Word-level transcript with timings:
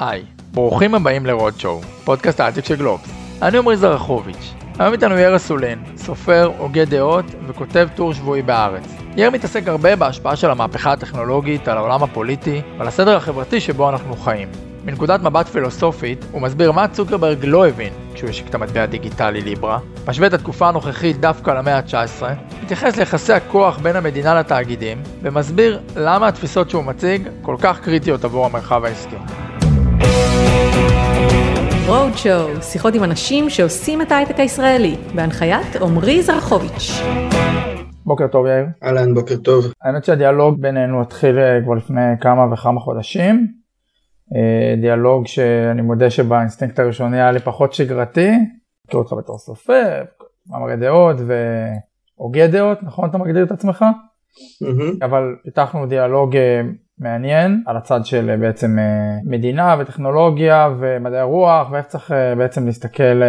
היי, 0.00 0.24
ברוכים 0.54 0.94
הבאים 0.94 1.26
לרוד 1.26 1.60
שואו, 1.60 1.80
פודקאסט 2.04 2.40
העתיק 2.40 2.64
של 2.64 2.76
גלובס. 2.76 3.10
אני 3.42 3.58
עמרי 3.58 3.76
זרחוביץ'. 3.76 4.54
היום 4.78 4.92
איתנו 4.92 5.18
יאיר 5.18 5.36
אסולין, 5.36 5.78
סופר, 5.96 6.50
הוגה 6.58 6.84
דעות 6.84 7.24
וכותב 7.46 7.88
טור 7.94 8.14
שבועי 8.14 8.42
בארץ. 8.42 8.84
יאיר 9.16 9.30
מתעסק 9.30 9.68
הרבה 9.68 9.96
בהשפעה 9.96 10.36
של 10.36 10.50
המהפכה 10.50 10.92
הטכנולוגית 10.92 11.68
על 11.68 11.76
העולם 11.76 12.02
הפוליטי 12.02 12.62
ועל 12.78 12.88
הסדר 12.88 13.16
החברתי 13.16 13.60
שבו 13.60 13.90
אנחנו 13.90 14.16
חיים. 14.16 14.48
מנקודת 14.84 15.20
מבט 15.20 15.48
פילוסופית, 15.48 16.24
הוא 16.32 16.42
מסביר 16.42 16.72
מה 16.72 16.88
צוקרברג 16.88 17.44
לא 17.44 17.68
הבין 17.68 17.92
כשהוא 18.14 18.30
השיק 18.30 18.48
את 18.48 18.54
המטבע 18.54 18.82
הדיגיטלי 18.82 19.40
ליברה, 19.40 19.78
משווה 20.08 20.26
את 20.26 20.32
התקופה 20.32 20.68
הנוכחית 20.68 21.20
דווקא 21.20 21.50
למאה 21.50 21.76
ה-19, 21.76 22.22
מתייחס 22.62 22.96
ליחסי 22.96 23.32
הכוח 23.32 23.78
בין 23.78 23.96
המדינה 23.96 24.34
לתאגידים, 24.34 25.02
ומסביר 25.22 25.80
למה 25.96 26.28
התפיסות 26.28 26.70
שהוא 26.70 26.84
מציג 26.84 27.28
כל 27.42 27.56
כך 27.60 27.80
קריטיות 27.80 28.24
עבור 28.24 28.46
המרחב 28.46 28.84
העסקי. 28.84 29.16
Roadshow, 31.88 32.62
שיחות 32.62 32.94
עם 32.94 33.04
אנשים 33.04 33.50
שעושים 33.50 34.02
את 34.02 34.12
ההייטק 34.12 34.38
הישראלי, 34.38 34.96
בהנחיית 35.14 35.76
עמרי 35.82 36.22
זרחוביץ'. 36.22 36.90
בוקר 38.06 38.26
טוב 38.26 38.46
יאיר. 38.46 38.66
אהלן, 38.82 39.14
בוקר 39.14 39.36
טוב. 39.36 39.64
האמת 39.82 40.04
שהדיאלוג 40.04 40.62
בינינו 40.62 41.02
התחיל 41.02 41.38
אה, 41.38 41.62
כבר 41.64 41.74
לפני 41.74 42.02
כמה 42.20 42.52
וכמה 42.52 42.80
חודשים. 42.80 43.46
אה, 44.36 44.74
דיאלוג 44.80 45.26
שאני 45.26 45.82
מודה 45.82 46.10
שבאינסטינקט 46.10 46.78
הראשוני 46.78 47.16
היה 47.16 47.32
לי 47.32 47.40
פחות 47.40 47.72
שגרתי. 47.72 48.30
מכיר 48.86 49.00
אותך 49.00 49.12
בתור 49.12 49.38
סופר, 49.38 50.02
מאמרי 50.50 50.76
דעות 50.76 51.16
והוגה 52.18 52.46
דעות, 52.46 52.82
נכון 52.82 53.08
אתה 53.08 53.18
מגדיר 53.18 53.44
את 53.44 53.50
עצמך? 53.50 53.82
Mm-hmm. 53.82 55.04
אבל 55.04 55.36
פיתחנו 55.44 55.86
דיאלוג 55.86 56.36
אה, 56.36 56.60
מעניין 56.98 57.62
על 57.66 57.76
הצד 57.76 58.00
של 58.04 58.30
אה, 58.30 58.36
בעצם 58.36 58.76
מדינה 59.24 59.76
וטכנולוגיה 59.80 60.68
ומדעי 60.80 61.20
הרוח 61.20 61.70
ואיך 61.70 61.86
צריך 61.86 62.10
בעצם 62.38 62.66
להסתכל 62.66 63.22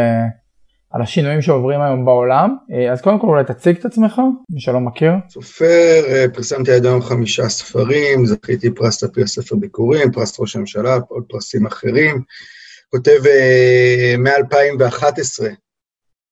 על 0.91 1.01
השינויים 1.01 1.41
שעוברים 1.41 1.81
היום 1.81 2.05
בעולם. 2.05 2.55
אז 2.91 3.01
קודם 3.01 3.19
כל 3.19 3.27
אולי 3.27 3.43
תציג 3.43 3.77
את 3.77 3.85
עצמך, 3.85 4.21
מי 4.49 4.61
שלא 4.61 4.79
מכיר. 4.79 5.11
סופר, 5.29 6.03
פרסמתי 6.33 6.71
עד 6.71 6.85
היום 6.85 7.01
חמישה 7.01 7.49
ספרים, 7.49 8.25
זכיתי 8.25 8.71
פרס 8.75 9.03
לפי 9.03 9.21
הספר 9.21 9.55
ביקורים, 9.55 10.11
פרס 10.11 10.39
ראש 10.39 10.55
הממשלה, 10.55 10.97
עוד 11.07 11.23
פרסים 11.29 11.65
אחרים. 11.65 12.21
כותב 12.89 13.19
מ-2011 14.17 15.45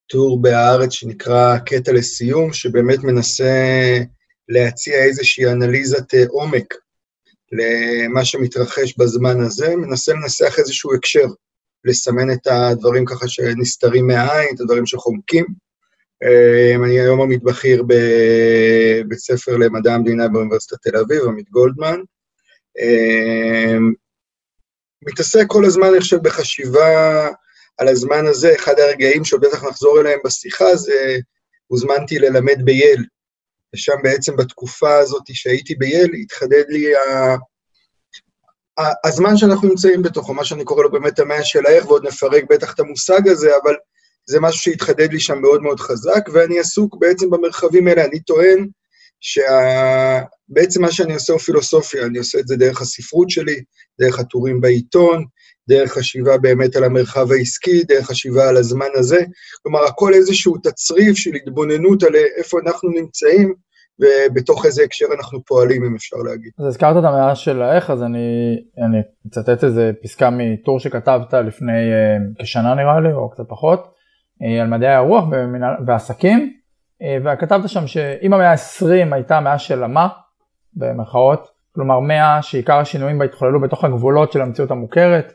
טור 0.08 0.42
בהארץ 0.42 0.92
שנקרא 0.92 1.58
קטע 1.58 1.92
לסיום, 1.92 2.52
שבאמת 2.52 3.04
מנסה 3.04 3.54
להציע 4.48 4.94
איזושהי 4.94 5.46
אנליזת 5.46 6.14
עומק 6.28 6.74
למה 7.52 8.24
שמתרחש 8.24 8.94
בזמן 8.98 9.40
הזה, 9.40 9.76
מנסה 9.76 10.12
לנסח 10.12 10.58
איזשהו 10.58 10.94
הקשר. 10.94 11.26
לסמן 11.84 12.30
את 12.30 12.46
הדברים 12.46 13.04
ככה 13.04 13.28
שנסתרים 13.28 14.06
מהעין, 14.06 14.54
את 14.54 14.60
הדברים 14.60 14.86
שחומקים. 14.86 15.46
אני 16.84 17.00
היום 17.00 17.20
עמית 17.22 17.42
בכיר 17.42 17.82
בבית 17.82 19.18
ספר 19.18 19.56
למדע 19.56 19.94
המדינה 19.94 20.28
באוניברסיטת 20.28 20.76
תל 20.82 20.96
אביב, 20.96 21.22
עמית 21.24 21.50
גולדמן. 21.50 22.00
מתעסק 25.02 25.44
כל 25.46 25.64
הזמן, 25.64 25.86
אני 25.86 26.00
חושב, 26.00 26.22
בחשיבה 26.22 27.28
על 27.78 27.88
הזמן 27.88 28.26
הזה. 28.26 28.54
אחד 28.54 28.78
הרגעים 28.78 29.24
שבטח 29.24 29.64
נחזור 29.64 30.00
אליהם 30.00 30.18
בשיחה 30.24 30.76
זה, 30.76 31.16
הוזמנתי 31.66 32.18
ללמד 32.18 32.62
בייל. 32.64 33.04
ושם 33.74 33.96
בעצם 34.02 34.36
בתקופה 34.36 34.98
הזאת 34.98 35.22
שהייתי 35.32 35.74
בייל, 35.74 36.10
התחדד 36.22 36.64
לי 36.68 36.96
ה... 36.96 37.36
הזמן 39.04 39.36
שאנחנו 39.36 39.68
נמצאים 39.68 40.02
בתוכו, 40.02 40.34
מה 40.34 40.44
שאני 40.44 40.64
קורא 40.64 40.82
לו 40.82 40.90
באמת 40.90 41.18
המאה 41.18 41.44
של 41.44 41.66
האיך, 41.66 41.86
ועוד 41.86 42.06
נפרק 42.06 42.44
בטח 42.50 42.74
את 42.74 42.80
המושג 42.80 43.28
הזה, 43.28 43.50
אבל 43.62 43.74
זה 44.28 44.40
משהו 44.40 44.60
שהתחדד 44.60 45.12
לי 45.12 45.20
שם 45.20 45.38
מאוד 45.38 45.62
מאוד 45.62 45.80
חזק, 45.80 46.28
ואני 46.32 46.58
עסוק 46.58 46.96
בעצם 47.00 47.30
במרחבים 47.30 47.88
האלה. 47.88 48.04
אני 48.04 48.20
טוען 48.20 48.68
שבעצם 49.20 50.82
מה 50.82 50.92
שאני 50.92 51.14
עושה 51.14 51.32
הוא 51.32 51.40
פילוסופיה, 51.40 52.06
אני 52.06 52.18
עושה 52.18 52.38
את 52.38 52.48
זה 52.48 52.56
דרך 52.56 52.80
הספרות 52.80 53.30
שלי, 53.30 53.62
דרך 54.00 54.18
הטורים 54.18 54.60
בעיתון, 54.60 55.24
דרך 55.68 55.92
חשיבה 55.92 56.38
באמת 56.38 56.76
על 56.76 56.84
המרחב 56.84 57.32
העסקי, 57.32 57.84
דרך 57.84 58.06
חשיבה 58.06 58.48
על 58.48 58.56
הזמן 58.56 58.86
הזה. 58.94 59.24
כלומר, 59.62 59.84
הכל 59.84 60.14
איזשהו 60.14 60.56
תצריף 60.56 61.16
של 61.16 61.30
התבוננות 61.34 62.02
על 62.02 62.12
איפה 62.38 62.58
אנחנו 62.66 62.90
נמצאים, 62.90 63.54
ובתוך 64.00 64.66
איזה 64.66 64.82
הקשר 64.82 65.06
אנחנו 65.18 65.44
פועלים, 65.44 65.84
אם 65.84 65.94
אפשר 65.94 66.16
להגיד. 66.16 66.50
אז 66.58 66.66
הזכרת 66.66 66.96
את 66.96 67.04
המאה 67.04 67.34
של 67.34 67.62
האיך, 67.62 67.90
אז 67.90 68.02
אני, 68.02 68.56
אצטט 69.28 69.64
איזה 69.64 69.90
פסקה 70.02 70.30
מטור 70.32 70.80
שכתבת 70.80 71.34
לפני 71.34 71.72
uh, 71.72 72.42
כשנה 72.42 72.74
נראה 72.74 73.00
לי, 73.00 73.12
או 73.12 73.30
קצת 73.30 73.44
פחות, 73.48 73.80
uh, 74.42 74.62
על 74.62 74.66
מדעי 74.66 74.94
הרוח 74.94 75.24
ועסקים, 75.86 76.52
uh, 77.02 77.04
וכתבת 77.24 77.68
שם 77.68 77.86
שאם 77.86 78.32
המאה 78.32 78.50
ה-20 78.50 79.14
הייתה 79.14 79.40
מאה 79.40 79.58
של 79.58 79.82
המה, 79.82 80.08
במרכאות, 80.74 81.48
כלומר 81.74 82.00
מאה 82.00 82.42
שעיקר 82.42 82.76
השינויים 82.76 83.18
בה 83.18 83.24
התחוללו 83.24 83.60
בתוך 83.60 83.84
הגבולות 83.84 84.32
של 84.32 84.40
המציאות 84.40 84.70
המוכרת, 84.70 85.32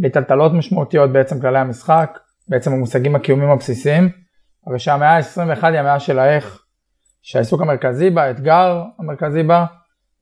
בטלטלות 0.00 0.52
משמעותיות 0.52 1.12
בעצם 1.12 1.40
כללי 1.40 1.58
המשחק, 1.58 2.18
בעצם 2.48 2.72
המושגים 2.72 3.16
הקיומיים 3.16 3.50
הבסיסיים, 3.50 4.08
הרי 4.66 4.78
שהמאה 4.78 5.16
ה-21 5.16 5.66
היא 5.66 5.78
המאה 5.78 6.00
של 6.00 6.18
האיך, 6.18 6.62
שהעיסוק 7.22 7.60
המרכזי 7.62 8.10
בה, 8.10 8.22
האתגר 8.22 8.82
המרכזי 8.98 9.42
בה, 9.42 9.64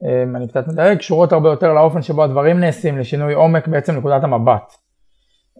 אמ, 0.02 0.36
אני 0.36 0.48
קצת 0.48 0.68
מדייק, 0.68 0.98
קשורות 0.98 1.32
הרבה 1.32 1.48
יותר 1.48 1.72
לאופן 1.72 2.02
שבו 2.02 2.24
הדברים 2.24 2.60
נעשים, 2.60 2.98
לשינוי 2.98 3.34
עומק 3.34 3.68
בעצם 3.68 3.96
נקודת 3.96 4.24
המבט. 4.24 4.72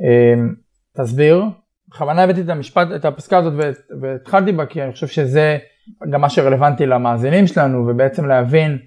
אמ, 0.00 0.54
תסביר, 0.96 1.44
בכוונה 1.88 2.22
הבאתי 2.22 2.40
את 2.40 2.48
המשפט, 2.48 2.88
את 2.96 3.04
הפסקה 3.04 3.38
הזאת 3.38 3.52
והתחלתי 4.00 4.52
בה 4.52 4.66
כי 4.66 4.82
אני 4.82 4.92
חושב 4.92 5.06
שזה 5.06 5.58
גם 6.10 6.20
מה 6.20 6.30
שרלוונטי 6.30 6.86
למאזינים 6.86 7.46
שלנו 7.46 7.86
ובעצם 7.88 8.26
להבין 8.26 8.78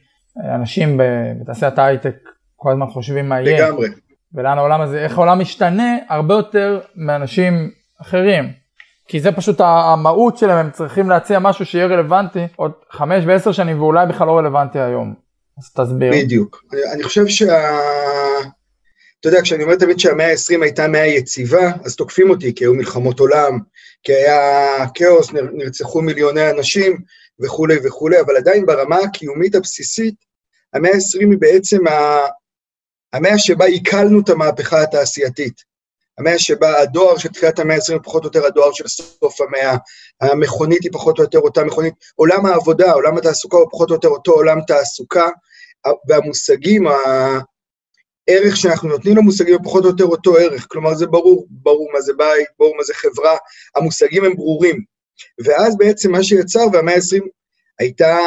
אנשים 0.55 0.99
בתעשיית 1.41 1.79
ההייטק 1.79 2.15
כל 2.55 2.71
הזמן 2.71 2.87
חושבים 2.87 3.29
מה 3.29 3.41
יהיה. 3.41 3.67
לגמרי. 3.67 3.87
ולאן 4.33 4.57
העולם 4.57 4.81
הזה, 4.81 4.99
איך 5.03 5.17
העולם 5.17 5.39
משתנה 5.39 5.97
הרבה 6.09 6.33
יותר 6.33 6.79
מאנשים 6.95 7.71
אחרים. 8.01 8.51
כי 9.07 9.19
זה 9.19 9.31
פשוט 9.31 9.61
המהות 9.61 10.37
שלהם, 10.37 10.57
הם 10.57 10.71
צריכים 10.71 11.09
להציע 11.09 11.39
משהו 11.39 11.65
שיהיה 11.65 11.85
רלוונטי 11.85 12.47
עוד 12.55 12.71
חמש 12.91 13.23
ועשר 13.27 13.51
שנים 13.51 13.81
ואולי 13.81 14.05
בכלל 14.07 14.27
לא 14.27 14.37
רלוונטי 14.37 14.79
היום. 14.79 15.13
אז 15.57 15.73
תסביר. 15.73 16.11
בדיוק. 16.13 16.63
אני, 16.73 16.81
אני 16.93 17.03
חושב 17.03 17.27
שה... 17.27 17.79
אתה 19.19 19.29
יודע, 19.29 19.41
כשאני 19.41 19.63
אומר 19.63 19.75
תמיד 19.75 19.99
שהמאה 19.99 20.31
ה-20 20.31 20.63
הייתה 20.63 20.87
מאה 20.87 21.05
יציבה, 21.05 21.71
אז 21.85 21.95
תוקפים 21.95 22.29
אותי, 22.29 22.55
כי 22.55 22.63
היו 22.63 22.73
מלחמות 22.73 23.19
עולם, 23.19 23.59
כי 24.03 24.13
היה 24.13 24.87
כאוס, 24.93 25.31
נרצחו 25.53 26.01
מיליוני 26.01 26.49
אנשים 26.49 26.97
וכולי 27.43 27.75
וכולי, 27.83 28.19
אבל 28.21 28.37
עדיין 28.37 28.65
ברמה 28.65 28.97
הקיומית 28.97 29.55
הבסיסית, 29.55 30.15
המאה 30.73 30.91
ה-20 30.91 31.29
היא 31.29 31.37
בעצם. 31.39 31.77
המאה 33.13 33.37
שבה 33.37 33.65
עיכלנו 33.65 34.19
את 34.21 34.29
המהפכה 34.29 34.81
התעשייתית. 34.81 35.71
המאה 36.17 36.39
שבה 36.39 36.79
הדואר 36.79 37.17
של 37.17 37.29
תחילת 37.29 37.59
המאה 37.59 37.75
ה-20 37.75 37.93
הוא 37.93 38.01
פחות 38.03 38.23
או 38.23 38.27
יותר 38.27 38.45
הדואר 38.45 38.71
של 38.73 38.87
סוף 38.87 39.41
המאה, 39.41 39.77
המכונית 40.21 40.83
היא 40.83 40.91
פחות 40.93 41.17
או 41.17 41.23
יותר 41.23 41.39
אותה 41.39 41.63
מכונית, 41.63 41.93
עולם 42.15 42.45
העבודה, 42.45 42.91
עולם 42.91 43.17
התעסוקה 43.17 43.57
הוא 43.57 43.67
פחות 43.71 43.89
או 43.89 43.95
יותר 43.95 44.07
אותו 44.07 44.31
עולם 44.31 44.61
תעסוקה, 44.67 45.29
והמושגים, 46.07 46.87
הערך 46.87 48.57
שאנחנו 48.57 48.89
נותנים 48.89 49.17
למושגים 49.17 49.53
הוא 49.53 49.63
פחות 49.63 49.83
או 49.83 49.89
יותר 49.89 50.05
אותו 50.05 50.37
ערך, 50.37 50.67
כלומר 50.69 50.95
זה 50.95 51.07
ברור, 51.07 51.47
ברור 51.49 51.89
מה 51.93 52.01
זה 52.01 52.13
בית, 52.17 52.47
ברור 52.59 52.77
מה 52.77 52.83
זה 52.83 52.93
חברה, 52.93 53.37
המושגים 53.75 54.25
הם 54.25 54.35
ברורים. 54.35 54.83
ואז 55.45 55.77
בעצם 55.77 56.11
מה 56.11 56.23
שיצר, 56.23 56.65
והמאה 56.73 56.95
ה-20 56.95 57.23
הייתה, 57.79 58.17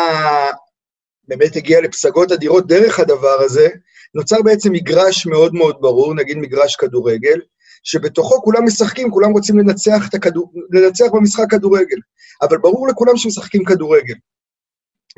באמת 1.28 1.56
הגיעה 1.56 1.80
לפסגות 1.80 2.32
אדירות 2.32 2.66
דרך 2.66 3.00
הדבר 3.00 3.40
הזה, 3.40 3.68
נוצר 4.14 4.42
בעצם 4.42 4.72
מגרש 4.72 5.26
מאוד 5.26 5.54
מאוד 5.54 5.76
ברור, 5.80 6.14
נגיד 6.14 6.38
מגרש 6.38 6.76
כדורגל, 6.76 7.40
שבתוכו 7.84 8.42
כולם 8.42 8.64
משחקים, 8.64 9.10
כולם 9.10 9.30
רוצים 9.30 9.58
לנצח, 9.58 10.08
הכדור, 10.14 10.52
לנצח 10.70 11.06
במשחק 11.12 11.50
כדורגל, 11.50 11.96
אבל 12.42 12.58
ברור 12.58 12.88
לכולם 12.88 13.16
שמשחקים 13.16 13.64
כדורגל. 13.64 14.14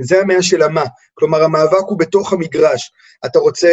זה 0.00 0.20
המאה 0.20 0.42
של 0.42 0.62
המה, 0.62 0.84
כלומר 1.14 1.42
המאבק 1.42 1.84
הוא 1.86 1.98
בתוך 1.98 2.32
המגרש. 2.32 2.90
אתה 3.26 3.38
רוצה 3.38 3.70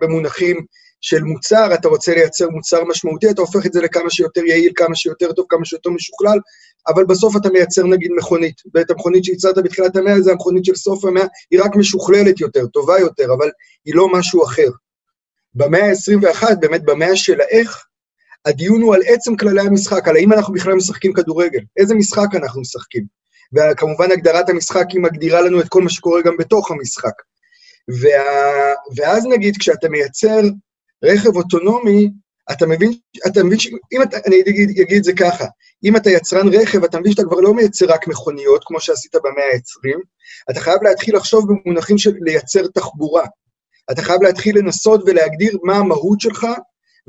במונחים 0.00 0.64
של 1.00 1.22
מוצר, 1.22 1.74
אתה 1.74 1.88
רוצה 1.88 2.14
לייצר 2.14 2.48
מוצר 2.48 2.84
משמעותי, 2.84 3.30
אתה 3.30 3.40
הופך 3.40 3.66
את 3.66 3.72
זה 3.72 3.80
לכמה 3.80 4.10
שיותר 4.10 4.44
יעיל, 4.44 4.72
כמה 4.76 4.96
שיותר 4.96 5.32
טוב, 5.32 5.46
כמה 5.48 5.64
שיותר 5.64 5.90
משוכלל, 5.90 6.38
אבל 6.88 7.04
בסוף 7.04 7.36
אתה 7.36 7.50
מייצר 7.50 7.86
נגיד 7.86 8.10
מכונית, 8.16 8.62
ואת 8.74 8.90
המכונית 8.90 9.24
שייצרת 9.24 9.58
בתחילת 9.64 9.96
המאה, 9.96 10.20
זה 10.20 10.32
המכונית 10.32 10.64
של 10.64 10.74
סוף 10.74 11.04
המאה, 11.04 11.26
היא 11.50 11.60
רק 11.62 11.76
משוכללת 11.76 12.40
יותר, 12.40 12.66
טובה 12.66 12.98
יותר, 12.98 13.34
אבל 13.38 13.50
היא 13.84 13.94
לא 13.94 14.12
משהו 14.12 14.44
אחר. 14.44 14.68
במאה 15.54 15.88
ה-21, 15.88 16.54
באמת 16.60 16.84
במאה 16.84 17.16
של 17.16 17.40
האיך, 17.40 17.84
הדיון 18.44 18.82
הוא 18.82 18.94
על 18.94 19.00
עצם 19.06 19.36
כללי 19.36 19.60
המשחק, 19.60 20.08
על 20.08 20.16
האם 20.16 20.32
אנחנו 20.32 20.54
בכלל 20.54 20.74
משחקים 20.74 21.12
כדורגל, 21.12 21.60
איזה 21.76 21.94
משחק 21.94 22.34
אנחנו 22.34 22.60
משחקים. 22.60 23.04
וכמובן 23.54 24.10
הגדרת 24.10 24.48
המשחק 24.48 24.86
היא 24.90 25.00
מגדירה 25.00 25.40
לנו 25.40 25.60
את 25.60 25.68
כל 25.68 25.82
מה 25.82 25.90
שקורה 25.90 26.22
גם 26.22 26.36
בתוך 26.38 26.70
המשחק. 26.70 27.12
וה... 27.88 28.72
ואז 28.96 29.26
נגיד, 29.26 29.56
כשאתה 29.56 29.88
מייצר 29.88 30.40
רכב 31.04 31.36
אוטונומי, 31.36 32.10
אתה 32.52 32.66
מבין, 32.66 32.92
אתה 33.26 33.44
מבין 33.44 33.58
שאם 33.58 34.02
אתה, 34.02 34.16
אני 34.26 34.40
אגיד, 34.40 34.70
אגיד 34.70 34.96
את 34.96 35.04
זה 35.04 35.12
ככה, 35.12 35.44
אם 35.84 35.96
אתה 35.96 36.10
יצרן 36.10 36.48
רכב, 36.54 36.84
אתה 36.84 37.00
מבין 37.00 37.12
שאתה 37.12 37.22
כבר 37.22 37.40
לא 37.40 37.54
מייצר 37.54 37.86
רק 37.86 38.08
מכוניות, 38.08 38.64
כמו 38.64 38.80
שעשית 38.80 39.14
במאה 39.14 39.44
ה-20, 39.44 40.00
אתה 40.50 40.60
חייב 40.60 40.82
להתחיל 40.82 41.16
לחשוב 41.16 41.44
במונחים 41.48 41.98
של 41.98 42.12
לייצר 42.20 42.66
תחבורה. 42.66 43.24
אתה 43.90 44.02
חייב 44.02 44.22
להתחיל 44.22 44.58
לנסות 44.58 45.02
ולהגדיר 45.06 45.58
מה 45.62 45.76
המהות 45.76 46.20
שלך 46.20 46.46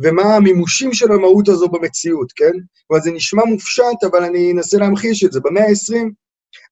ומה 0.03 0.35
המימושים 0.35 0.93
של 0.93 1.11
המהות 1.11 1.47
הזו 1.47 1.67
במציאות, 1.67 2.31
כן? 2.35 2.51
כלומר, 2.87 3.03
זה 3.03 3.11
נשמע 3.11 3.43
מופשט, 3.45 4.03
אבל 4.11 4.23
אני 4.23 4.51
אנסה 4.51 4.77
להמחיש 4.77 5.23
את 5.23 5.31
זה. 5.31 5.39
במאה 5.39 5.63
ה-20 5.63 6.09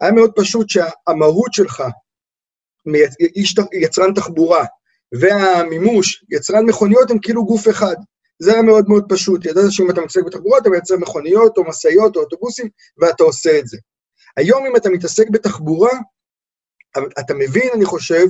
היה 0.02 0.12
מאוד 0.12 0.32
פשוט 0.36 0.70
שהמהות 0.70 1.54
שלך, 1.54 1.84
יצרן 3.74 4.14
תחבורה, 4.14 4.66
והמימוש, 5.20 6.26
יצרן 6.32 6.66
מכוניות, 6.66 7.12
הם 7.12 7.20
כאילו 7.20 7.46
גוף 7.46 7.70
אחד. 7.70 7.96
זה 8.40 8.54
היה 8.54 8.62
מאוד 8.62 8.90
מאוד 8.90 9.06
פשוט. 9.10 9.46
ידעת 9.46 9.72
שאם 9.72 9.90
אתה 9.90 10.02
מתעסק 10.02 10.24
בתחבורה, 10.26 10.58
אתה 10.58 10.70
מייצר 10.70 10.98
מכוניות, 10.98 11.58
או 11.58 11.64
משאיות, 11.64 12.16
או 12.16 12.22
אוטובוסים, 12.22 12.70
ואתה 12.98 13.24
עושה 13.24 13.60
את 13.60 13.68
זה. 13.68 13.78
היום, 14.38 14.66
אם 14.66 14.76
אתה 14.76 14.90
מתעסק 14.90 15.30
בתחבורה, 15.30 15.92
אתה 17.20 17.34
מבין, 17.34 17.70
אני 17.74 17.86
חושב, 17.86 18.26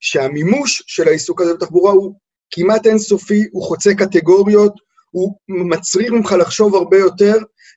שהמימוש 0.00 0.82
של 0.86 1.08
העיסוק 1.08 1.40
הזה 1.40 1.54
בתחבורה 1.54 1.92
הוא 1.92 2.14
כמעט 2.50 2.86
אינסופי, 2.86 3.44
הוא 3.52 3.62
חוצה 3.62 3.94
קטגוריות, 3.94 4.74
הוא 5.10 5.34
מצריך 5.48 6.12
ממך 6.12 6.32
לחשוב 6.32 6.74
הרבה 6.74 6.98
יותר, 6.98 7.36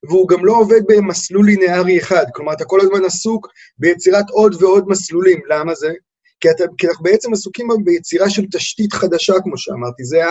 והוא 0.09 0.27
גם 0.27 0.45
לא 0.45 0.53
עובד 0.53 0.81
במסלול 0.87 1.45
לינארי 1.45 1.99
אחד. 1.99 2.25
כלומר, 2.33 2.53
אתה 2.53 2.65
כל 2.65 2.81
הזמן 2.81 3.05
עסוק 3.05 3.47
ביצירת 3.77 4.29
עוד 4.29 4.63
ועוד 4.63 4.87
מסלולים. 4.87 5.39
למה 5.49 5.75
זה? 5.75 5.93
כי, 6.39 6.87
אנחנו 6.87 7.03
בעצם 7.03 7.33
עסוקים 7.33 7.67
ביצירה 7.83 8.29
של 8.29 8.45
תשתית 8.51 8.93
חדשה, 8.93 9.33
כמו 9.43 9.57
שאמרתי, 9.57 10.03
זה 10.03 10.21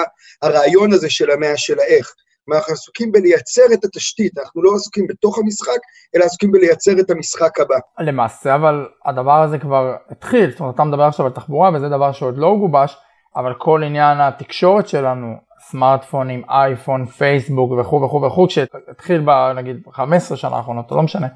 הרעיון 0.42 0.92
הזה 0.92 1.10
של 1.10 1.30
המאה 1.30 1.56
של 1.56 1.78
האיך. 1.80 2.14
אנחנו 2.52 2.72
עסוקים 2.72 3.12
בלייצר 3.12 3.62
את 3.72 3.84
התשתית, 3.84 4.38
אנחנו 4.38 4.62
לא 4.62 4.70
עסוקים 4.74 5.06
בתוך 5.06 5.38
המשחק, 5.38 5.78
אלא 6.16 6.24
עסוקים 6.24 6.52
בלייצר 6.52 6.92
את 7.00 7.10
המשחק 7.10 7.60
הבא. 7.60 7.74
למעשה, 7.98 8.54
אבל 8.54 8.86
הדבר 9.04 9.42
הזה 9.42 9.58
כבר 9.58 9.96
התחיל, 10.10 10.50
זאת 10.50 10.60
אומרת, 10.60 10.74
אתה 10.74 10.84
מדבר 10.84 11.02
עכשיו 11.02 11.26
על 11.26 11.32
תחבורה, 11.32 11.70
וזה 11.74 11.88
דבר 11.88 12.12
שעוד 12.12 12.38
לא 12.38 12.56
גובש, 12.58 12.96
אבל 13.36 13.54
כל 13.58 13.82
עניין 13.82 14.20
התקשורת 14.20 14.88
שלנו, 14.88 15.34
סמארטפונים, 15.70 16.42
אייפון, 16.48 17.06
פייסבוק 17.06 17.72
וכו' 17.80 18.02
וכו' 18.02 18.22
וכו', 18.22 18.48
כשהתחיל 18.48 19.20
בנגיד 19.20 19.76
15 19.92 20.36
שנה 20.36 20.56
האחרונות, 20.56 20.92
לא 20.92 21.02
משנה, 21.02 21.26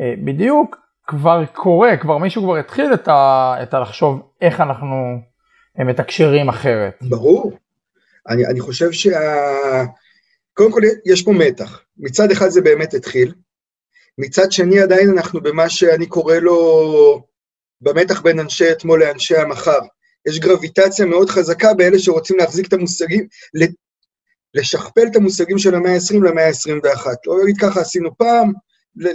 אה, 0.00 0.14
בדיוק 0.24 0.76
כבר 1.08 1.44
קורה, 1.52 1.96
כבר 1.96 2.18
מישהו 2.18 2.42
כבר 2.42 2.56
התחיל 2.56 2.94
את, 2.94 3.08
ה, 3.08 3.54
את 3.62 3.74
הלחשוב 3.74 4.20
איך 4.40 4.60
אנחנו 4.60 5.20
אה, 5.78 5.84
מתקשרים 5.84 6.48
אחרת. 6.48 6.94
ברור. 7.00 7.58
אני, 8.28 8.46
אני 8.46 8.60
חושב 8.60 8.92
שה... 8.92 9.18
קודם 10.54 10.72
כל 10.72 10.80
יש 11.06 11.22
פה 11.22 11.32
מתח. 11.32 11.80
מצד 11.98 12.30
אחד 12.30 12.48
זה 12.48 12.60
באמת 12.60 12.94
התחיל, 12.94 13.34
מצד 14.18 14.52
שני 14.52 14.80
עדיין 14.80 15.10
אנחנו 15.10 15.40
במה 15.40 15.68
שאני 15.68 16.06
קורא 16.06 16.34
לו 16.34 16.58
במתח 17.80 18.20
בין 18.20 18.40
אנשי 18.40 18.72
אתמול 18.72 19.04
לאנשי 19.04 19.36
המחר. 19.36 19.78
יש 20.28 20.38
גרביטציה 20.38 21.06
מאוד 21.06 21.30
חזקה 21.30 21.74
באלה 21.74 21.98
שרוצים 21.98 22.36
להחזיק 22.38 22.68
את 22.68 22.72
המושגים, 22.72 23.26
לשכפל 24.54 25.06
את 25.10 25.16
המושגים 25.16 25.58
של 25.58 25.74
המאה 25.74 25.94
ה-20 25.94 26.24
למאה 26.28 26.46
ה-21. 26.46 27.06
לא 27.26 27.38
להגיד 27.38 27.56
ככה 27.60 27.80
עשינו 27.80 28.16
פעם, 28.16 28.52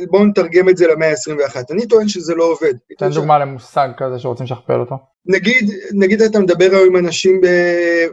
בואו 0.09 0.25
נתרגם 0.25 0.69
את 0.69 0.77
זה 0.77 0.87
למאה 0.87 1.09
ה-21. 1.09 1.55
אני 1.71 1.87
טוען 1.87 2.07
שזה 2.07 2.35
לא 2.35 2.43
עובד. 2.43 2.73
תן 2.97 3.09
דוגמה 3.09 3.39
למושג 3.39 3.89
כזה 3.97 4.19
שרוצים 4.19 4.45
לשכפל 4.45 4.79
אותו. 4.79 4.95
נגיד, 5.25 5.71
נגיד 5.93 6.21
אתה 6.21 6.39
מדבר 6.39 6.69
היום 6.71 6.85
עם 6.87 6.97
אנשים 6.97 7.41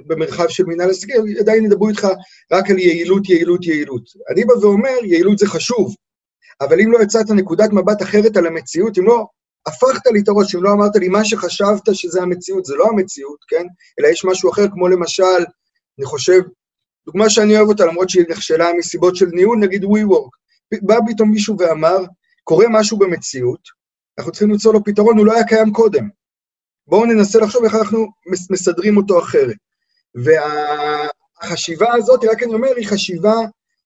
במרחב 0.07 0.49
של 0.49 0.65
מנהל 0.67 0.91
עסקים, 0.91 1.25
עדיין 1.41 1.65
ידברו 1.65 1.89
איתך 1.89 2.09
רק 2.53 2.71
על 2.71 2.79
יעילות, 2.79 3.29
יעילות, 3.29 3.67
יעילות. 3.67 4.03
אני 4.33 4.45
בא 4.45 4.53
ואומר, 4.53 4.97
יעילות 5.05 5.39
זה 5.39 5.47
חשוב, 5.47 5.95
אבל 6.61 6.81
אם 6.81 6.93
לא 6.93 7.03
יצאת 7.03 7.31
נקודת 7.31 7.73
מבט 7.73 8.03
אחרת 8.03 8.37
על 8.37 8.47
המציאות, 8.47 8.99
אם 8.99 9.07
לא 9.07 9.27
הפכת 9.67 10.07
לי 10.07 10.21
את 10.21 10.29
הראש, 10.29 10.55
אם 10.55 10.63
לא 10.63 10.73
אמרת 10.73 10.97
לי 10.97 11.09
מה 11.09 11.25
שחשבת 11.25 11.95
שזה 11.95 12.23
המציאות, 12.23 12.65
זה 12.65 12.75
לא 12.77 12.87
המציאות, 12.89 13.39
כן? 13.49 13.67
אלא 14.01 14.09
יש 14.09 14.25
משהו 14.25 14.51
אחר, 14.51 14.67
כמו 14.73 14.89
למשל, 14.89 15.45
אני 15.99 16.07
חושב, 16.07 16.41
דוגמה 17.07 17.31
שאני 17.31 17.57
אוהב 17.57 17.69
אותה, 17.69 17.87
למרות 17.87 18.11
שהיא 18.11 18.25
נכשלה 18.29 18.69
מסיבות 18.79 19.17
של 19.17 19.27
ניהול, 19.33 19.59
נגיד 19.59 19.85
WeWork. 19.85 20.40
בא 20.83 20.97
פתאום 21.09 21.31
מישהו 21.31 21.57
ואמר, 21.59 21.99
קורה 22.45 22.67
משהו 22.71 22.99
במציאות, 22.99 23.61
אנחנו 24.19 24.33
צריכים 24.33 24.51
למצוא 24.51 24.73
לו 24.73 24.85
פתרון, 24.85 25.19
הוא 25.19 25.27
לא 25.27 25.33
היה 25.33 25.45
קיים 25.45 25.73
קודם. 25.73 26.09
בואו 26.87 27.05
ננסה 27.05 27.39
לחשוב 27.39 27.65
איך 27.65 27.75
אנחנו 27.75 28.07
מסדרים 28.51 28.97
אותו 28.97 29.19
אחרת. 29.19 29.57
והחשיבה 30.15 31.95
הזאת, 31.95 32.25
רק 32.25 32.43
אני 32.43 32.55
אומר, 32.55 32.69
היא 32.77 32.87
חשיבה, 32.87 33.35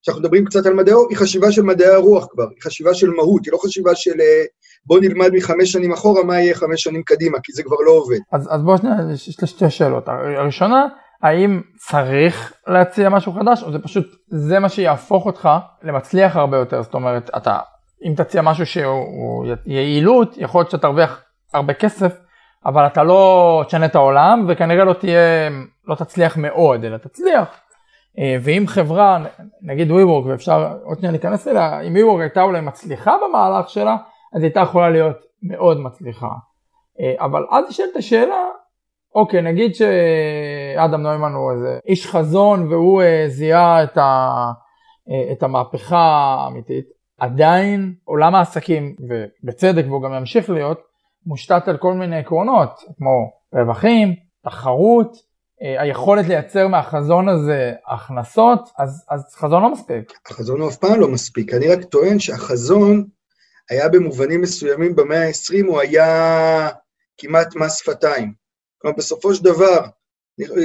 כשאנחנו 0.03 0.23
מדברים 0.23 0.45
קצת 0.45 0.67
על 0.67 0.75
מדעי, 0.75 0.95
היא 1.11 1.17
חשיבה 1.17 1.53
של 1.53 1.63
מדעי 1.63 1.89
הרוח 1.89 2.27
כבר, 2.31 2.47
היא 2.51 2.63
חשיבה 2.63 2.95
של 2.95 3.11
מהות, 3.11 3.45
היא 3.45 3.53
לא 3.53 3.59
חשיבה 3.59 3.95
של 3.95 4.21
אה, 4.21 4.45
בואו 4.87 5.01
נלמד 5.01 5.31
מחמש 5.33 5.73
שנים 5.73 5.93
אחורה 5.93 6.25
מה 6.25 6.41
יהיה 6.41 6.55
חמש 6.55 6.83
שנים 6.83 7.03
קדימה, 7.03 7.39
כי 7.43 7.53
זה 7.53 7.63
כבר 7.63 7.77
לא 7.87 7.91
עובד. 7.91 8.19
אז, 8.33 8.49
אז 8.51 8.63
בואו 8.63 8.77
יש 9.15 9.41
לי 9.41 9.47
שתי 9.47 9.71
שאלות. 9.71 10.09
הראשונה, 10.09 10.87
האם 11.25 11.61
צריך 11.77 12.53
להציע 12.67 13.09
משהו 13.09 13.33
חדש, 13.33 13.63
או 13.63 13.73
זה 13.73 13.79
פשוט, 13.79 14.07
זה 14.29 14.59
מה 14.59 14.69
שיהפוך 14.69 15.27
אותך 15.27 15.49
למצליח 15.83 16.37
הרבה 16.37 16.57
יותר, 16.57 16.83
זאת 16.83 16.95
אומרת, 16.95 17.31
אתה, 17.37 17.59
אם 18.09 18.15
תציע 18.17 18.43
משהו 18.43 18.67
שהוא 18.67 19.47
יעילות, 19.67 20.35
יכול 20.37 20.61
להיות 20.61 20.71
שתרוויח 20.71 21.23
הרבה 21.55 21.75
כסף, 21.75 22.17
אבל 22.67 22.87
אתה 22.87 23.03
לא 23.03 23.63
תשנה 23.67 23.87
את 23.87 23.95
העולם, 23.95 24.47
וכנראה 24.49 24.85
לא 24.85 24.93
תהיה, 24.93 25.19
לא 25.87 25.95
תצליח 25.95 26.37
מאוד, 26.37 26.85
אלא 26.85 26.97
תצליח. 26.97 27.61
אה, 28.19 28.37
ואם 28.43 28.65
חברה, 28.67 29.19
נגיד 29.63 29.91
WeWork, 29.91 30.27
ואפשר 30.29 30.73
עוד 30.83 30.99
שניה 30.99 31.11
להיכנס 31.11 31.49
אליה, 31.49 31.81
אם 31.81 31.97
WeWork 31.97 32.21
הייתה 32.21 32.43
אולי 32.43 32.61
מצליחה 32.61 33.17
במהלך 33.29 33.69
שלה, 33.69 33.97
אז 34.35 34.43
היא 34.43 34.45
הייתה 34.45 34.61
יכולה 34.61 34.91
להיות 34.91 35.17
מאוד 35.43 35.81
מצליחה. 35.81 36.29
אה, 37.01 37.25
אבל 37.25 37.45
אז 37.51 37.65
נשאלת 37.69 37.97
השאלה, 37.97 38.45
אוקיי, 39.15 39.43
נגיד 39.43 39.75
שאדם 39.75 41.03
נוימן 41.03 41.33
הוא 41.33 41.53
איזה 41.53 41.79
איש 41.87 42.07
חזון 42.07 42.73
והוא 42.73 43.03
אה, 43.03 43.25
זיהה 43.29 43.85
את, 43.85 43.97
ה, 43.97 44.03
אה, 45.11 45.33
את 45.33 45.43
המהפכה 45.43 46.37
האמיתית, 46.39 46.85
עדיין 47.19 47.95
עולם 48.05 48.35
העסקים, 48.35 48.97
ובצדק 49.09 49.85
והוא 49.87 50.03
גם 50.03 50.15
ימשיך 50.15 50.51
להיות, 50.51 50.81
מושתת 51.27 51.69
על 51.69 51.77
כל 51.77 51.93
מיני 51.93 52.19
עקרונות, 52.19 52.81
כמו 52.97 53.31
רווחים, 53.55 54.15
תחרות, 54.45 55.17
אה, 55.63 55.83
היכולת 55.83 56.27
לייצר 56.27 56.69
מהחזון 56.69 57.29
הזה 57.29 57.73
הכנסות, 57.87 58.61
אז, 58.79 59.07
אז 59.11 59.35
חזון 59.35 59.63
לא 59.63 59.73
מספיק. 59.73 60.13
החזון 60.31 60.61
הוא 60.61 60.69
אף 60.69 60.77
פעם 60.77 61.01
לא 61.01 61.09
מספיק, 61.09 61.55
אני 61.55 61.69
רק 61.69 61.85
טוען 61.85 62.19
שהחזון 62.19 63.05
היה 63.71 63.89
במובנים 63.89 64.41
מסוימים 64.41 64.97
במאה 64.97 65.27
ה-20, 65.27 65.67
הוא 65.67 65.81
היה 65.81 66.69
כמעט 67.19 67.57
מס 67.57 67.79
שפתיים. 67.79 68.44
כלומר, 68.85 68.97
בסופו 68.97 69.35
של 69.35 69.45
דבר, 69.45 69.79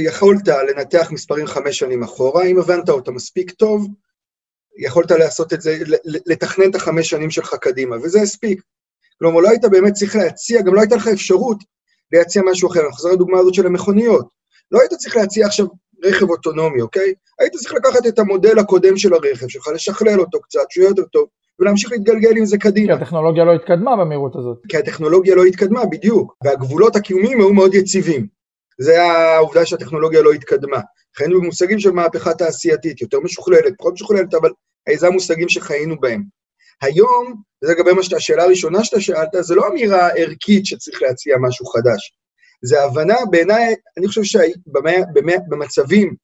יכולת 0.03 0.47
לנתח 0.47 1.07
מספרים 1.11 1.47
חמש 1.47 1.79
שנים 1.79 2.03
אחורה, 2.03 2.45
אם 2.45 2.59
הבנת 2.59 2.89
אותם 2.89 3.15
מספיק 3.15 3.51
טוב, 3.51 3.87
יכולת 4.77 5.11
לעשות 5.11 5.53
את 5.53 5.61
זה, 5.61 5.77
לתכנן 6.03 6.69
את 6.69 6.75
החמש 6.75 7.09
שנים 7.09 7.31
שלך 7.31 7.55
קדימה, 7.61 7.95
וזה 7.95 8.21
הספיק. 8.21 8.61
כלומר, 9.19 9.39
לא 9.39 9.49
היית 9.49 9.65
באמת 9.65 9.93
צריך 9.93 10.15
להציע, 10.15 10.61
גם 10.61 10.75
לא 10.75 10.79
הייתה 10.79 10.95
לך 10.95 11.07
אפשרות 11.07 11.57
להציע 12.11 12.41
משהו 12.51 12.69
אחר. 12.69 12.79
אני 12.79 12.91
חוזר 12.91 13.09
לדוגמה 13.11 13.39
הזאת 13.39 13.53
של 13.53 13.65
המכוניות. 13.65 14.27
לא 14.71 14.79
היית 14.79 14.93
צריך 14.93 15.15
להציע 15.15 15.45
עכשיו 15.45 15.65
רכב 16.03 16.29
אוטונומי, 16.29 16.81
אוקיי? 16.81 17.13
היית 17.39 17.53
צריך 17.53 17.73
לקחת 17.73 18.07
את 18.07 18.19
המודל 18.19 18.59
הקודם 18.59 18.97
של 18.97 19.13
הרכב 19.13 19.47
שלך, 19.47 19.67
לשכלל 19.67 20.19
אותו 20.19 20.41
קצת, 20.41 20.65
שהוא 20.69 20.83
יהיה 20.83 20.89
יותר 20.89 21.05
טוב, 21.05 21.27
ולהמשיך 21.59 21.91
להתגלגל 21.91 22.37
עם 22.37 22.45
זה 22.45 22.57
קדימה. 22.57 22.97
כי 22.97 23.03
הטכנולוגיה 23.03 23.43
לא 23.45 23.53
התקדמה 23.53 23.95
במהירות 23.95 24.35
הזאת. 24.35 24.57
כי 24.69 24.77
הטכנולוגיה 24.77 25.35
לא 25.35 25.43
התקדמה, 25.43 25.85
בדיוק. 25.85 26.35
והגבולות 26.43 26.95
הקיומיים 26.95 27.39
היו 27.39 27.53
מאוד 27.53 27.73
יציבים. 27.73 28.27
זה 28.81 29.01
העובדה 29.03 29.65
שהטכנולוגיה 29.65 30.21
לא 30.21 30.31
התקדמה. 30.31 30.79
חיינו 31.17 31.41
במושגים 31.41 31.79
של 31.79 31.91
מהפכה 31.91 32.33
תעשייתית, 32.33 33.01
יותר 33.01 33.19
משוכללת, 33.19 33.73
פחות 33.77 33.93
משוכללת, 33.93 34.33
אבל 34.33 34.49
זה 34.95 35.07
המושגים 35.07 35.49
שחיינו 35.49 35.99
בהם. 35.99 36.23
היום, 36.81 37.41
וזה 37.63 37.73
לגבי 37.73 37.91
מה 37.93 38.01
השאלה 38.15 38.43
הראשונה 38.43 38.83
שאתה 38.83 39.01
שאלת, 39.01 39.29
זה 39.39 39.55
לא 39.55 39.67
אמירה 39.67 40.09
ערכית 40.09 40.65
שצריך 40.65 41.01
להציע 41.01 41.37
משהו 41.41 41.65
חדש. 41.65 42.13
זה 42.61 42.83
הבנה, 42.83 43.15
בעיניי, 43.31 43.75
אני 43.97 44.07
חושב 44.07 44.23
שבמצבים 44.23 46.15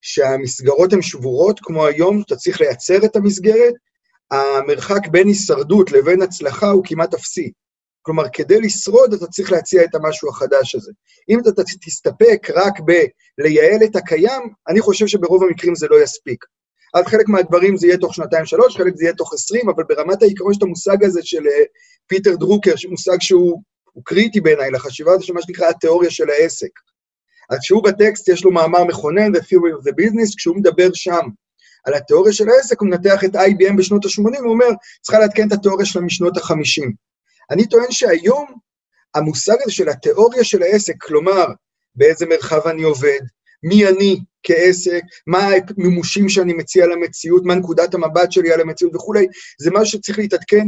שהמסגרות 0.00 0.92
הן 0.92 1.02
שבורות, 1.02 1.60
כמו 1.62 1.86
היום, 1.86 2.22
אתה 2.26 2.36
צריך 2.36 2.60
לייצר 2.60 3.04
את 3.04 3.16
המסגרת, 3.16 3.74
המרחק 4.30 5.08
בין 5.10 5.28
הישרדות 5.28 5.92
לבין 5.92 6.22
הצלחה 6.22 6.70
הוא 6.70 6.82
כמעט 6.86 7.14
אפסי. 7.14 7.52
כלומר, 8.02 8.24
כדי 8.32 8.60
לשרוד 8.60 9.14
אתה 9.14 9.26
צריך 9.26 9.52
להציע 9.52 9.84
את 9.84 9.94
המשהו 9.94 10.30
החדש 10.30 10.74
הזה. 10.74 10.92
אם 11.28 11.40
אתה 11.40 11.62
תסתפק 11.86 12.48
רק 12.54 12.74
בלייעל 13.38 13.84
את 13.84 13.96
הקיים, 13.96 14.42
אני 14.68 14.80
חושב 14.80 15.06
שברוב 15.06 15.42
המקרים 15.42 15.74
זה 15.74 15.86
לא 15.90 16.02
יספיק. 16.02 16.44
אז 16.94 17.04
חלק 17.04 17.28
מהדברים 17.28 17.76
זה 17.76 17.86
יהיה 17.86 17.98
תוך 17.98 18.14
שנתיים-שלוש, 18.14 18.76
חלק 18.76 18.96
זה 18.96 19.04
יהיה 19.04 19.14
תוך 19.14 19.34
עשרים, 19.34 19.68
אבל 19.68 19.84
ברמת 19.88 20.22
העיקרון 20.22 20.50
יש 20.52 20.58
את 20.58 20.62
המושג 20.62 21.04
הזה 21.04 21.20
של 21.22 21.42
uh, 21.46 21.66
פיטר 22.06 22.36
דרוקר, 22.36 22.72
מושג 22.90 23.16
שהוא 23.20 23.62
קריטי 24.04 24.40
בעיניי 24.40 24.70
לחשיבה, 24.70 25.18
זה 25.18 25.32
מה 25.34 25.42
שנקרא 25.42 25.68
התיאוריה 25.68 26.10
של 26.10 26.30
העסק. 26.30 26.70
אז 27.50 27.58
כשהוא 27.58 27.84
בטקסט 27.84 28.28
יש 28.28 28.44
לו 28.44 28.50
מאמר 28.50 28.84
מכונן, 28.84 29.34
The 29.34 29.38
Theory 29.38 29.80
of 29.80 29.88
the 29.88 29.92
Business, 29.92 30.36
כשהוא 30.36 30.56
מדבר 30.56 30.88
שם 30.94 31.20
על 31.84 31.94
התיאוריה 31.94 32.32
של 32.32 32.48
העסק, 32.48 32.80
הוא 32.80 32.88
מנתח 32.88 33.24
את 33.24 33.34
IBM 33.34 33.76
בשנות 33.78 34.04
ה-80, 34.04 34.38
הוא 34.38 34.50
אומר, 34.50 34.68
צריכה 35.02 35.18
לעדכן 35.18 35.46
את 35.46 35.52
התיאוריה 35.52 35.86
שלה 35.86 36.02
משנות 36.02 36.36
ה-50. 36.36 36.90
אני 37.50 37.68
טוען 37.68 37.90
שהיום 37.90 38.46
המושג 39.14 39.56
הזה 39.62 39.72
של 39.72 39.88
התיאוריה 39.88 40.44
של 40.44 40.62
העסק, 40.62 40.94
כלומר, 41.00 41.46
באיזה 41.94 42.26
מרחב 42.26 42.66
אני 42.66 42.82
עובד, 42.82 43.20
מי 43.62 43.88
אני 43.88 44.16
כעסק, 44.42 45.02
מה 45.26 45.48
המימושים 45.78 46.28
שאני 46.28 46.52
מציע 46.52 46.86
למציאות, 46.86 47.42
מה 47.44 47.54
נקודת 47.54 47.94
המבט 47.94 48.32
שלי 48.32 48.52
על 48.52 48.60
המציאות 48.60 48.94
וכולי, 48.94 49.26
זה 49.60 49.70
משהו 49.70 49.98
שצריך 49.98 50.18
להתעדכן 50.18 50.66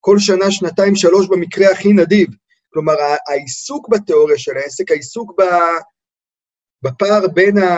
כל 0.00 0.18
שנה, 0.18 0.50
שנתיים, 0.50 0.96
שלוש 0.96 1.26
במקרה 1.28 1.70
הכי 1.70 1.92
נדיב. 1.92 2.28
כלומר, 2.72 2.94
העיסוק 3.28 3.88
בתיאוריה 3.88 4.38
של 4.38 4.56
העסק, 4.56 4.90
העיסוק 4.90 5.32
בפער 6.82 7.26
בין 7.28 7.58
ה... 7.58 7.76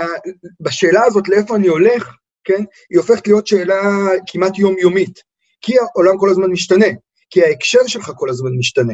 בשאלה 0.60 1.04
הזאת 1.04 1.28
לאיפה 1.28 1.56
אני 1.56 1.68
הולך, 1.68 2.14
כן, 2.44 2.64
היא 2.90 2.98
הופכת 2.98 3.26
להיות 3.26 3.46
שאלה 3.46 3.82
כמעט 4.26 4.58
יומיומית. 4.58 5.18
כי 5.60 5.74
העולם 5.78 6.18
כל 6.18 6.30
הזמן 6.30 6.50
משתנה, 6.50 6.86
כי 7.30 7.44
ההקשר 7.44 7.86
שלך 7.86 8.12
כל 8.16 8.30
הזמן 8.30 8.50
משתנה. 8.58 8.92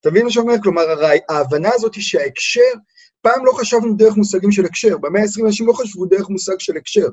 אתה 0.00 0.10
מבין 0.10 0.24
מה 0.24 0.30
שאומר? 0.30 0.54
כלומר, 0.62 0.82
ההבנה 1.28 1.70
הזאת 1.74 1.94
היא 1.94 2.02
שההקשר, 2.02 2.70
פעם 3.20 3.44
לא 3.44 3.52
חשבנו 3.52 3.94
דרך 3.96 4.16
מושגים 4.16 4.52
של 4.52 4.64
הקשר, 4.64 4.98
במאה 4.98 5.22
ה-20 5.22 5.46
אנשים 5.46 5.66
לא 5.66 5.72
חשבו 5.72 6.06
דרך 6.06 6.28
מושג 6.28 6.58
של 6.58 6.76
הקשר 6.76 7.06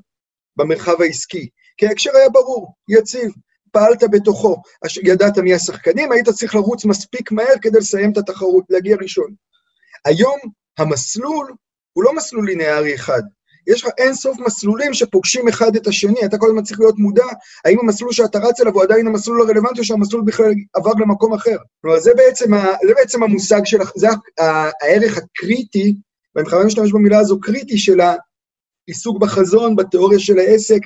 במרחב 0.55 1.01
העסקי, 1.01 1.49
כי 1.77 1.87
ההקשר 1.87 2.09
היה 2.15 2.29
ברור, 2.29 2.73
יציב, 2.89 3.31
פעלת 3.71 4.03
בתוכו, 4.11 4.61
ידעת 5.03 5.37
מי 5.37 5.53
השחקנים, 5.53 6.11
היית 6.11 6.29
צריך 6.29 6.55
לרוץ 6.55 6.85
מספיק 6.85 7.31
מהר 7.31 7.55
כדי 7.61 7.77
לסיים 7.77 8.11
את 8.11 8.17
התחרות, 8.17 8.65
להגיע 8.69 8.97
ראשון. 9.01 9.33
היום 10.05 10.39
המסלול 10.77 11.53
הוא 11.93 12.03
לא 12.03 12.15
מסלול 12.15 12.45
לינארי 12.45 12.95
אחד, 12.95 13.21
יש 13.67 13.83
לך 13.83 13.89
אין 13.97 14.13
סוף 14.13 14.39
מסלולים 14.39 14.93
שפוגשים 14.93 15.47
אחד 15.47 15.75
את 15.75 15.87
השני, 15.87 16.25
אתה 16.25 16.37
כל 16.37 16.47
הזמן 16.47 16.63
צריך 16.63 16.79
להיות 16.79 16.97
מודע, 16.97 17.25
האם 17.65 17.79
המסלול 17.79 18.11
שאתה 18.11 18.39
רץ 18.39 18.61
אליו 18.61 18.73
הוא 18.73 18.83
עדיין 18.83 19.07
המסלול 19.07 19.41
הרלוונטי, 19.41 19.79
או 19.79 19.83
שהמסלול 19.83 20.23
בכלל 20.25 20.53
עבר 20.73 20.91
למקום 20.91 21.33
אחר. 21.33 21.57
כלומר, 21.81 21.99
זה 21.99 22.11
בעצם, 22.15 22.53
ה, 22.53 22.65
זה 22.87 22.93
בעצם 22.95 23.23
המושג 23.23 23.61
של, 23.65 23.77
זה 23.95 24.07
הערך 24.81 25.17
הקריטי, 25.17 25.95
ואני 26.35 26.49
חייב 26.49 26.61
להשתמש 26.61 26.91
במילה 26.91 27.19
הזו, 27.19 27.39
קריטי 27.39 27.77
של 27.77 27.99
העיסוק 28.87 29.17
בחזון, 29.19 29.75
בתיאוריה 29.75 30.19
של 30.19 30.39
העסק, 30.39 30.79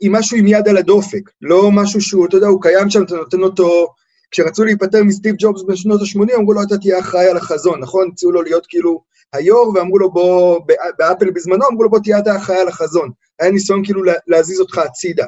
עם 0.00 0.12
משהו 0.12 0.36
עם 0.36 0.46
יד 0.46 0.68
על 0.68 0.76
הדופק, 0.76 1.30
לא 1.42 1.70
משהו 1.72 2.00
שהוא, 2.00 2.26
אתה 2.26 2.36
יודע, 2.36 2.46
הוא 2.46 2.62
קיים 2.62 2.90
שם, 2.90 3.02
אתה 3.02 3.16
נותן 3.16 3.42
אותו, 3.42 3.86
כשרצו 4.30 4.64
להיפטר 4.64 5.04
מסטיב 5.04 5.34
ג'ובס 5.38 5.62
בשנות 5.68 6.00
ה-80, 6.00 6.36
אמרו 6.36 6.52
לו, 6.52 6.62
אתה 6.62 6.78
תהיה 6.78 6.98
אחראי 6.98 7.26
על 7.26 7.36
החזון, 7.36 7.80
נכון? 7.80 8.08
הציעו 8.12 8.32
לו 8.32 8.42
להיות 8.42 8.66
כאילו 8.68 9.02
היו"ר, 9.32 9.72
ואמרו 9.74 9.98
לו, 9.98 10.10
בוא, 10.10 10.60
באפל 10.98 11.30
בזמנו, 11.30 11.68
אמרו 11.70 11.82
לו, 11.82 11.90
בוא 11.90 11.98
תהיה 11.98 12.18
אתה 12.18 12.36
אחראי 12.36 12.58
על 12.58 12.68
החזון. 12.68 13.10
היה 13.40 13.50
ניסיון 13.50 13.84
כאילו 13.84 14.02
להזיז 14.26 14.60
אותך 14.60 14.78
הצידה. 14.78 15.26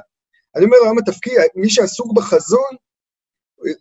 אני 0.57 0.65
אומר, 0.65 0.77
היום 0.83 0.99
התפקיד, 0.99 1.35
מי 1.57 1.71
שעסוק 1.71 2.13
בחזון, 2.13 2.77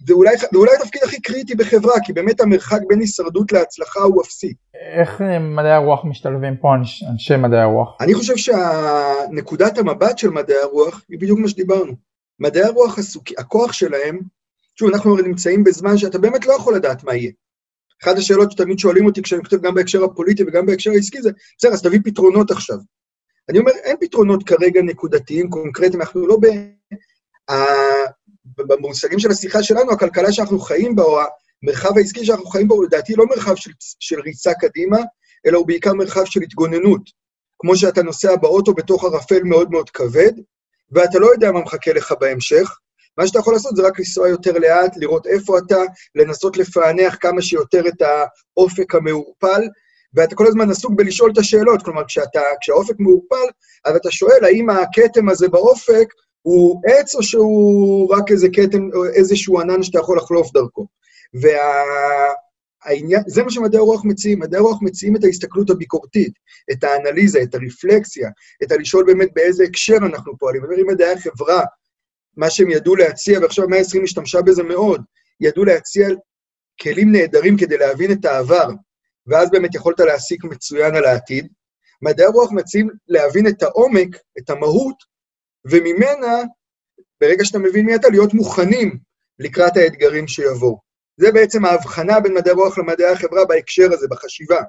זה 0.08 0.14
אולי, 0.14 0.38
זה 0.38 0.48
אולי 0.56 0.72
התפקיד 0.82 1.04
הכי 1.04 1.22
קריטי 1.22 1.56
בחברה, 1.56 1.94
כי 2.04 2.14
באמת 2.14 2.42
המרחק 2.42 2.80
בין 2.88 3.00
הישרדות 3.00 3.52
להצלחה 3.52 4.00
הוא 4.00 4.22
אפסי. 4.22 4.54
איך 4.94 5.22
אה, 5.22 5.40
מדעי 5.40 5.72
הרוח 5.72 6.06
משתלבים 6.06 6.58
פה, 6.58 6.68
אנשי 7.12 7.36
מדעי 7.36 7.60
הרוח? 7.60 7.98
אני 8.02 8.14
חושב 8.14 8.34
שנקודת 8.38 9.78
המבט 9.78 10.18
של 10.18 10.30
מדעי 10.30 10.58
הרוח 10.58 11.02
היא 11.10 11.20
בדיוק 11.20 11.40
מה 11.40 11.48
שדיברנו. 11.48 11.94
מדעי 12.40 12.64
הרוח, 12.64 13.00
עסוק, 13.00 13.24
הכוח 13.38 13.74
שלהם, 13.74 14.20
שוב, 14.80 14.90
אנחנו 14.94 15.18
נמצאים 15.18 15.64
בזמן 15.64 15.98
שאתה 15.98 16.18
באמת 16.18 16.46
לא 16.46 16.54
יכול 16.54 16.76
לדעת 16.76 17.04
מה 17.04 17.16
יהיה. 17.16 17.32
אחת 18.04 18.18
השאלות 18.18 18.52
שתמיד 18.52 18.80
שואלים 18.80 19.06
אותי 19.06 19.22
כשאני 19.22 19.44
כותב 19.44 19.62
גם 19.62 19.76
בהקשר 19.76 20.04
הפוליטי 20.04 20.44
וגם 20.44 20.66
בהקשר 20.66 20.92
העסקי 20.92 21.22
זה, 21.22 21.30
בסדר, 21.58 21.74
אז 21.74 21.82
תביא 21.82 22.00
פתרונות 22.04 22.52
עכשיו. 22.52 22.78
אני 23.50 23.60
אומר, 23.60 23.72
אין 23.72 23.98
פתרונות 24.00 24.44
כרגע 24.44 24.82
נקודתיים, 24.82 25.50
קונקרטיים, 25.50 26.02
אנחנו 26.02 26.28
לא 26.28 26.38
ב... 26.42 26.48
במושגים 28.58 29.20
של 29.20 29.32
השיחה 29.32 29.64
שלנו, 29.64 29.92
הכלכלה 29.92 30.32
שאנחנו 30.32 30.60
חיים 30.60 30.96
בה, 30.96 31.04
או 31.04 31.20
המרחב 31.64 31.98
העסקי 31.98 32.26
שאנחנו 32.26 32.46
חיים 32.46 32.68
בו, 32.68 32.76
הוא 32.76 32.86
לדעתי 32.86 33.16
לא 33.16 33.26
מרחב 33.26 33.56
של, 33.56 33.72
של 34.00 34.20
ריצה 34.20 34.54
קדימה, 34.54 34.98
אלא 35.46 35.58
הוא 35.58 35.68
בעיקר 35.68 35.94
מרחב 35.94 36.26
של 36.26 36.42
התגוננות. 36.42 37.02
כמו 37.60 37.76
שאתה 37.76 38.04
נוסע 38.04 38.36
באוטו 38.36 38.74
בתוך 38.74 39.04
ערפל 39.04 39.44
מאוד 39.44 39.72
מאוד 39.72 39.90
כבד, 39.90 40.32
ואתה 40.92 41.20
לא 41.20 41.28
יודע 41.28 41.52
מה 41.52 41.62
מחכה 41.62 41.94
לך 41.94 42.14
בהמשך, 42.20 42.78
מה 43.18 43.28
שאתה 43.28 43.40
יכול 43.40 43.54
לעשות 43.54 43.76
זה 43.76 43.88
רק 43.88 44.00
לנסוע 44.00 44.30
יותר 44.30 44.58
לאט, 44.58 44.98
לראות 44.98 45.28
איפה 45.28 45.58
אתה, 45.58 45.82
לנסות 46.16 46.58
לפענח 46.58 47.18
כמה 47.22 47.42
שיותר 47.42 47.88
את 47.88 48.02
האופק 48.02 48.96
המעורפל, 48.96 49.62
ואתה 50.14 50.36
כל 50.36 50.48
הזמן 50.48 50.70
עסוק 50.70 50.92
בלשאול 50.96 51.32
את 51.32 51.38
השאלות, 51.38 51.84
כלומר, 51.84 52.04
כשאתה, 52.08 52.42
כשהאופק 52.62 52.96
מעורפל, 53.00 53.48
אז 53.86 53.96
אתה 53.96 54.12
שואל 54.12 54.44
האם 54.44 54.70
הכתם 54.70 55.30
הזה 55.30 55.48
באופק 55.48 56.14
הוא 56.42 56.82
עץ 56.86 57.16
או 57.16 57.24
שהוא 57.24 58.16
רק 58.16 58.32
איזה 58.32 58.48
כתם, 58.54 58.90
או 58.94 59.06
איזשהו 59.06 59.60
ענן 59.60 59.84
שאתה 59.84 60.00
יכול 60.00 60.18
לחלוף 60.18 60.54
דרכו. 60.54 60.88
והעניין, 62.84 63.22
זה 63.28 63.44
מה 63.44 63.52
שמדעי 63.52 63.80
הרוח 63.80 64.06
מציעים, 64.06 64.40
מדעי 64.40 64.60
הרוח 64.60 64.80
מציעים 64.82 65.16
את 65.16 65.24
ההסתכלות 65.24 65.70
הביקורתית, 65.70 66.34
את 66.72 66.84
האנליזה, 66.84 67.42
את 67.42 67.56
הרפלקסיה, 67.56 68.30
את 68.64 68.72
הלשאול 68.72 69.06
באמת 69.06 69.30
באיזה 69.34 69.64
הקשר 69.64 69.98
אנחנו 69.98 70.38
פועלים. 70.38 70.64
אני 70.64 70.72
אומר, 70.72 70.82
אם 70.82 70.88
מדעי 70.88 71.14
החברה, 71.14 71.64
מה 72.38 72.50
שהם 72.50 72.70
ידעו 72.70 72.96
להציע, 72.96 73.40
ועכשיו 73.40 73.66
המאה 73.66 73.80
ה-20 73.80 74.04
השתמשה 74.04 74.42
בזה 74.42 74.64
מאוד, 74.64 75.02
ידעו 75.42 75.66
להציע 75.66 76.08
כלים 76.82 77.12
נהדרים 77.12 77.58
כדי 77.58 77.78
להבין 77.78 78.12
את 78.12 78.26
העבר, 78.26 78.68
ואז 79.28 79.52
באמת 79.52 79.76
יכולת 79.76 80.00
להסיק 80.00 80.44
מצוין 80.44 80.96
על 80.96 81.06
העתיד. 81.06 81.48
מדעי 82.02 82.26
הרוח 82.26 82.52
מציעים 82.52 82.90
להבין 83.08 83.48
את 83.48 83.64
העומק, 83.64 84.16
את 84.40 84.50
המהות, 84.50 84.96
וממנה, 85.66 86.44
ברגע 87.22 87.46
שאתה 87.46 87.60
מבין 87.60 87.86
מי 87.86 87.96
אתה, 87.96 88.10
להיות 88.10 88.34
מוכנים 88.34 89.00
לקראת 89.40 89.78
האתגרים 89.78 90.28
שיבואו. 90.28 90.80
זה 91.18 91.32
בעצם 91.32 91.66
ההבחנה 91.66 92.20
בין 92.20 92.34
מדעי 92.34 92.54
הרוח 92.54 92.78
למדעי 92.78 93.12
החברה 93.12 93.46
בהקשר 93.46 93.94
הזה, 93.94 94.08
בחשיבה. 94.10 94.62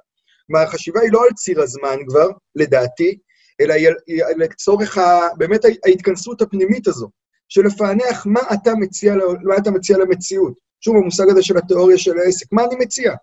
כלומר, 0.46 0.62
החשיבה 0.62 1.00
היא 1.00 1.12
לא 1.12 1.22
על 1.24 1.32
ציר 1.34 1.62
הזמן 1.62 1.96
כבר, 2.08 2.28
לדעתי, 2.54 3.18
אלא 3.60 3.74
היא 3.74 3.88
לצורך 4.36 4.98
ה, 4.98 5.20
באמת 5.38 5.60
ההתכנסות 5.86 6.42
הפנימית 6.42 6.86
הזו. 6.86 7.08
של 7.48 7.60
לפענח 7.66 8.26
מה 8.26 8.40
אתה 8.54 8.74
מציע, 8.74 9.14
מה 9.42 9.56
אתה 9.56 9.70
מציע 9.70 9.98
למציאות. 9.98 10.58
שוב, 10.80 10.96
המושג 10.96 11.24
הזה 11.30 11.42
של 11.42 11.56
התיאוריה 11.56 11.98
של 11.98 12.18
העסק, 12.18 12.46
מה 12.52 12.64
אני 12.64 12.76
מציע? 12.76 13.14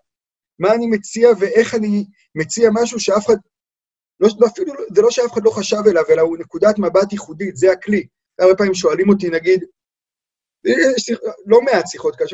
מה 0.58 0.74
אני 0.74 0.86
מציע 0.86 1.28
ואיך 1.40 1.74
אני 1.74 2.04
מציע 2.34 2.70
משהו 2.72 3.00
שאף 3.00 3.26
אחד, 3.26 3.36
לא, 4.20 4.28
אפילו, 4.46 4.72
זה 4.94 5.02
לא 5.02 5.10
שאף 5.10 5.32
אחד 5.32 5.44
לא 5.44 5.50
חשב 5.50 5.82
אליו, 5.86 6.04
אלא 6.10 6.22
הוא 6.22 6.38
נקודת 6.38 6.78
מבט 6.78 7.12
ייחודית, 7.12 7.56
זה 7.56 7.72
הכלי. 7.72 8.06
הרבה 8.38 8.54
פעמים 8.54 8.74
שואלים 8.74 9.08
אותי, 9.08 9.30
נגיד, 9.30 9.64
יש 10.64 11.10
לא 11.46 11.60
מעט 11.62 11.86
שיחות 11.86 12.16
כאלה, 12.16 12.28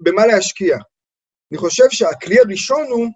במה 0.00 0.26
להשקיע? 0.26 0.78
אני 1.52 1.58
חושב 1.58 1.84
שהכלי 1.90 2.40
הראשון 2.40 2.86
הוא 2.90 3.06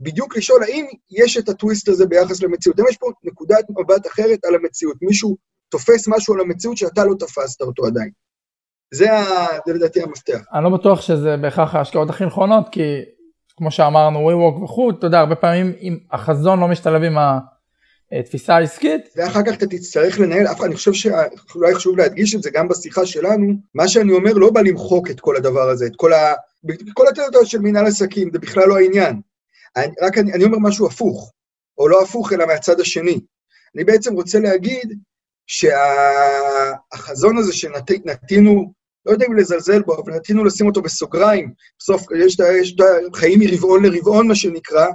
בדיוק 0.00 0.36
לשאול 0.36 0.62
האם 0.62 0.86
יש 1.10 1.36
את 1.36 1.48
הטוויסט 1.48 1.88
הזה 1.88 2.06
ביחס 2.06 2.42
למציאות. 2.42 2.78
האם 2.78 2.88
יש 2.88 2.96
פה 2.96 3.10
נקודת 3.22 3.64
מבט 3.70 4.06
אחרת 4.06 4.44
על 4.44 4.54
המציאות? 4.54 4.96
מישהו 5.02 5.36
תופס 5.68 6.08
משהו 6.08 6.34
על 6.34 6.40
המציאות 6.40 6.76
שאתה 6.76 7.04
לא 7.04 7.14
תפסת 7.18 7.60
אותו 7.60 7.86
עדיין. 7.86 8.10
זה, 8.94 9.12
ה... 9.12 9.46
זה 9.66 9.72
לדעתי 9.72 10.02
המפתח. 10.02 10.40
אני 10.54 10.64
לא 10.64 10.70
בטוח 10.70 11.00
שזה 11.00 11.36
בהכרח 11.36 11.74
ההשקעות 11.74 12.10
הכי 12.10 12.24
נכונות, 12.24 12.68
כי 12.72 13.04
כמו 13.56 13.70
שאמרנו, 13.70 14.30
WeWork 14.30 14.62
וכו', 14.64 14.90
אתה 14.90 15.06
יודע, 15.06 15.18
הרבה 15.18 15.34
פעמים 15.34 15.72
אם 15.80 15.98
החזון 16.12 16.60
לא 16.60 16.68
משתלב 16.68 17.02
עם 17.02 17.16
התפיסה 18.12 18.56
העסקית. 18.56 19.00
ואחר 19.16 19.40
כך 19.46 19.54
אתה 19.54 19.66
תצטרך 19.66 20.20
לנהל, 20.20 20.46
אף 20.46 20.56
אחד, 20.56 20.64
אני 20.64 20.74
חושב 20.74 20.92
שאולי 20.92 21.74
חשוב 21.74 21.98
להדגיש 21.98 22.34
את 22.34 22.42
זה 22.42 22.50
גם 22.50 22.68
בשיחה 22.68 23.06
שלנו, 23.06 23.54
מה 23.74 23.88
שאני 23.88 24.12
אומר 24.12 24.32
לא 24.32 24.50
בא 24.50 24.60
למחוק 24.60 25.10
את 25.10 25.20
כל 25.20 25.36
הדבר 25.36 25.68
הזה, 25.68 25.86
את 25.86 25.96
כל 25.96 26.12
ה... 26.12 26.34
כל 26.94 27.08
התיאוריות 27.08 27.46
של 27.46 27.58
מנהל 27.58 27.86
עסקים, 27.86 28.30
זה 28.32 28.38
בכלל 28.38 28.68
לא 28.68 28.76
העניין. 28.76 29.20
אני, 29.76 29.92
רק 30.02 30.18
אני, 30.18 30.32
אני 30.32 30.44
אומר 30.44 30.58
משהו 30.58 30.86
הפוך, 30.86 31.32
או 31.78 31.88
לא 31.88 32.02
הפוך, 32.02 32.32
אלא 32.32 32.46
מהצד 32.46 32.80
השני. 32.80 33.20
אני 33.74 33.84
בעצם 33.84 34.14
רוצה 34.14 34.40
להגיד 34.40 34.98
שהחזון 35.46 37.38
הזה 37.38 37.52
שנטינו, 37.52 38.72
לא 39.06 39.12
יודע 39.12 39.26
אם 39.26 39.36
לזלזל 39.36 39.82
בו, 39.82 40.02
אבל 40.02 40.12
נטינו 40.12 40.44
לשים 40.44 40.66
אותו 40.66 40.82
בסוגריים, 40.82 41.52
בסוף 41.78 42.06
יש 42.18 42.40
את 42.74 42.80
החיים 43.12 43.40
מרבעון 43.40 43.84
לרבעון, 43.84 44.28
מה 44.28 44.34
שנקרא, 44.34 44.86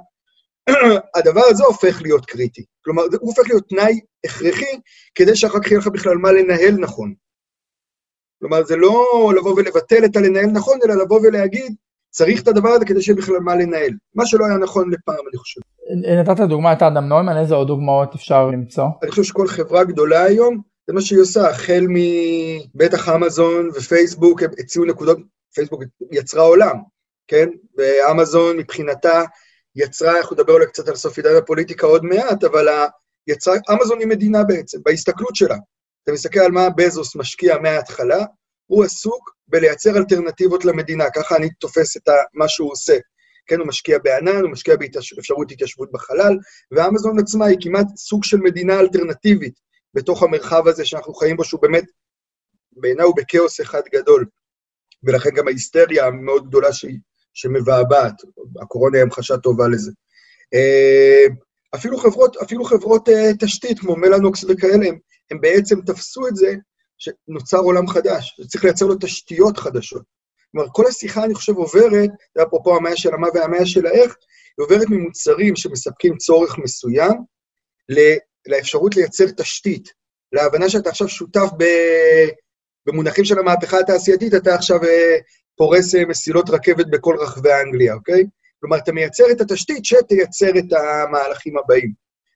הדבר 1.15 1.41
הזה 1.49 1.63
הופך 1.63 2.01
להיות 2.01 2.25
קריטי. 2.25 2.65
כלומר, 2.83 3.03
הוא 3.03 3.29
הופך 3.35 3.43
להיות 3.49 3.69
תנאי 3.69 3.99
הכרחי 4.25 4.79
כדי 5.15 5.35
שאחר 5.35 5.59
כך 5.59 5.71
יהיה 5.71 5.79
לך 5.79 5.87
בכלל 5.87 6.17
מה 6.17 6.31
לנהל 6.31 6.75
נכון. 6.79 7.13
כלומר, 8.39 8.63
זה 8.63 8.75
לא 8.75 9.31
לבוא 9.37 9.53
ולבטל 9.55 10.05
את 10.05 10.15
הלנהל 10.15 10.45
נכון, 10.45 10.79
אלא 10.85 10.95
לבוא 10.95 11.19
ולהגיד, 11.23 11.75
צריך 12.11 12.41
את 12.41 12.47
הדבר 12.47 12.69
הזה 12.69 12.85
כדי 12.85 13.01
שיהיה 13.01 13.17
בכלל 13.17 13.39
מה 13.39 13.55
לנהל. 13.55 13.91
מה 14.15 14.25
שלא 14.25 14.45
היה 14.45 14.57
נכון 14.57 14.91
לפעם, 14.91 15.15
אני 15.31 15.37
חושב. 15.37 15.61
נתת 16.21 16.39
דוגמא 16.49 16.73
את 16.73 16.81
אדם 16.81 17.05
נוימן, 17.05 17.37
איזה 17.37 17.55
עוד 17.55 17.67
דוגמאות 17.67 18.15
אפשר 18.15 18.47
למצוא? 18.47 18.85
אני 19.03 19.11
חושב 19.11 19.23
שכל 19.23 19.47
חברה 19.47 19.83
גדולה 19.83 20.23
היום, 20.23 20.61
זה 20.87 20.93
מה 20.93 21.01
שהיא 21.01 21.19
עושה, 21.19 21.49
החל 21.49 21.85
מבטח 21.89 23.09
אמזון 23.09 23.69
ופייסבוק, 23.75 24.43
הציעו 24.43 24.85
נקודות, 24.85 25.17
פייסבוק 25.53 25.83
יצרה 26.11 26.43
עולם, 26.43 26.75
כן? 27.27 27.49
ואמזון 27.77 28.57
מבחינתה 28.57 29.23
יצרה, 29.75 30.17
אנחנו 30.17 30.35
נדבר 30.35 30.53
אולי 30.53 30.65
קצת 30.65 30.87
על 30.87 30.95
סוף 30.95 31.17
עידן 31.17 31.35
הפוליטיקה 31.37 31.87
עוד 31.87 32.05
מעט, 32.05 32.43
אבל 32.43 32.67
יצרה, 33.27 33.55
אמזון 33.71 33.99
היא 33.99 34.07
מדינה 34.07 34.43
בעצם, 34.43 34.77
בהסתכלות 34.85 35.35
שלה. 35.35 35.55
אתה 36.03 36.11
מסתכל 36.11 36.39
על 36.39 36.51
מה 36.51 36.69
בזוס 36.69 37.15
משקיע 37.15 37.57
מההתחלה, 37.57 38.25
הוא 38.71 38.83
עסוק 38.83 39.35
בלייצר 39.47 39.97
אלטרנטיבות 39.97 40.65
למדינה, 40.65 41.03
ככה 41.15 41.35
אני 41.35 41.49
תופס 41.49 41.97
את 41.97 42.09
מה 42.33 42.47
שהוא 42.47 42.71
עושה. 42.71 42.97
כן, 43.47 43.59
הוא 43.59 43.67
משקיע 43.67 43.97
בענן, 44.03 44.41
הוא 44.41 44.51
משקיע 44.51 44.75
באפשרות 44.75 45.51
התיישבות 45.51 45.91
בחלל, 45.91 46.37
ואמזון 46.71 47.19
עצמה 47.19 47.45
היא 47.45 47.57
כמעט 47.61 47.85
סוג 47.97 48.23
של 48.23 48.37
מדינה 48.37 48.79
אלטרנטיבית 48.79 49.53
בתוך 49.93 50.23
המרחב 50.23 50.67
הזה 50.67 50.85
שאנחנו 50.85 51.13
חיים 51.13 51.37
בו, 51.37 51.43
שהוא 51.43 51.61
באמת, 51.61 51.83
בעיניי 52.71 53.05
הוא 53.05 53.15
בכאוס 53.15 53.61
אחד 53.61 53.81
גדול. 53.93 54.25
ולכן 55.03 55.29
גם 55.29 55.47
ההיסטריה 55.47 56.05
המאוד 56.07 56.47
גדולה 56.47 56.73
שהיא, 56.73 56.99
שמבעבעת, 57.33 58.15
הקורונה 58.61 58.97
היא 58.97 59.03
המחשה 59.03 59.37
טובה 59.37 59.67
לזה. 59.67 59.91
אה, 60.53 61.25
אפילו 61.75 61.97
חברות, 61.97 62.37
אפילו 62.37 62.63
חברות 62.63 63.09
uh, 63.09 63.11
תשתית 63.39 63.79
כמו 63.79 63.95
מלאנוקס 63.95 64.43
וכאלה, 64.43 64.87
הם, 64.87 64.97
הם 65.31 65.41
בעצם 65.41 65.81
תפסו 65.81 66.27
את 66.27 66.35
זה 66.35 66.55
שנוצר 67.01 67.57
עולם 67.57 67.87
חדש, 67.87 68.35
שצריך 68.41 68.63
לייצר 68.63 68.85
לו 68.85 68.95
תשתיות 69.01 69.57
חדשות. 69.57 70.03
כלומר, 70.51 70.67
כל 70.71 70.87
השיחה, 70.87 71.23
אני 71.23 71.33
חושב, 71.33 71.55
עוברת, 71.55 72.09
זה 72.37 72.43
אפרופו 72.43 72.75
המאה 72.75 72.97
של 72.97 73.13
המה 73.13 73.27
והמאה 73.33 73.65
של 73.65 73.85
האיך, 73.85 74.15
היא 74.57 74.63
עוברת 74.63 74.89
ממוצרים 74.89 75.55
שמספקים 75.55 76.17
צורך 76.17 76.57
מסוים, 76.57 77.11
לאפשרות 78.47 78.95
לייצר 78.95 79.25
תשתית, 79.37 79.89
להבנה 80.31 80.69
שאתה 80.69 80.89
עכשיו 80.89 81.07
שותף 81.07 81.49
ב... 81.57 81.63
במונחים 82.85 83.25
של 83.25 83.39
המהפכה 83.39 83.79
התעשייתית, 83.79 84.33
אתה 84.33 84.55
עכשיו 84.55 84.83
אה, 84.83 85.17
פורס 85.57 85.95
אה, 85.95 86.05
מסילות 86.05 86.49
רכבת 86.49 86.85
בכל 86.91 87.15
רחבי 87.19 87.49
אנגליה, 87.53 87.93
אוקיי? 87.93 88.23
כלומר, 88.59 88.77
אתה 88.77 88.91
מייצר 88.91 89.23
את 89.31 89.41
התשתית 89.41 89.85
שתייצר 89.85 90.49
את 90.57 90.73
המהלכים 90.73 91.57
הבאים. 91.57 91.93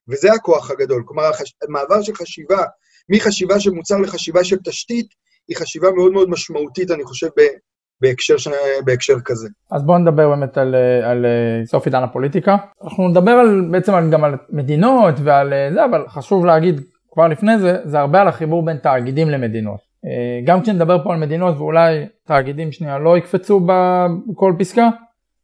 וזה 0.08 0.32
הכוח 0.32 0.70
הגדול. 0.70 1.02
כלומר, 1.06 1.30
המעבר 1.62 2.02
של 2.02 2.14
חשיבה, 2.14 2.64
מחשיבה 3.08 3.60
של 3.60 3.70
מוצר 3.70 3.96
לחשיבה 3.96 4.44
של 4.44 4.56
תשתית, 4.64 5.06
היא 5.48 5.56
חשיבה 5.56 5.90
מאוד 5.90 6.12
מאוד 6.12 6.30
משמעותית, 6.30 6.90
אני 6.90 7.04
חושב, 7.04 7.28
בהקשר, 8.00 8.36
ש... 8.36 8.48
בהקשר 8.84 9.14
כזה. 9.24 9.48
אז 9.70 9.82
בואו 9.82 9.98
נדבר 9.98 10.28
באמת 10.28 10.58
על, 10.58 10.74
על 11.04 11.26
סוף 11.64 11.86
עידן 11.86 12.02
הפוליטיקה. 12.02 12.56
אנחנו 12.84 13.08
נדבר 13.08 13.30
על, 13.30 13.68
בעצם 13.70 13.94
על, 13.94 14.10
גם 14.10 14.24
על 14.24 14.34
מדינות 14.50 15.14
ועל 15.24 15.52
זה, 15.74 15.84
אבל 15.84 16.04
חשוב 16.08 16.46
להגיד 16.46 16.80
כבר 17.16 17.28
לפני 17.28 17.58
זה, 17.58 17.78
זה 17.84 17.98
הרבה 17.98 18.20
על 18.20 18.28
החיבור 18.28 18.64
בין 18.64 18.76
תאגידים 18.76 19.30
למדינות. 19.30 19.80
אה, 20.04 20.40
גם 20.44 20.62
כשנדבר 20.62 21.04
פה 21.04 21.12
על 21.12 21.20
מדינות 21.20 21.56
ואולי 21.56 22.06
תאגידים 22.26 22.72
שנייה 22.72 22.98
לא 22.98 23.18
יקפצו 23.18 23.60
בכל 24.30 24.52
פסקה, 24.58 24.88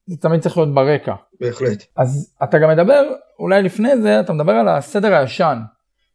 זה 0.06 0.16
תמיד 0.16 0.40
צריך 0.40 0.56
להיות 0.56 0.74
ברקע. 0.74 1.14
בהחלט. 1.40 1.84
אז 1.96 2.34
אתה 2.42 2.58
גם 2.58 2.70
מדבר, 2.70 3.02
אולי 3.38 3.62
לפני 3.62 4.00
זה, 4.02 4.20
אתה 4.20 4.32
מדבר 4.32 4.52
על 4.52 4.68
הסדר 4.68 5.14
הישן, 5.14 5.58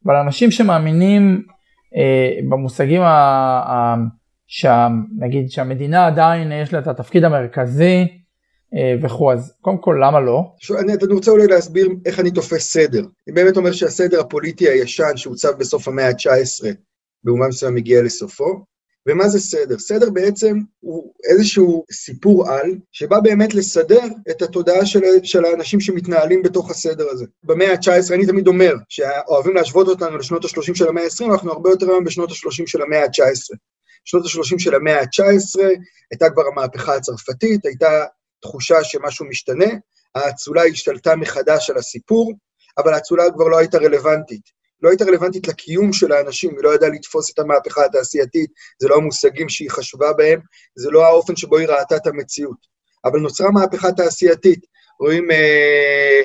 ועל 0.06 0.18
אנשים 0.18 0.52
שמאמינים 0.52 1.44
אה, 1.96 2.40
במושגים, 2.50 3.02
ה, 3.02 3.08
ה, 3.68 3.96
שה, 4.48 4.88
נגיד 5.20 5.52
שהמדינה 5.52 6.08
עדיין 6.08 6.52
יש 6.52 6.74
לה 6.74 6.80
את 6.80 6.88
התפקיד 6.88 7.24
המרכזי 7.24 8.08
אה, 8.76 8.96
וכו', 9.02 9.34
אז 9.34 9.54
קודם 9.62 9.78
כל 9.78 10.00
למה 10.04 10.20
לא? 10.20 10.44
שו, 10.60 10.80
אני, 10.80 10.94
אני 10.94 11.14
רוצה 11.14 11.32
אולי 11.32 11.48
להסביר 11.48 11.90
איך 12.06 12.20
אני 12.20 12.32
תופס 12.32 12.74
סדר. 12.74 13.00
אני 13.00 13.36
באמת 13.36 13.58
אומר 13.58 13.72
שהסדר 13.72 14.20
הפוליטי 14.20 14.70
הישן 14.70 15.12
שהוצב 15.18 15.52
בסוף 15.60 15.88
המאה 15.88 16.08
ה-19 16.08 16.66
במובן 17.24 17.48
מסוים 17.48 17.76
מגיע 17.76 18.02
לסופו, 18.04 18.66
ומה 19.08 19.28
זה 19.28 19.40
סדר? 19.40 19.80
סדר 19.80 20.10
בעצם 20.10 20.58
הוא 20.80 21.14
איזשהו 21.30 21.86
סיפור 21.92 22.52
על, 22.52 22.76
שבא 22.92 23.20
באמת 23.20 23.54
לסדר 23.54 24.04
את 24.32 24.42
התודעה 24.42 24.86
של, 24.86 25.02
של 25.24 25.46
האנשים 25.46 25.80
שמתנהלים 25.80 26.44
בתוך 26.44 26.72
הסדר 26.72 27.10
הזה. 27.10 27.26
במאה 27.44 27.72
ה-19, 27.72 28.14
אני 28.14 28.26
תמיד 28.26 28.48
אומר, 28.48 28.74
שאוהבים 28.90 29.56
להשוות 29.56 29.88
אותנו 29.88 30.18
לשנות 30.18 30.46
ה-30 30.46 30.76
של 30.76 30.88
המאה 30.88 31.04
ה-20, 31.04 31.32
אנחנו 31.32 31.52
הרבה 31.52 31.70
יותר 31.70 31.90
היום 31.90 32.04
בשנות 32.04 32.32
ה-30 32.32 32.64
של 32.68 32.82
המאה 32.82 33.04
ה-19. 33.04 33.56
שנות 34.06 34.26
ה-30 34.26 34.60
של 34.60 34.76
המאה 34.76 35.00
ה-19 35.00 35.62
הייתה 36.12 36.30
כבר 36.30 36.44
המהפכה 36.52 36.96
הצרפתית, 36.96 37.66
הייתה 37.66 38.06
תחושה 38.42 38.84
שמשהו 38.84 39.26
משתנה, 39.26 39.66
האצולה 40.16 40.64
השתלטה 40.64 41.16
מחדש 41.16 41.70
על 41.70 41.78
הסיפור, 41.78 42.34
אבל 42.78 42.94
האצולה 42.94 43.24
כבר 43.34 43.48
לא 43.48 43.58
הייתה 43.58 43.78
רלוונטית. 43.78 44.58
לא 44.82 44.90
הייתה 44.90 45.06
רלוונטית 45.06 45.48
לקיום 45.48 45.94
של 45.94 46.12
האנשים, 46.12 46.52
היא 46.52 46.64
לא 46.64 46.76
ידעה 46.76 46.90
לתפוס 46.90 47.32
את 47.34 47.40
המהפכה 47.40 47.86
התעשייתית, 47.86 48.50
זה 48.82 48.88
לא 48.88 48.96
המושגים 48.96 49.50
שהיא 49.50 49.70
חשבה 49.72 50.14
בהם, 50.14 50.40
זה 50.76 50.90
לא 50.92 51.06
האופן 51.06 51.36
שבו 51.36 51.58
היא 51.58 51.68
ראתה 51.68 51.96
את 51.96 52.08
המציאות. 52.08 52.78
אבל 53.06 53.20
נוצרה 53.20 53.52
מהפכה 53.52 53.92
תעשייתית. 53.92 54.66
רואים, 55.00 55.32
אה, 55.32 56.22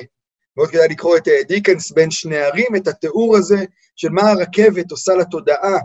מאוד 0.57 0.69
כדאי 0.69 0.87
לקרוא 0.87 1.17
את 1.17 1.27
אה, 1.27 1.43
דיקנס 1.47 1.91
בין 1.91 2.11
שני 2.11 2.37
ערים, 2.37 2.75
את 2.75 2.87
התיאור 2.87 3.37
הזה 3.37 3.65
של 3.95 4.09
מה 4.09 4.21
הרכבת 4.21 4.91
עושה 4.91 5.13
לתודעה 5.13 5.77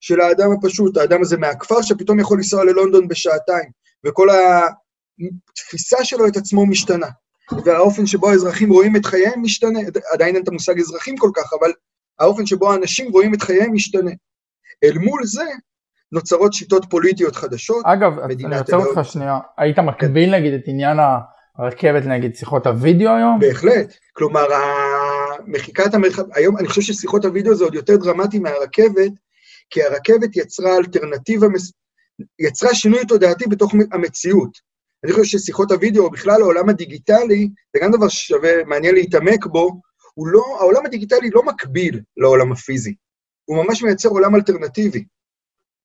של 0.00 0.20
האדם 0.20 0.50
הפשוט, 0.52 0.96
האדם 0.96 1.22
הזה 1.22 1.36
מהכפר 1.36 1.82
שפתאום 1.82 2.20
יכול 2.20 2.36
לנסוע 2.36 2.64
ללונדון 2.64 3.08
בשעתיים, 3.08 3.70
וכל 4.06 4.28
התפיסה 5.50 6.04
שלו 6.04 6.26
את 6.26 6.36
עצמו 6.36 6.66
משתנה. 6.66 7.08
והאופן 7.64 8.06
שבו 8.06 8.30
האזרחים 8.30 8.72
רואים 8.72 8.96
את 8.96 9.06
חייהם 9.06 9.42
משתנה, 9.42 9.78
עדיין 10.12 10.34
אין 10.34 10.42
את 10.42 10.48
המושג 10.48 10.78
אזרחים 10.78 11.16
כל 11.16 11.30
כך, 11.34 11.52
אבל 11.60 11.72
האופן 12.18 12.46
שבו 12.46 12.72
האנשים 12.72 13.12
רואים 13.12 13.34
את 13.34 13.42
חייהם 13.42 13.74
משתנה. 13.74 14.10
אל 14.84 14.98
מול 14.98 15.24
זה 15.24 15.44
נוצרות 16.12 16.52
שיטות 16.52 16.86
פוליטיות 16.90 17.36
חדשות. 17.36 17.84
אגב, 17.86 18.18
אני 18.18 18.58
עוצר 18.58 18.76
אותך 18.76 19.04
שנייה, 19.04 19.38
היית 19.58 19.78
מקביל 19.78 20.36
נגיד 20.36 20.54
את 20.54 20.62
עניין 20.66 20.98
הרכבת 21.58 22.02
נגיד 22.06 22.36
שיחות 22.36 22.66
הוידאו 22.66 23.10
היום? 23.10 23.40
בהחלט, 23.40 23.94
כלומר 24.12 24.46
מחיקת 25.46 25.94
המרחב, 25.94 26.22
היום 26.34 26.56
אני 26.58 26.68
חושב 26.68 26.82
ששיחות 26.82 27.24
הוידאו 27.24 27.54
זה 27.54 27.64
עוד 27.64 27.74
יותר 27.74 27.96
דרמטי 27.96 28.38
מהרכבת, 28.38 29.12
כי 29.70 29.82
הרכבת 29.82 30.36
יצרה 30.36 30.76
אלטרנטיבה, 30.76 31.46
יצרה 32.38 32.74
שינוי 32.74 33.06
תודעתי 33.06 33.44
בתוך 33.46 33.74
המציאות. 33.92 34.50
אני 35.04 35.12
חושב 35.12 35.38
ששיחות 35.38 35.70
הוידאו, 35.70 36.10
בכלל 36.10 36.42
העולם 36.42 36.68
הדיגיטלי, 36.68 37.48
זה 37.74 37.80
גם 37.82 37.92
דבר 37.92 38.08
ששווה, 38.08 38.64
מעניין 38.66 38.94
להתעמק 38.94 39.46
בו, 39.46 39.80
הוא 40.18 40.26
לא, 40.28 40.56
העולם 40.60 40.86
הדיגיטלי 40.86 41.30
לא 41.30 41.42
מקביל 41.42 42.00
לעולם 42.16 42.52
הפיזי, 42.52 42.94
הוא 43.44 43.64
ממש 43.64 43.82
מייצר 43.82 44.08
עולם 44.08 44.34
אלטרנטיבי, 44.34 45.04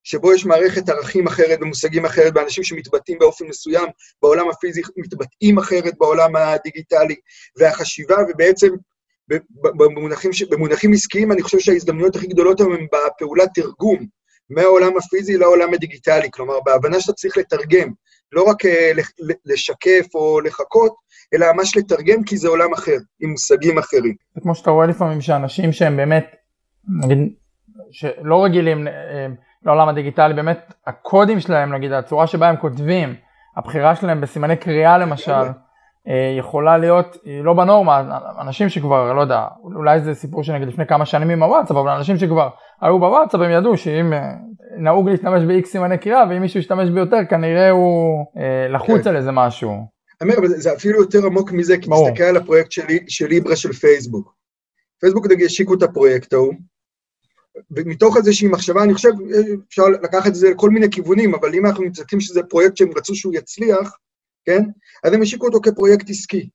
שבו 0.04 0.34
יש 0.34 0.46
מערכת 0.46 0.88
ערכים 0.88 1.26
אחרת 1.26 1.58
ומושגים 1.62 2.04
אחרת, 2.04 2.34
באנשים 2.34 2.64
שמתבטאים 2.64 3.18
באופן 3.18 3.44
מסוים, 3.46 3.88
בעולם 4.22 4.50
הפיזי 4.50 4.82
מתבטאים 4.96 5.58
אחרת 5.58 5.98
בעולם 5.98 6.36
הדיגיטלי, 6.36 7.14
והחשיבה, 7.58 8.16
ובעצם 8.28 8.68
במונחים, 9.56 10.30
במונחים 10.50 10.92
עסקיים, 10.92 11.32
אני 11.32 11.42
חושב 11.42 11.58
שההזדמנויות 11.58 12.16
הכי 12.16 12.26
גדולות 12.26 12.60
היום 12.60 12.72
הן 12.72 12.86
בפעולת 12.92 13.48
תרגום, 13.54 14.06
מהעולם 14.50 14.96
הפיזי 14.96 15.36
לעולם 15.36 15.74
הדיגיטלי, 15.74 16.28
כלומר, 16.30 16.60
בהבנה 16.60 17.00
שאתה 17.00 17.12
צריך 17.12 17.36
לתרגם, 17.36 17.92
לא 18.32 18.42
רק 18.42 18.64
אה, 18.64 18.92
לשקף 19.46 20.14
או 20.14 20.40
לחכות, 20.40 20.94
אלא 21.34 21.52
ממש 21.52 21.76
לתרגם 21.76 22.22
כי 22.26 22.36
זה 22.36 22.48
עולם 22.48 22.72
אחר, 22.72 22.96
עם 23.20 23.30
מושגים 23.30 23.78
אחרים. 23.78 24.14
זה 24.34 24.40
כמו 24.40 24.54
שאתה 24.54 24.70
רואה 24.70 24.86
לפעמים 24.86 25.20
שאנשים 25.20 25.72
שהם 25.72 25.96
באמת, 25.96 26.26
נגיד, 27.02 27.18
שלא 27.90 28.44
רגילים 28.44 28.88
אה, 28.88 29.26
לעולם 29.64 29.88
הדיגיטלי, 29.88 30.34
באמת 30.34 30.74
הקודים 30.86 31.40
שלהם, 31.40 31.74
נגיד, 31.74 31.92
הצורה 31.92 32.26
שבה 32.26 32.48
הם 32.48 32.56
כותבים, 32.56 33.14
הבחירה 33.56 33.96
שלהם 33.96 34.20
בסימני 34.20 34.56
קריאה 34.56 34.98
למשל, 34.98 35.32
אה, 35.32 35.50
יכולה 36.38 36.78
להיות, 36.78 37.16
היא 37.24 37.42
לא 37.42 37.54
בנורמה, 37.54 38.18
אנשים 38.40 38.68
שכבר, 38.68 39.12
לא 39.12 39.20
יודע, 39.20 39.46
אולי 39.62 40.00
זה 40.00 40.14
סיפור 40.14 40.42
שנגיד 40.42 40.68
לפני 40.68 40.86
כמה 40.86 41.06
שנים 41.06 41.30
עם 41.30 41.42
הוואטסאפ, 41.42 41.76
אבל 41.76 41.90
אנשים 41.90 42.18
שכבר 42.18 42.48
היו 42.80 42.98
בוואטסאפ 42.98 43.40
הם 43.40 43.50
ידעו 43.50 43.76
שאם 43.76 44.12
אה, 44.12 44.32
נהוג 44.78 45.08
להשתמש 45.08 45.42
ב-X 45.42 45.66
סימני 45.66 45.98
קריאה 45.98 46.24
ואם 46.30 46.40
מישהו 46.40 46.60
ישתמש 46.60 46.90
ביותר 46.90 47.18
כנראה 47.30 47.70
הוא 47.70 48.24
אה, 48.36 48.68
לחוץ 48.68 49.02
כן. 49.02 49.10
על 49.10 49.16
איזה 49.16 49.32
משהו. 49.32 49.72
אמר, 50.22 50.38
אבל 50.38 50.48
זה 50.48 50.72
אפילו 50.72 51.00
יותר 51.00 51.26
עמוק 51.26 51.52
מזה, 51.52 51.78
כי 51.78 51.90
ברור. 51.90 52.08
תסתכל 52.08 52.24
על 52.24 52.36
הפרויקט 52.36 52.72
של, 52.72 52.82
של 53.08 53.26
ליברה 53.26 53.56
של 53.56 53.72
פייסבוק. 53.72 54.34
פייסבוק 55.00 55.26
נגיד 55.26 55.46
השיקו 55.46 55.74
את 55.74 55.82
הפרויקט 55.82 56.32
ההוא, 56.32 56.54
ומתוך 57.70 58.16
איזושהי 58.16 58.48
מחשבה, 58.48 58.82
אני 58.82 58.94
חושב, 58.94 59.10
אפשר 59.68 59.82
לקחת 60.02 60.26
את 60.26 60.34
זה 60.34 60.50
לכל 60.50 60.70
מיני 60.70 60.90
כיוונים, 60.90 61.34
אבל 61.34 61.54
אם 61.54 61.66
אנחנו 61.66 61.84
מסתכלים 61.84 62.20
שזה 62.20 62.42
פרויקט 62.42 62.76
שהם 62.76 62.90
רצו 62.96 63.14
שהוא 63.14 63.34
יצליח, 63.34 63.96
כן? 64.44 64.62
אז 65.04 65.12
הם 65.12 65.22
השיקו 65.22 65.46
אותו 65.46 65.60
כפרויקט 65.60 66.10
עסקי. 66.10 66.48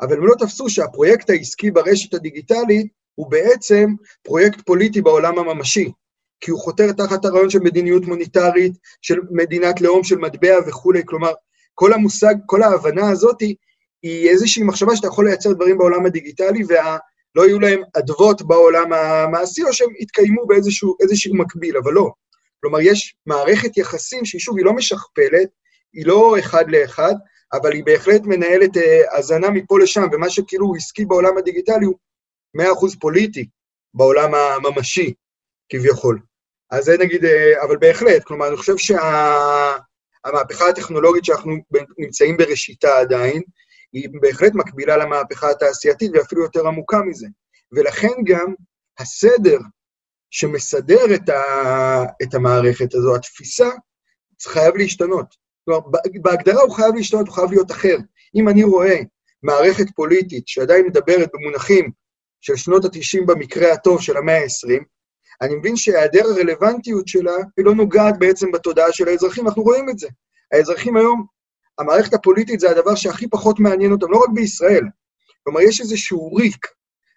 אבל 0.00 0.16
הם 0.16 0.26
לא 0.26 0.34
תפסו 0.38 0.68
שהפרויקט 0.68 1.30
העסקי 1.30 1.70
ברשת 1.70 2.14
הדיגיטלית 2.14 2.86
הוא 3.14 3.30
בעצם 3.30 3.90
פרויקט 4.22 4.60
פוליטי 4.66 5.02
בעולם 5.02 5.38
הממשי, 5.38 5.92
כי 6.40 6.50
הוא 6.50 6.60
חותר 6.60 6.92
תחת 6.92 7.24
הרעיון 7.24 7.50
של 7.50 7.58
מדיניות 7.58 8.04
מוניטרית, 8.04 8.72
של 9.02 9.18
מדינת 9.30 9.80
לאום, 9.80 10.04
של 10.04 10.18
מטבע 10.18 10.58
וכולי, 10.66 11.02
כלומר, 11.04 11.32
כל 11.74 11.92
המושג, 11.92 12.34
כל 12.46 12.62
ההבנה 12.62 13.10
הזאת 13.10 13.40
היא 14.02 14.28
איזושהי 14.28 14.62
מחשבה 14.62 14.96
שאתה 14.96 15.06
יכול 15.06 15.24
לייצר 15.24 15.52
דברים 15.52 15.78
בעולם 15.78 16.06
הדיגיטלי, 16.06 16.64
ולא 16.68 17.46
יהיו 17.46 17.60
להם 17.60 17.82
אדוות 17.98 18.42
בעולם 18.42 18.92
המעשי, 18.92 19.62
או 19.62 19.72
שהם 19.72 19.88
יתקיימו 19.98 20.46
באיזשהו 20.46 21.34
מקביל, 21.34 21.76
אבל 21.76 21.92
לא. 21.92 22.10
כלומר, 22.60 22.80
יש 22.80 23.14
מערכת 23.26 23.76
יחסים 23.76 24.24
שהיא 24.24 24.40
שוב, 24.40 24.56
היא 24.56 24.64
לא 24.64 24.72
משכפלת, 24.72 25.48
היא 25.94 26.06
לא 26.06 26.38
אחד 26.38 26.70
לאחד, 26.70 27.14
אבל 27.52 27.72
היא 27.72 27.84
בהחלט 27.84 28.22
מנהלת 28.24 28.76
אה, 28.76 29.18
הזנה 29.18 29.50
מפה 29.50 29.78
לשם, 29.78 30.02
ומה 30.12 30.30
שכאילו 30.30 30.66
הוא 30.66 30.76
עסקי 30.76 31.04
בעולם 31.04 31.38
הדיגיטלי 31.38 31.84
הוא 31.86 31.94
100% 32.58 32.62
פוליטי 33.00 33.48
בעולם 33.94 34.34
הממשי, 34.34 35.14
כביכול. 35.68 36.20
אז 36.70 36.84
זה 36.84 36.96
נגיד, 37.00 37.24
אה, 37.24 37.62
אבל 37.62 37.76
בהחלט, 37.76 38.24
כלומר, 38.24 38.48
אני 38.48 38.56
חושב 38.56 38.76
שהמהפכה 38.76 40.64
שה, 40.64 40.68
הטכנולוגית 40.68 41.24
שאנחנו 41.24 41.52
נמצאים 41.98 42.36
בראשיתה 42.36 42.98
עדיין, 42.98 43.42
היא 43.92 44.08
בהחלט 44.20 44.52
מקבילה 44.54 44.96
למהפכה 44.96 45.50
התעשייתית 45.50 46.10
ואפילו 46.14 46.42
יותר 46.42 46.66
עמוקה 46.66 47.00
מזה. 47.02 47.26
ולכן 47.72 48.12
גם 48.24 48.54
הסדר 48.98 49.58
שמסדר 50.30 51.14
את, 51.14 51.28
ה, 51.28 51.42
את 52.22 52.34
המערכת 52.34 52.94
הזו, 52.94 53.16
התפיסה, 53.16 53.70
חייב 54.42 54.76
להשתנות. 54.76 55.43
כלומר, 55.64 55.80
בהגדרה 56.22 56.62
הוא 56.62 56.74
חייב 56.74 56.94
להשתנות, 56.94 57.26
הוא 57.26 57.34
חייב 57.34 57.50
להיות 57.50 57.70
אחר. 57.70 57.96
אם 58.34 58.48
אני 58.48 58.64
רואה 58.64 58.96
מערכת 59.42 59.86
פוליטית 59.94 60.48
שעדיין 60.48 60.86
מדברת 60.86 61.30
במונחים 61.34 61.90
של 62.40 62.56
שנות 62.56 62.84
ה-90 62.84 63.24
במקרה 63.26 63.72
הטוב 63.72 64.00
של 64.00 64.16
המאה 64.16 64.38
ה-20, 64.38 64.84
אני 65.42 65.54
מבין 65.54 65.76
שהיעדר 65.76 66.24
הרלוונטיות 66.26 67.08
שלה, 67.08 67.36
היא 67.56 67.64
לא 67.64 67.74
נוגעת 67.74 68.18
בעצם 68.18 68.52
בתודעה 68.52 68.92
של 68.92 69.08
האזרחים, 69.08 69.46
אנחנו 69.46 69.62
רואים 69.62 69.88
את 69.88 69.98
זה. 69.98 70.08
האזרחים 70.52 70.96
היום, 70.96 71.26
המערכת 71.78 72.14
הפוליטית 72.14 72.60
זה 72.60 72.70
הדבר 72.70 72.94
שהכי 72.94 73.28
פחות 73.28 73.60
מעניין 73.60 73.92
אותם, 73.92 74.10
לא 74.10 74.18
רק 74.18 74.30
בישראל. 74.34 74.84
כלומר, 75.44 75.60
יש 75.60 75.80
איזשהו 75.80 76.34
ריק 76.34 76.66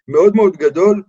מאוד 0.08 0.36
מאוד 0.36 0.56
גדול 0.56 1.02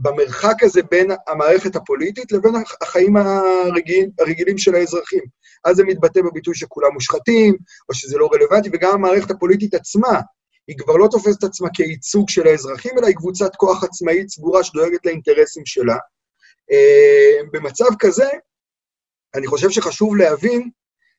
במרחק 0.00 0.62
הזה 0.62 0.80
בין 0.90 1.10
המערכת 1.28 1.76
הפוליטית 1.76 2.32
לבין 2.32 2.54
החיים 2.80 3.16
הרגיל, 3.16 4.10
הרגילים 4.18 4.58
של 4.58 4.74
האזרחים. 4.74 5.22
אז 5.64 5.76
זה 5.76 5.84
מתבטא 5.84 6.20
בביטוי 6.22 6.54
שכולם 6.54 6.92
מושחתים, 6.92 7.56
או 7.88 7.94
שזה 7.94 8.18
לא 8.18 8.28
רלוונטי, 8.32 8.70
וגם 8.72 8.94
המערכת 8.94 9.30
הפוליטית 9.30 9.74
עצמה, 9.74 10.20
היא 10.68 10.78
כבר 10.78 10.96
לא 10.96 11.08
תופסת 11.10 11.38
את 11.38 11.44
עצמה 11.44 11.68
כייצוג 11.74 12.28
של 12.28 12.46
האזרחים, 12.46 12.98
אלא 12.98 13.06
היא 13.06 13.16
קבוצת 13.16 13.56
כוח 13.56 13.84
עצמאית 13.84 14.28
סגורה 14.28 14.64
שדואגת 14.64 15.06
לאינטרסים 15.06 15.66
שלה. 15.66 15.96
אה, 16.72 17.42
במצב 17.52 17.88
כזה, 17.98 18.28
אני 19.34 19.46
חושב 19.46 19.70
שחשוב 19.70 20.16
להבין 20.16 20.70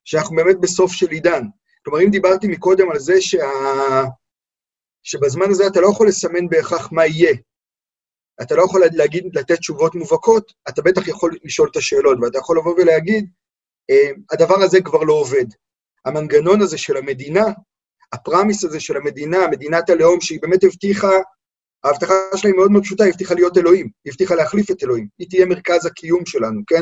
שאנחנו 0.04 0.36
באמת 0.36 0.60
בסוף 0.60 0.92
של 0.92 1.10
עידן. 1.10 1.44
כלומר, 1.86 2.02
אם 2.02 2.10
דיברתי 2.10 2.48
מקודם 2.48 2.92
על 2.92 3.00
זה 3.00 3.22
שה... 3.22 4.04
שבזמן 5.04 5.50
הזה 5.50 5.68
אתה 5.68 5.82
לא 5.82 5.88
יכול 5.88 6.08
לסמן 6.08 6.50
בהכרח 6.50 6.92
מה 6.92 7.06
יהיה, 7.06 7.34
אתה 8.41 8.56
לא 8.56 8.63
יכול 8.63 8.82
להגיד, 8.93 9.24
לתת 9.34 9.60
תשובות 9.60 9.96
מובהקות, 9.96 10.54
אתה 10.69 10.82
בטח 10.82 11.08
יכול 11.08 11.38
לשאול 11.43 11.69
את 11.72 11.76
השאלות, 11.76 12.17
ואתה 12.22 12.38
יכול 12.38 12.58
לבוא 12.58 12.74
ולהגיד, 12.78 13.30
אה, 13.89 14.12
הדבר 14.32 14.63
הזה 14.63 14.82
כבר 14.82 15.04
לא 15.04 15.13
עובד. 15.13 15.46
המנגנון 16.06 16.62
הזה 16.62 16.78
של 16.78 16.98
המדינה, 16.98 17.46
הפרמיס 18.13 18.63
הזה 18.63 18.80
של 18.80 18.98
המדינה, 18.98 19.48
מדינת 19.48 19.89
הלאום, 19.89 20.22
שהיא 20.22 20.39
באמת 20.41 20.63
הבטיחה, 20.63 21.12
ההבטחה 21.84 22.13
שלה 22.36 22.52
היא 22.52 22.58
מאוד 22.58 22.72
מאוד 22.72 22.84
פשוטה, 22.84 23.04
היא 23.04 23.12
הבטיחה 23.12 23.34
להיות 23.34 23.58
אלוהים, 23.58 23.89
היא 24.06 24.12
הבטיחה 24.12 24.36
להחליף 24.36 24.72
את 24.72 24.84
אלוהים, 24.84 25.08
היא 25.19 25.30
תהיה 25.30 25.46
מרכז 25.46 25.86
הקיום 25.86 26.26
שלנו, 26.26 26.62
כן? 26.67 26.82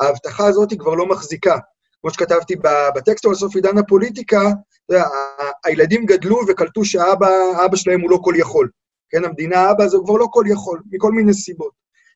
ההבטחה 0.00 0.46
הזאת 0.46 0.70
היא 0.70 0.78
כבר 0.78 0.94
לא 0.94 1.06
מחזיקה. 1.06 1.58
כמו 2.00 2.10
שכתבתי 2.10 2.56
בטקסט 2.94 3.24
על 3.24 3.34
סוף 3.34 3.54
עידן 3.54 3.78
הפוליטיקה, 3.78 4.40
הילדים 5.64 6.06
גדלו 6.06 6.40
וקלטו 6.48 6.84
שאבא 6.84 7.76
שלהם 7.76 8.00
הוא 8.00 8.10
לא 8.10 8.18
כל 8.22 8.34
יכול. 8.36 8.68
כן, 9.10 9.24
המדינה 9.24 9.70
אבא 9.70 9.88
זה 9.88 9.98
כבר 10.04 10.14
לא 10.14 10.26
כל 10.30 10.44
יכול, 10.48 10.82
מכל 10.90 11.12
מיני 11.12 11.34
סיבות. 11.34 11.72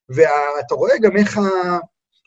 ואתה 0.08 0.74
רואה 0.74 0.98
גם 0.98 1.16
איך 1.16 1.38
ה... 1.38 1.42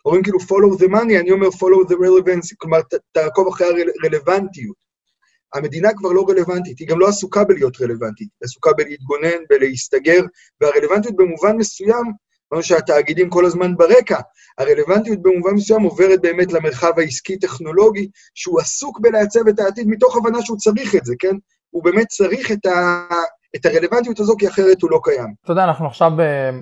אומרים 0.05 0.23
כאילו 0.23 0.39
follow 0.39 0.79
the 0.79 0.87
money, 0.87 1.19
אני 1.19 1.31
אומר 1.31 1.47
follow 1.47 1.89
the 1.89 1.93
relevance, 1.93 2.55
כלומר, 2.57 2.79
תעקוב 3.11 3.47
אחרי 3.47 3.67
הרלוונטיות. 3.67 4.85
המדינה 5.53 5.89
כבר 5.93 6.11
לא 6.11 6.25
רלוונטית, 6.29 6.79
היא 6.79 6.87
גם 6.87 6.99
לא 6.99 7.07
עסוקה 7.07 7.43
בלהיות 7.43 7.81
רלוונטית, 7.81 8.27
היא 8.31 8.45
עסוקה 8.45 8.73
בלהתגונן, 8.77 9.43
בלהסתגר, 9.49 10.21
והרלוונטיות 10.61 11.15
במובן 11.15 11.57
מסוים, 11.57 12.03
כמו 12.49 12.63
שהתאגידים 12.63 13.29
כל 13.29 13.45
הזמן 13.45 13.75
ברקע, 13.77 14.19
הרלוונטיות 14.57 15.21
במובן 15.21 15.53
מסוים 15.53 15.81
עוברת 15.81 16.21
באמת 16.21 16.53
למרחב 16.53 16.99
העסקי-טכנולוגי, 16.99 18.09
שהוא 18.35 18.59
עסוק 18.59 18.99
בלעצב 18.99 19.47
את 19.47 19.59
העתיד 19.59 19.87
מתוך 19.87 20.17
הבנה 20.17 20.41
שהוא 20.41 20.57
צריך 20.57 20.95
את 20.95 21.05
זה, 21.05 21.13
כן? 21.19 21.35
הוא 21.69 21.83
באמת 21.83 22.07
צריך 22.07 22.51
את, 22.51 22.65
ה, 22.65 23.07
את 23.55 23.65
הרלוונטיות 23.65 24.19
הזו, 24.19 24.35
כי 24.39 24.47
אחרת 24.47 24.81
הוא 24.81 24.91
לא 24.91 24.99
קיים. 25.03 25.33
אתה 25.43 25.51
יודע, 25.51 25.63
אנחנו 25.63 25.87
עכשיו 25.87 26.11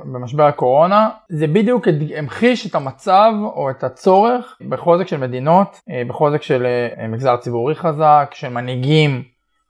במשבר 0.06 0.44
הקורונה, 0.44 1.10
זה 1.30 1.48
בדיוק 1.48 1.88
המחיש 2.18 2.68
את 2.68 2.76
המצב 2.76 3.34
או 3.44 3.70
את 3.70 3.84
הצורך 3.84 4.58
בחוזק 4.70 5.08
של 5.08 5.18
מדינות, 5.18 5.80
אה, 5.90 6.04
בחוזק 6.08 6.42
של 6.42 6.66
אה, 6.66 7.08
מגזר 7.08 7.38
ציבורי 7.38 7.76
חזק, 7.76 8.32
של 8.34 8.50
מנהיגים 8.50 9.24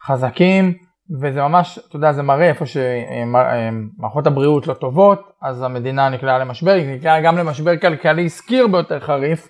חזקים, 0.06 0.74
וזה 1.22 1.42
ממש, 1.42 1.80
אתה 1.88 1.96
יודע, 1.96 2.14
זה 2.14 2.22
מראה 2.22 2.50
איפה 2.50 2.66
שמערכות 2.66 4.28
הבריאות 4.28 4.68
לא 4.68 4.74
טובות, 4.74 5.32
אז 5.42 5.62
המדינה 5.62 6.10
נקלעה 6.10 6.40
למשבר, 6.40 6.72
היא 6.72 6.96
נקלעה 6.96 7.22
גם 7.22 7.38
למשבר 7.38 7.78
כלכלי 7.78 8.26
עסקי 8.26 8.60
הרבה 8.60 8.78
יותר 8.78 9.00
חריף, 9.00 9.50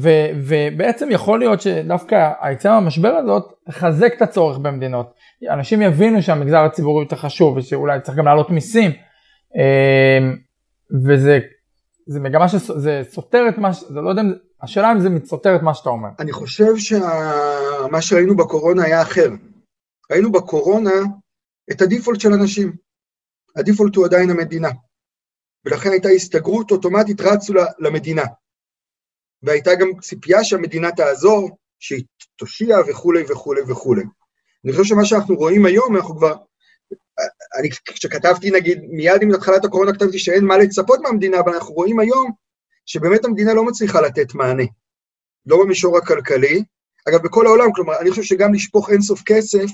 ו, 0.00 0.08
ובעצם 0.46 1.08
יכול 1.10 1.38
להיות 1.38 1.60
שדווקא 1.60 2.32
היציאה 2.40 2.80
מהמשבר 2.80 3.08
הזאת 3.08 3.52
תחזק 3.66 4.12
את 4.16 4.22
הצורך 4.22 4.58
במדינות. 4.58 5.14
אנשים 5.50 5.82
יבינו 5.82 6.22
שהמגזר 6.22 6.58
הציבורי 6.58 7.04
יותר 7.04 7.16
חשוב 7.16 7.56
ושאולי 7.56 8.00
צריך 8.00 8.18
גם 8.18 8.24
להעלות 8.24 8.50
מיסים. 8.50 8.90
אמ, 9.56 10.36
וזה 11.06 11.38
זה 12.06 12.20
מגמה 12.20 12.46
סותר 13.10 13.44
את 13.48 13.58
מה, 13.58 13.74
ש... 13.74 13.80
זה 13.80 14.00
לא 14.00 14.10
יודע, 14.10 14.22
השאלה 14.62 14.92
אם 14.92 15.00
זה 15.00 15.08
סותר 15.24 15.56
את 15.56 15.62
מה 15.62 15.74
שאתה 15.74 15.90
אומר. 15.90 16.08
אני 16.18 16.32
חושב 16.32 16.76
שמה 16.76 17.92
שה... 17.92 18.00
שראינו 18.00 18.36
בקורונה 18.36 18.84
היה 18.84 19.02
אחר. 19.02 19.30
ראינו 20.10 20.32
בקורונה 20.32 20.90
את 21.72 21.82
הדיפולט 21.82 22.20
של 22.20 22.32
אנשים. 22.32 22.72
הדיפולט 23.56 23.96
הוא 23.96 24.06
עדיין 24.06 24.30
המדינה. 24.30 24.68
ולכן 25.64 25.90
הייתה 25.90 26.08
הסתגרות 26.08 26.70
אוטומטית, 26.70 27.20
רצו 27.20 27.52
למדינה. 27.78 28.22
והייתה 29.42 29.74
גם 29.74 29.88
ציפייה 30.00 30.44
שהמדינה 30.44 30.92
תעזור, 30.92 31.58
שהיא 31.80 32.04
תושיע 32.36 32.76
וכולי 32.88 33.22
וכולי 33.28 33.60
וכולי. 33.68 34.02
אני 34.64 34.72
חושב 34.72 34.84
שמה 34.84 35.04
שאנחנו 35.04 35.34
רואים 35.34 35.66
היום, 35.66 35.96
אנחנו 35.96 36.16
כבר... 36.16 36.34
אני, 37.58 37.70
כשכתבתי, 37.86 38.50
נגיד, 38.50 38.80
מיד 38.88 39.22
עם 39.22 39.34
התחלת 39.34 39.64
הקורונה 39.64 39.92
כתבתי 39.92 40.18
שאין 40.18 40.44
מה 40.44 40.58
לצפות 40.58 41.00
מהמדינה, 41.02 41.40
אבל 41.40 41.54
אנחנו 41.54 41.74
רואים 41.74 42.00
היום 42.00 42.32
שבאמת 42.86 43.24
המדינה 43.24 43.54
לא 43.54 43.64
מצליחה 43.64 44.00
לתת 44.00 44.34
מענה. 44.34 44.62
לא 45.46 45.64
במישור 45.64 45.98
הכלכלי, 45.98 46.64
אגב, 47.08 47.22
בכל 47.22 47.46
העולם, 47.46 47.72
כלומר, 47.74 48.00
אני 48.00 48.10
חושב 48.10 48.22
שגם 48.22 48.54
לשפוך 48.54 48.90
אינסוף 48.90 49.22
כסף, 49.26 49.66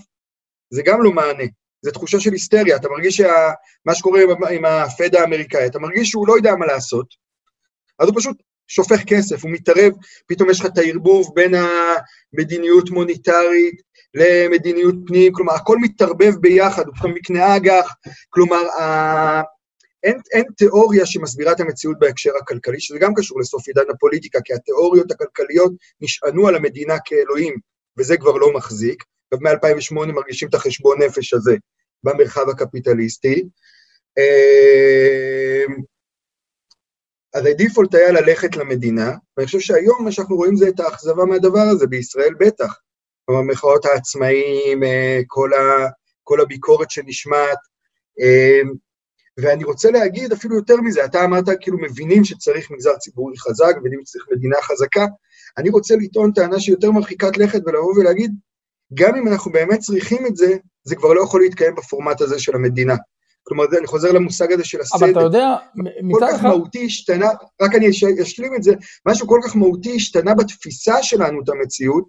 זה 0.71 0.83
גם 0.85 1.03
לא 1.03 1.13
מענה. 1.13 1.45
זו 1.83 1.91
תחושה 1.91 2.21
של 2.21 2.33
היסטריה, 2.33 2.77
אתה 2.77 2.89
מרגיש 2.89 3.17
שמה 3.17 3.95
שקורה 3.95 4.23
עם, 4.23 4.45
עם 4.45 4.65
הפד 4.65 5.15
האמריקאי, 5.15 5.67
אתה 5.67 5.79
מרגיש 5.79 6.09
שהוא 6.09 6.29
לא 6.29 6.37
יודע 6.37 6.55
מה 6.55 6.67
לעשות, 6.67 7.07
אז 7.99 8.09
הוא 8.09 8.17
פשוט 8.17 8.43
שופך 8.69 9.05
כסף, 9.07 9.43
הוא 9.43 9.51
מתערב, 9.51 9.93
פתאום 10.27 10.51
יש 10.51 10.61
לך 10.61 10.67
את 10.67 10.79
הערבוב 10.79 11.33
בין 11.35 11.55
המדיניות 11.55 12.91
מוניטרית 12.91 13.83
למדיניות 14.15 14.95
פנים, 15.07 15.33
כלומר, 15.33 15.55
הכל 15.55 15.79
מתערבב 15.79 16.35
ביחד, 16.41 16.87
הוא 16.87 16.95
פתאום 16.95 17.15
מקנה 17.15 17.57
אג"ח, 17.57 17.95
כלומר, 18.31 18.69
ה... 18.81 19.43
אין, 20.05 20.21
אין 20.33 20.45
תיאוריה 20.57 21.07
שמסבירה 21.07 21.53
את 21.53 21.61
המציאות 21.61 21.99
בהקשר 21.99 22.31
הכלכלי, 22.43 22.81
שזה 22.81 22.99
גם 22.99 23.15
קשור 23.15 23.41
לסוף 23.41 23.69
עידן 23.69 23.91
הפוליטיקה, 23.91 24.39
כי 24.45 24.55
התיאוריות 24.55 25.11
הכלכליות 25.11 25.73
נשענו 26.01 26.49
על 26.49 26.55
המדינה 26.55 26.95
כאלוהים, 27.05 27.55
וזה 27.99 28.17
כבר 28.17 28.37
לא 28.37 28.53
מחזיק. 28.55 29.05
מ-2008 29.35 30.13
מרגישים 30.13 30.49
את 30.49 30.55
החשבון 30.55 31.03
נפש 31.03 31.35
הזה 31.35 31.57
במרחב 32.05 32.49
הקפיטליסטי. 32.49 33.45
אז 37.39 37.47
הדיפולט 37.47 37.95
היה 37.95 38.13
ללכת 38.13 38.57
למדינה, 38.57 39.13
ואני 39.37 39.47
חושב 39.47 39.61
שהיום 39.61 40.05
מה 40.05 40.13
שאנחנו 40.13 40.37
רואים 40.37 40.57
זה 40.57 40.69
את 40.69 40.81
האכזבה 40.81 41.25
מהדבר 41.25 41.61
הזה, 41.61 41.87
בישראל 41.87 42.35
בטח. 42.41 42.81
כלומר, 43.25 43.43
מחאות 43.43 43.85
העצמאים, 43.85 44.85
אה, 44.85 45.21
כל, 45.27 45.53
ה, 45.53 45.89
כל 46.23 46.41
הביקורת 46.41 46.91
שנשמעת, 46.91 47.59
אמ, 48.21 48.73
ואני 49.41 49.65
רוצה 49.65 49.91
להגיד 49.91 50.33
אפילו 50.33 50.57
יותר 50.57 50.77
מזה, 50.77 51.05
אתה 51.05 51.25
אמרת 51.25 51.45
כאילו 51.61 51.79
מבינים 51.79 52.25
שצריך 52.25 52.71
מגזר 52.71 52.97
ציבורי 52.97 53.39
חזק, 53.39 53.75
מבינים 53.81 54.01
שצריך 54.05 54.25
מדינה 54.33 54.57
חזקה, 54.63 55.07
אני 55.59 55.71
רוצה 55.71 55.97
לטעון 55.97 56.33
טענה 56.33 56.61
שהיא 56.61 56.75
יותר 56.75 56.91
מרחיקת 56.91 57.37
לכת 57.37 57.61
ולבוא 57.67 57.95
ולהגיד, 57.99 58.33
גם 58.95 59.17
אם 59.17 59.29
אנחנו 59.29 59.53
באמת 59.53 59.79
צריכים 59.79 60.27
את 60.27 60.37
זה, 60.37 60.57
זה 60.85 60.97
כבר 60.97 61.13
לא 61.13 61.23
יכול 61.23 61.41
להתקיים 61.41 61.75
בפורמט 61.75 62.21
הזה 62.21 62.39
של 62.39 62.55
המדינה. 62.55 62.95
כלומר, 63.49 63.65
אני 63.79 63.87
חוזר 63.87 64.13
למושג 64.13 64.53
הזה 64.53 64.65
של 64.65 64.81
הסדר. 64.81 65.07
אבל 65.07 65.11
אתה 65.11 65.21
יודע, 65.21 65.57
מצד 66.03 66.23
אחד... 66.23 66.33
כל 66.33 66.39
כך 66.39 66.45
מהותי 66.45 66.87
השתנה, 66.87 67.29
רק 67.63 67.75
אני 67.75 67.91
אשלים 68.23 68.55
את 68.57 68.63
זה, 68.63 68.75
משהו 69.07 69.27
כל 69.29 69.41
כך 69.45 69.57
מהותי 69.57 69.97
השתנה 69.97 70.35
בתפיסה 70.35 71.03
שלנו 71.03 71.43
את 71.43 71.49
המציאות, 71.49 72.05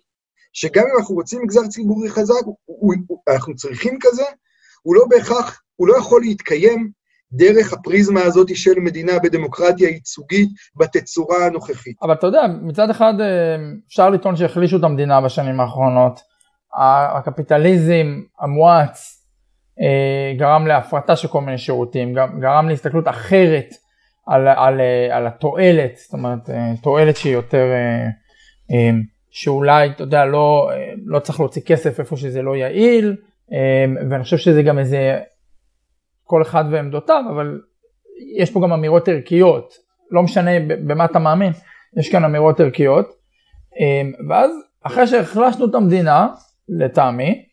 שגם 0.53 0.83
אם 0.91 0.97
אנחנו 0.99 1.15
רוצים 1.15 1.41
מגזר 1.43 1.67
ציבורי 1.67 2.09
חזק, 2.09 2.45
הוא, 2.45 2.93
הוא, 3.07 3.19
אנחנו 3.29 3.55
צריכים 3.55 3.97
כזה, 4.01 4.23
הוא 4.81 4.95
לא 4.95 5.05
בהכרח, 5.09 5.61
הוא 5.75 5.87
לא 5.87 5.97
יכול 5.97 6.21
להתקיים 6.21 6.91
דרך 7.31 7.73
הפריזמה 7.73 8.21
הזאת 8.21 8.55
של 8.55 8.79
מדינה 8.79 9.19
בדמוקרטיה 9.23 9.89
ייצוגית 9.89 10.49
בתצורה 10.75 11.45
הנוכחית. 11.45 11.95
אבל 12.01 12.13
אתה 12.13 12.27
יודע, 12.27 12.41
מצד 12.61 12.89
אחד 12.89 13.13
אה, 13.19 13.55
אפשר 13.87 14.09
לטעון 14.09 14.35
שהחלישו 14.35 14.77
את 14.77 14.83
המדינה 14.83 15.21
בשנים 15.21 15.59
האחרונות. 15.59 16.19
הקפיטליזם 17.15 18.21
המואץ 18.39 19.18
גרם 20.37 20.67
להפרטה 20.67 21.15
של 21.15 21.27
כל 21.27 21.41
מיני 21.41 21.57
שירותים, 21.57 22.13
גרם 22.13 22.69
להסתכלות 22.69 23.07
אחרת 23.07 23.73
על, 24.27 24.47
על, 24.47 24.81
על 25.11 25.27
התועלת, 25.27 25.97
זאת 25.97 26.13
אומרת 26.13 26.49
תועלת 26.81 27.17
שהיא 27.17 27.33
יותר, 27.33 27.65
שאולי, 29.29 29.89
אתה 29.89 30.03
יודע, 30.03 30.25
לא, 30.25 30.71
לא 31.05 31.19
צריך 31.19 31.39
להוציא 31.39 31.61
כסף 31.61 31.99
איפה 31.99 32.17
שזה 32.17 32.41
לא 32.41 32.55
יעיל, 32.55 33.15
ואני 34.09 34.23
חושב 34.23 34.37
שזה 34.37 34.63
גם 34.63 34.79
איזה, 34.79 35.19
כל 36.23 36.41
אחד 36.41 36.63
ועמדותיו, 36.71 37.23
אבל 37.33 37.61
יש 38.37 38.51
פה 38.51 38.61
גם 38.63 38.73
אמירות 38.73 39.07
ערכיות, 39.07 39.73
לא 40.11 40.23
משנה 40.23 40.51
במה 40.59 41.05
אתה 41.05 41.19
מאמין, 41.19 41.51
יש 41.97 42.11
כאן 42.11 42.23
אמירות 42.23 42.59
ערכיות. 42.59 43.07
ואז 44.29 44.51
אחרי 44.83 45.07
שהחלשנו 45.07 45.65
את 45.65 45.75
המדינה, 45.75 46.27
לטעמי, 46.69 47.45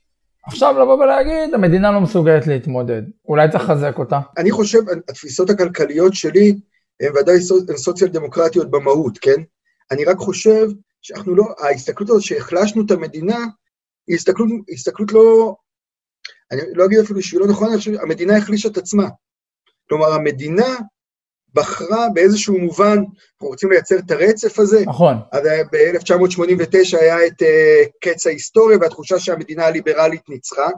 עכשיו 0.47 0.79
לבוא 0.79 0.95
ולהגיד, 0.95 1.55
המדינה 1.55 1.93
לא 1.93 2.01
מסוגלת 2.01 2.47
להתמודד, 2.47 3.03
אולי 3.29 3.47
לחזק 3.55 3.99
אותה. 3.99 4.21
אני 4.39 4.51
חושב, 4.51 4.79
התפיסות 5.09 5.51
הכלכליות 5.51 6.15
שלי 6.15 6.61
הן 7.01 7.13
ודאי 7.17 7.41
סוציאל 7.77 8.11
דמוקרטיות 8.11 8.71
במהות, 8.71 9.19
כן? 9.19 9.43
אני 9.91 10.05
רק 10.05 10.17
חושב 10.17 10.67
שאנחנו 11.03 11.35
לא, 11.35 11.45
ההסתכלות 11.59 12.11
הזאת 12.11 12.23
שהחלשנו 12.23 12.83
את 12.87 12.91
המדינה, 12.91 13.39
היא 14.07 14.17
הסתכלות, 14.17 14.49
הסתכלות 14.73 15.13
לא, 15.13 15.55
אני 16.53 16.61
לא 16.75 16.85
אגיד 16.85 16.99
אפילו 16.99 17.23
שהיא 17.23 17.41
לא 17.41 17.47
נכונה, 17.47 17.81
שהמדינה 17.81 18.37
החלישה 18.37 18.69
את 18.69 18.77
עצמה. 18.77 19.09
כלומר, 19.89 20.13
המדינה 20.13 20.77
בחרה 21.57 22.09
באיזשהו 22.14 22.59
מובן, 22.59 22.99
אנחנו 22.99 23.49
רוצים 23.49 23.71
לייצר 23.71 23.99
את 23.99 24.11
הרצף 24.11 24.59
הזה. 24.59 24.83
נכון. 24.87 25.16
אז 25.33 25.42
ב-1989 25.73 26.99
היה 27.01 27.27
את 27.27 27.42
uh, 27.42 27.47
קץ 28.01 28.27
ההיסטוריה 28.27 28.79
והתחושה 28.81 29.19
שהמדינה 29.19 29.64
הליברלית 29.64 30.29
ניצחה, 30.29 30.69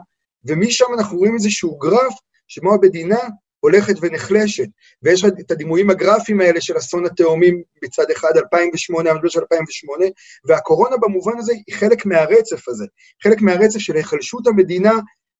ומשם 0.45 0.85
אנחנו 0.97 1.17
רואים 1.17 1.33
איזשהו 1.35 1.77
גרף 1.77 2.13
שבו 2.47 2.73
המדינה 2.73 3.19
הולכת 3.59 3.95
ונחלשת, 4.01 4.67
ויש 5.03 5.25
את 5.25 5.51
הדימויים 5.51 5.89
הגרפיים 5.89 6.41
האלה 6.41 6.61
של 6.61 6.77
אסון 6.77 7.05
התאומים 7.05 7.61
בצד 7.83 8.11
אחד, 8.11 8.31
2008, 8.37 9.09
המשבר 9.09 9.29
של 9.29 9.39
2008, 9.39 10.05
והקורונה 10.45 10.97
במובן 10.97 11.37
הזה 11.37 11.53
היא 11.67 11.75
חלק 11.75 12.05
מהרצף 12.05 12.67
הזה, 12.67 12.85
חלק 13.23 13.41
מהרצף 13.41 13.79
של 13.79 13.95
היחלשות 13.95 14.47
המדינה 14.47 14.93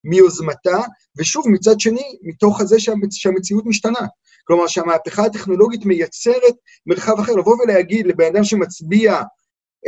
מיוזמתה, 0.04 0.80
ושוב, 1.18 1.50
מצד 1.50 1.80
שני, 1.80 2.18
מתוך 2.22 2.62
שהמצ... 2.78 3.14
שהמציאות 3.14 3.66
משתנה. 3.66 4.08
כלומר, 4.44 4.68
שהמהפכה 4.68 5.26
הטכנולוגית 5.26 5.86
מייצרת 5.86 6.54
מרחב 6.86 7.20
אחר. 7.20 7.36
לבוא 7.36 7.56
ולהגיד 7.64 8.08
לבן 8.08 8.26
אדם 8.26 8.44
שמצביע 8.44 9.22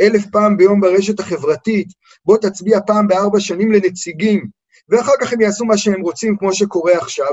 אלף 0.00 0.26
פעם 0.32 0.56
ביום 0.56 0.80
ברשת 0.80 1.20
החברתית, 1.20 1.88
בוא 2.24 2.36
תצביע 2.36 2.78
פעם 2.86 3.08
בארבע 3.08 3.40
שנים 3.40 3.72
לנציגים, 3.72 4.46
ואחר 4.88 5.12
כך 5.20 5.32
הם 5.32 5.40
יעשו 5.40 5.64
מה 5.64 5.78
שהם 5.78 6.00
רוצים, 6.00 6.36
כמו 6.36 6.54
שקורה 6.54 6.92
עכשיו, 6.92 7.32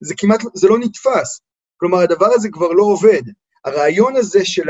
זה 0.00 0.14
כמעט, 0.18 0.40
זה 0.54 0.68
לא 0.68 0.78
נתפס. 0.78 1.40
כלומר, 1.76 1.98
הדבר 1.98 2.28
הזה 2.34 2.48
כבר 2.52 2.72
לא 2.72 2.82
עובד. 2.82 3.22
הרעיון 3.64 4.16
הזה 4.16 4.44
של 4.44 4.68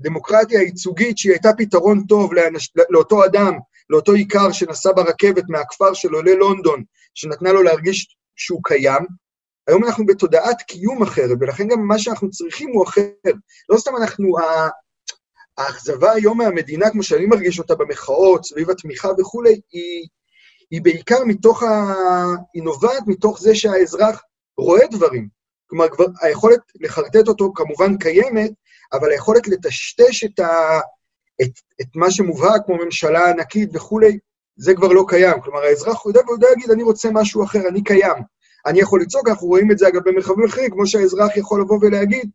הדמוקרטיה 0.00 0.60
הייצוגית, 0.60 1.18
שהיא 1.18 1.32
הייתה 1.32 1.50
פתרון 1.58 2.04
טוב 2.04 2.34
לאנש, 2.34 2.72
לאותו 2.90 3.24
אדם 3.24 3.58
לאותו 3.90 4.12
עיקר 4.12 4.52
שנסע 4.52 4.92
ברכבת 4.92 5.44
מהכפר 5.48 5.94
שלו 5.94 6.22
ללונדון, 6.22 6.82
שנתנה 7.14 7.52
לו 7.52 7.62
להרגיש 7.62 8.16
שהוא 8.36 8.60
קיים, 8.64 9.06
היום 9.66 9.84
אנחנו 9.84 10.06
בתודעת 10.06 10.62
קיום 10.62 11.02
אחרת, 11.02 11.36
ולכן 11.40 11.68
גם 11.68 11.86
מה 11.86 11.98
שאנחנו 11.98 12.30
צריכים 12.30 12.70
הוא 12.70 12.84
אחר. 12.84 13.10
לא 13.68 13.78
סתם 13.78 13.96
אנחנו, 13.96 14.36
האכזבה 15.58 16.12
היום 16.12 16.38
מהמדינה, 16.38 16.90
כמו 16.90 17.02
שאני 17.02 17.26
מרגיש 17.26 17.58
אותה 17.58 17.74
במחאות, 17.74 18.44
סביב 18.44 18.70
התמיכה 18.70 19.08
וכולי, 19.18 19.60
היא, 19.70 20.08
היא 20.70 20.82
בעיקר 20.82 21.24
מתוך 21.24 21.62
ה... 21.62 21.66
היא 22.54 22.62
נובעת 22.62 23.02
מתוך 23.06 23.40
זה 23.40 23.54
שהאזרח 23.54 24.22
רואה 24.58 24.86
דברים. 24.90 25.28
כלומר, 25.66 25.88
כבר 25.88 26.04
היכולת 26.22 26.60
לחרטט 26.80 27.28
אותו 27.28 27.52
כמובן 27.54 27.98
קיימת, 27.98 28.50
אבל 28.92 29.10
היכולת 29.10 29.48
לטשטש 29.48 30.24
את, 30.24 30.38
ה... 30.38 30.80
את, 31.42 31.50
את 31.80 31.86
מה 31.94 32.10
שמובהק 32.10 32.62
כמו 32.66 32.76
ממשלה 32.76 33.30
ענקית 33.30 33.70
וכולי, 33.72 34.18
זה 34.56 34.74
כבר 34.74 34.88
לא 34.88 35.04
קיים. 35.08 35.40
כלומר, 35.40 35.60
האזרח 35.60 36.06
יודע 36.06 36.20
ויודע 36.28 36.48
להגיד, 36.48 36.70
אני 36.70 36.82
רוצה 36.82 37.08
משהו 37.12 37.44
אחר, 37.44 37.68
אני 37.68 37.84
קיים. 37.84 38.22
אני 38.66 38.80
יכול 38.80 39.00
לצעוק, 39.00 39.28
אנחנו 39.28 39.46
רואים 39.46 39.70
את 39.70 39.78
זה 39.78 39.88
אגב 39.88 40.00
במרחבים 40.04 40.44
אחרים, 40.44 40.70
כמו 40.70 40.86
שהאזרח 40.86 41.36
יכול 41.36 41.60
לבוא 41.60 41.78
ולהגיד, 41.82 42.30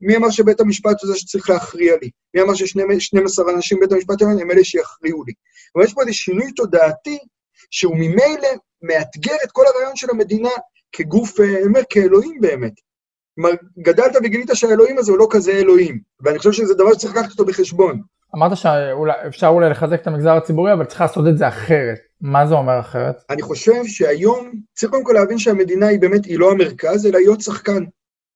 מי 0.00 0.16
אמר 0.16 0.30
שבית 0.30 0.60
המשפט 0.60 1.02
הוא 1.02 1.12
זה 1.12 1.18
שצריך 1.18 1.50
להכריע 1.50 1.94
לי? 2.02 2.10
מי 2.34 2.42
אמר 2.42 2.54
ש-12 2.54 3.50
אנשים 3.56 3.78
בבית 3.78 3.92
המשפט 3.92 4.22
הם 4.22 4.50
אלה 4.50 4.64
שיכריעו 4.64 5.24
לי? 5.24 5.32
כלומר, 5.72 5.86
יש 5.86 5.94
פה 5.94 6.00
איזה 6.00 6.12
שינוי 6.12 6.52
תודעתי, 6.52 7.18
שהוא 7.70 7.96
ממילא 7.96 8.48
מאתגר 8.82 9.36
את 9.44 9.52
כל 9.52 9.62
הרעיון 9.66 9.96
של 9.96 10.10
המדינה 10.10 10.48
כגוף, 10.92 11.40
אני 11.40 11.62
אומר, 11.64 11.80
כאלוהים 11.90 12.40
באמת. 12.40 12.72
כלומר, 13.34 13.50
גדלת 13.78 14.16
וגילית 14.16 14.50
שהאלוהים 14.54 14.98
הזה 14.98 15.12
הוא 15.12 15.18
לא 15.18 15.28
כזה 15.30 15.52
אלוהים, 15.52 16.00
ואני 16.20 16.38
חושב 16.38 16.52
שזה 16.52 16.74
דבר 16.74 16.92
שצריך 16.92 17.16
לקחת 17.16 17.30
אותו 17.30 17.44
בחשבון. 17.44 18.02
אמרת 18.34 18.56
שאפשר 18.56 19.46
אולי 19.46 19.70
לחזק 19.70 20.00
את 20.02 20.06
המגזר 20.06 20.30
הציבורי, 20.30 20.72
אבל 20.72 20.84
צריך 20.84 21.00
לעשות 21.00 21.24
את 21.28 21.38
זה 21.38 21.48
אחרת. 21.48 21.98
מה 22.20 22.46
זה 22.46 22.54
אומר 22.54 22.80
אחרת? 22.80 23.16
אני 23.30 23.42
חושב 23.42 23.84
שהיום 23.84 24.52
צריך 24.74 24.92
קודם 24.92 25.04
כל 25.04 25.12
להבין 25.12 25.38
שהמדינה 25.38 25.86
היא 25.86 26.00
באמת, 26.00 26.24
היא 26.24 26.38
לא 26.38 26.50
המרכז, 26.50 27.06
אלא 27.06 27.18
היא 27.18 27.28
עוד 27.28 27.40
שחקן 27.40 27.84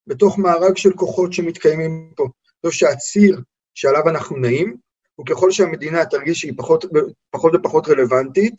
בתוך 0.06 0.38
מארג 0.38 0.76
של 0.76 0.92
כוחות 0.92 1.32
שמתקיימים 1.32 2.10
פה. 2.16 2.28
חושב 2.66 2.78
שהציר 2.78 3.40
שעליו 3.74 4.08
אנחנו 4.08 4.36
נעים, 4.36 4.76
וככל 5.20 5.50
שהמדינה 5.50 6.04
תרגיש 6.04 6.40
שהיא 6.40 6.52
פחות, 6.56 6.84
פחות 7.30 7.52
ופחות 7.54 7.88
רלוונטית, 7.88 8.54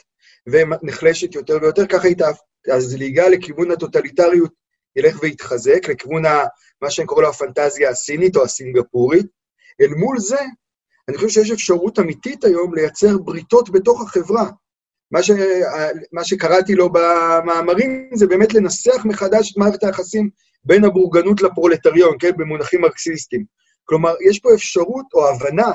ונחלשת 0.47 1.35
יותר 1.35 1.57
ויותר, 1.61 1.87
ככה 1.87 2.07
היא 2.07 2.17
תעף. 2.17 2.39
הזליגה 2.67 3.29
לכיוון 3.29 3.71
הטוטליטריות 3.71 4.51
ילך 4.95 5.23
ויתחזק, 5.23 5.89
לכיוון 5.89 6.25
ה, 6.25 6.45
מה 6.81 6.89
שאני 6.89 7.07
קורא 7.07 7.21
לו 7.21 7.29
הפנטזיה 7.29 7.89
הסינית 7.89 8.35
או 8.35 8.43
הסינגפורית. 8.43 9.25
אל 9.81 9.89
מול 9.97 10.19
זה, 10.19 10.39
אני 11.09 11.17
חושב 11.17 11.29
שיש 11.29 11.51
אפשרות 11.51 11.99
אמיתית 11.99 12.43
היום 12.43 12.75
לייצר 12.75 13.17
בריתות 13.17 13.69
בתוך 13.69 14.01
החברה. 14.01 14.49
מה, 15.11 15.23
ש... 15.23 15.31
מה 16.11 16.23
שקראתי 16.23 16.75
לו 16.75 16.89
במאמרים 16.89 18.09
זה 18.13 18.27
באמת 18.27 18.53
לנסח 18.53 19.05
מחדש 19.05 19.51
את 19.51 19.57
מערכת 19.57 19.83
היחסים 19.83 20.29
בין 20.65 20.85
הבורגנות 20.85 21.41
לפרולטריון, 21.41 22.15
כן, 22.19 22.31
במונחים 22.37 22.81
מרקסיסטיים. 22.81 23.45
כלומר, 23.83 24.13
יש 24.29 24.39
פה 24.39 24.53
אפשרות 24.53 25.05
או 25.13 25.29
הבנה 25.29 25.71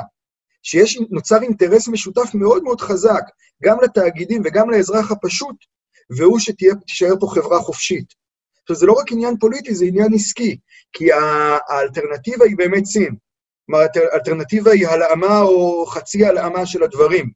שיש, 0.63 1.01
נוצר 1.11 1.43
אינטרס 1.43 1.89
משותף 1.89 2.35
מאוד 2.35 2.63
מאוד 2.63 2.81
חזק, 2.81 3.23
גם 3.63 3.77
לתאגידים 3.83 4.43
וגם 4.45 4.71
לאזרח 4.71 5.11
הפשוט, 5.11 5.57
והוא 6.17 6.39
שתישאר 6.39 7.15
פה 7.21 7.27
חברה 7.35 7.59
חופשית. 7.59 8.15
עכשיו, 8.63 8.77
זה 8.77 8.87
לא 8.87 8.93
רק 8.93 9.13
עניין 9.13 9.37
פוליטי, 9.37 9.75
זה 9.75 9.85
עניין 9.85 10.15
עסקי, 10.15 10.59
כי 10.93 11.13
האלטרנטיבה 11.69 12.45
היא 12.45 12.57
באמת 12.57 12.85
סין. 12.85 13.15
כלומר, 13.71 13.87
האלטרנטיבה 14.13 14.71
היא 14.71 14.89
הלאמה 14.89 15.41
או 15.41 15.87
חצי 15.87 16.25
הלאמה 16.25 16.67
של 16.67 16.83
הדברים. 16.83 17.31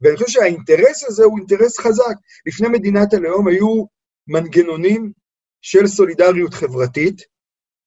ואני 0.00 0.16
חושב 0.16 0.28
שהאינטרס 0.28 1.04
הזה 1.04 1.24
הוא 1.24 1.38
אינטרס 1.38 1.78
חזק. 1.78 2.14
לפני 2.46 2.68
מדינת 2.68 3.14
הלאום 3.14 3.48
היו 3.48 3.84
מנגנונים 4.28 5.12
של 5.62 5.86
סולידריות 5.86 6.54
חברתית, 6.54 7.22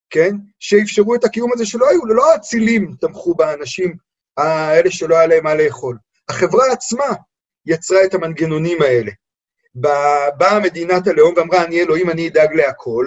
כן? 0.09 0.35
שאפשרו 0.59 1.15
את 1.15 1.23
הקיום 1.23 1.53
הזה 1.53 1.65
שלא 1.65 1.89
היו, 1.89 2.05
לא 2.05 2.31
האצילים 2.31 2.95
תמכו 3.01 3.35
באנשים 3.35 3.95
האלה 4.37 4.91
שלא 4.91 5.17
היה 5.17 5.27
להם 5.27 5.43
מה 5.43 5.55
לאכול. 5.55 5.97
החברה 6.29 6.71
עצמה 6.71 7.13
יצרה 7.65 8.05
את 8.05 8.13
המנגנונים 8.13 8.81
האלה. 8.81 9.11
באה 10.37 10.59
מדינת 10.59 11.07
הלאום 11.07 11.33
ואמרה, 11.37 11.63
אני 11.63 11.81
אלוהים, 11.81 12.09
אני 12.09 12.27
אדאג 12.27 12.53
להכל, 12.53 13.05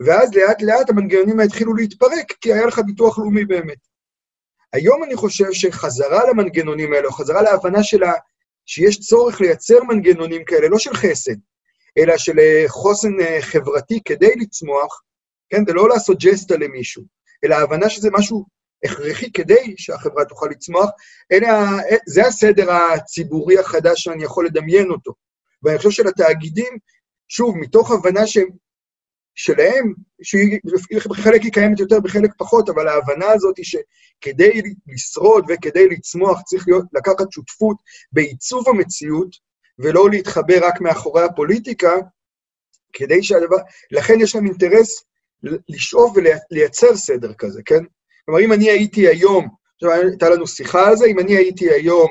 ואז 0.00 0.34
לאט 0.34 0.62
לאט 0.62 0.90
המנגנונים 0.90 1.40
התחילו 1.40 1.74
להתפרק, 1.74 2.32
כי 2.40 2.52
היה 2.52 2.66
לך 2.66 2.78
ביטוח 2.86 3.18
לאומי 3.18 3.44
באמת. 3.44 3.89
היום 4.72 5.04
אני 5.04 5.16
חושב 5.16 5.52
שחזרה 5.52 6.30
למנגנונים 6.30 6.92
האלה, 6.92 7.06
או 7.06 7.12
חזרה 7.12 7.42
להבנה 7.42 7.82
שלה, 7.82 8.12
שיש 8.66 9.00
צורך 9.00 9.40
לייצר 9.40 9.82
מנגנונים 9.82 10.44
כאלה, 10.44 10.68
לא 10.68 10.78
של 10.78 10.94
חסד, 10.94 11.36
אלא 11.98 12.16
של 12.16 12.38
אה, 12.38 12.64
חוסן 12.68 13.20
אה, 13.20 13.38
חברתי 13.40 14.00
כדי 14.04 14.34
לצמוח, 14.36 15.02
כן, 15.50 15.66
זה 15.66 15.72
לא 15.72 15.88
לעשות 15.88 16.18
ג'סטה 16.20 16.56
למישהו, 16.56 17.02
אלא 17.44 17.54
ההבנה 17.54 17.90
שזה 17.90 18.08
משהו 18.12 18.46
הכרחי 18.84 19.32
כדי 19.32 19.74
שהחברה 19.76 20.24
תוכל 20.24 20.46
לצמוח, 20.50 20.90
אלה, 21.32 21.48
אה, 21.48 21.96
זה 22.06 22.26
הסדר 22.26 22.72
הציבורי 22.72 23.58
החדש 23.58 24.02
שאני 24.02 24.24
יכול 24.24 24.46
לדמיין 24.46 24.90
אותו. 24.90 25.12
ואני 25.62 25.78
חושב 25.78 25.90
שלתאגידים, 25.90 26.78
שוב, 27.28 27.56
מתוך 27.56 27.90
הבנה 27.90 28.26
שהם 28.26 28.48
שלהם, 29.40 29.94
שבחלק 30.22 31.42
היא 31.42 31.52
קיימת 31.52 31.80
יותר, 31.80 32.00
בחלק 32.00 32.30
פחות, 32.38 32.68
אבל 32.68 32.88
ההבנה 32.88 33.26
הזאת 33.30 33.56
היא 33.56 33.64
שכדי 33.64 34.62
לשרוד 34.86 35.44
וכדי 35.48 35.88
לצמוח 35.88 36.42
צריך 36.42 36.68
להיות, 36.68 36.84
לקחת 36.92 37.32
שותפות 37.32 37.76
בעיצוב 38.12 38.68
המציאות, 38.68 39.36
ולא 39.78 40.10
להתחבר 40.10 40.58
רק 40.62 40.80
מאחורי 40.80 41.24
הפוליטיקה, 41.24 41.92
כדי 42.92 43.22
שהדבר... 43.22 43.56
לכן 43.90 44.20
יש 44.20 44.34
להם 44.34 44.46
אינטרס 44.46 45.04
לשאוף 45.68 46.12
ולייצר 46.16 46.96
סדר 46.96 47.32
כזה, 47.34 47.62
כן? 47.64 47.84
כלומר, 48.24 48.40
אם 48.40 48.52
אני 48.52 48.70
הייתי 48.70 49.08
היום, 49.08 49.48
עכשיו 49.74 49.92
הייתה 49.92 50.28
לנו 50.28 50.46
שיחה 50.46 50.88
על 50.88 50.96
זה, 50.96 51.06
אם 51.06 51.18
אני 51.18 51.36
הייתי 51.36 51.70
היום 51.70 52.08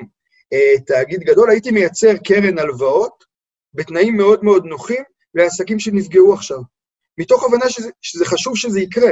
אה, 0.53 0.79
תאגיד 0.85 1.19
גדול, 1.19 1.49
הייתי 1.49 1.71
מייצר 1.71 2.17
קרן 2.27 2.59
הלוואות 2.59 3.23
בתנאים 3.73 4.17
מאוד 4.17 4.43
מאוד 4.43 4.65
נוחים 4.65 5.03
לעסקים 5.35 5.79
שנפגעו 5.79 6.33
עכשיו. 6.33 6.59
מתוך 7.19 7.43
הבנה 7.43 7.69
שזה, 7.69 7.89
שזה 8.01 8.25
חשוב 8.25 8.57
שזה 8.57 8.79
יקרה. 8.79 9.11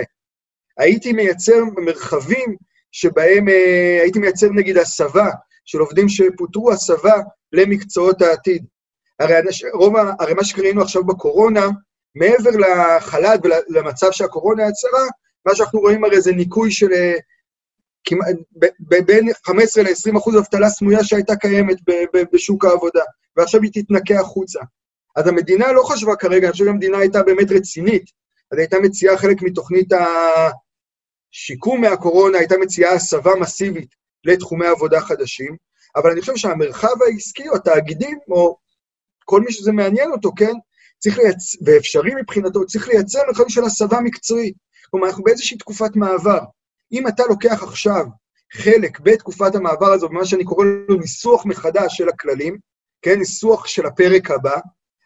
הייתי 0.77 1.13
מייצר 1.13 1.63
מרחבים 1.77 2.55
שבהם 2.91 3.49
אה, 3.49 3.99
הייתי 4.01 4.19
מייצר 4.19 4.47
נגיד 4.49 4.77
הסבה 4.77 5.29
של 5.65 5.79
עובדים 5.79 6.09
שפוטרו, 6.09 6.71
הסבה 6.71 7.15
למקצועות 7.53 8.21
העתיד. 8.21 8.65
הרי, 9.19 9.33
רוב, 9.73 9.93
הרי 10.19 10.33
מה 10.33 10.43
שקראנו 10.43 10.81
עכשיו 10.81 11.03
בקורונה, 11.03 11.67
מעבר 12.15 12.49
לחל"ת 12.49 13.39
ולמצב 13.43 14.11
שהקורונה 14.11 14.63
יצרה, 14.63 15.07
מה 15.45 15.55
שאנחנו 15.55 15.79
רואים 15.79 16.03
הרי 16.03 16.21
זה 16.21 16.31
ניקוי 16.31 16.71
של 16.71 16.93
אה, 16.93 17.13
בין 18.79 19.27
15 19.45 19.83
ל-20 19.83 20.17
אחוז 20.17 20.37
אבטלה 20.37 20.69
סמויה 20.69 21.03
שהייתה 21.03 21.35
קיימת 21.35 21.77
בשוק 22.33 22.65
העבודה, 22.65 23.03
ועכשיו 23.37 23.61
היא 23.61 23.71
תתנקה 23.73 24.19
החוצה. 24.19 24.59
אז 25.17 25.27
המדינה 25.27 25.71
לא 25.71 25.83
חשבה 25.83 26.15
כרגע, 26.15 26.47
אני 26.47 26.51
חושב 26.51 26.65
שהמדינה 26.65 26.97
הייתה 26.97 27.23
באמת 27.23 27.51
רצינית, 27.51 28.03
אז 28.51 28.59
הייתה 28.59 28.79
מציעה 28.79 29.17
חלק 29.17 29.41
מתוכנית 29.41 29.87
השיקום 31.33 31.81
מהקורונה, 31.81 32.37
הייתה 32.37 32.55
מציעה 32.57 32.93
הסבה 32.93 33.31
מסיבית 33.39 33.89
לתחומי 34.23 34.67
עבודה 34.67 35.01
חדשים, 35.01 35.55
אבל 35.95 36.11
אני 36.11 36.21
חושב 36.21 36.35
שהמרחב 36.35 37.01
העסקי 37.07 37.49
או 37.49 37.55
התאגידים, 37.55 38.19
או 38.27 38.57
כל 39.25 39.41
מי 39.41 39.51
שזה 39.51 39.71
מעניין 39.71 40.11
אותו, 40.11 40.31
כן, 40.35 40.53
צריך 40.99 41.17
לייצר, 41.17 41.57
ואפשרי 41.65 42.11
מבחינתו, 42.21 42.65
צריך 42.65 42.87
לייצר 42.87 43.19
מרחבים 43.27 43.49
של 43.49 43.63
הסבה 43.63 43.99
מקצועית. 43.99 44.55
כלומר, 44.91 45.07
אנחנו 45.07 45.23
באיזושהי 45.23 45.57
תקופת 45.57 45.95
מעבר. 45.95 46.39
אם 46.91 47.07
אתה 47.07 47.23
לוקח 47.29 47.63
עכשיו 47.63 48.05
חלק 48.53 48.99
בתקופת 48.99 49.55
המעבר 49.55 49.91
הזו, 49.91 50.09
במה 50.09 50.25
שאני 50.25 50.43
קורא 50.43 50.65
לו 50.65 50.95
ניסוח 50.95 51.45
מחדש 51.45 51.97
של 51.97 52.09
הכללים, 52.09 52.57
כן, 53.01 53.19
ניסוח 53.19 53.67
של 53.67 53.85
הפרק 53.85 54.31
הבא, 54.31 54.59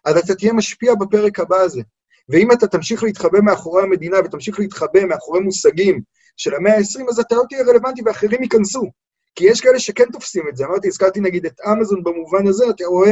אז 0.05 0.17
אתה 0.17 0.35
תהיה 0.35 0.53
משפיע 0.53 0.95
בפרק 0.95 1.39
הבא 1.39 1.55
הזה. 1.55 1.81
ואם 2.29 2.51
אתה 2.51 2.67
תמשיך 2.67 3.03
להתחבא 3.03 3.39
מאחורי 3.41 3.83
המדינה 3.83 4.17
ותמשיך 4.25 4.59
להתחבא 4.59 5.05
מאחורי 5.05 5.39
מושגים 5.39 6.01
של 6.37 6.55
המאה 6.55 6.73
ה-20, 6.73 7.09
אז 7.09 7.19
אתה 7.19 7.35
לא 7.35 7.43
תהיה 7.49 7.63
רלוונטי 7.63 8.01
ואחרים 8.05 8.43
ייכנסו. 8.43 8.91
כי 9.35 9.45
יש 9.45 9.61
כאלה 9.61 9.79
שכן 9.79 10.05
תופסים 10.11 10.43
את 10.49 10.55
זה. 10.55 10.65
אמרתי, 10.65 10.87
הזכרתי 10.87 11.19
נגיד 11.19 11.45
את 11.45 11.61
אמזון 11.71 12.03
במובן 12.03 12.47
הזה, 12.47 12.69
אתה 12.69 12.85
רואה, 12.85 13.11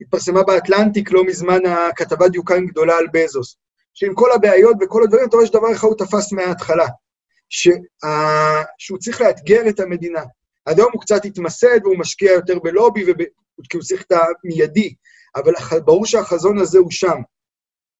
התפרסמה 0.00 0.42
באטלנטיק 0.42 1.12
לא 1.12 1.24
מזמן 1.24 1.66
הכתבת 1.66 2.30
דיוקן 2.30 2.66
גדולה 2.66 2.98
על 2.98 3.06
בזוס. 3.12 3.56
שעם 3.94 4.14
כל 4.14 4.32
הבעיות 4.32 4.76
וכל 4.80 5.02
הדברים, 5.02 5.28
אתה 5.28 5.36
רואה 5.36 5.46
שדבר 5.46 5.72
אחד 5.72 5.88
הוא 5.88 5.98
תפס 5.98 6.32
מההתחלה. 6.32 6.86
שה... 7.48 7.70
שהוא 8.78 8.98
צריך 8.98 9.20
לאתגר 9.20 9.68
את 9.68 9.80
המדינה. 9.80 10.22
עד 10.64 10.78
היום 10.78 10.90
הוא 10.92 11.02
קצת 11.02 11.24
התמסד 11.24 11.78
והוא 11.82 11.98
משקיע 11.98 12.32
יותר 12.32 12.58
בלובי, 12.58 13.04
וב... 13.06 13.18
כי 13.70 13.76
הוא 13.76 13.84
צריך 13.84 14.02
את 14.02 14.12
המיידי, 14.12 14.94
אבל 15.36 15.52
ברור 15.84 16.06
שהחזון 16.06 16.58
הזה 16.58 16.78
הוא 16.78 16.90
שם, 16.90 17.20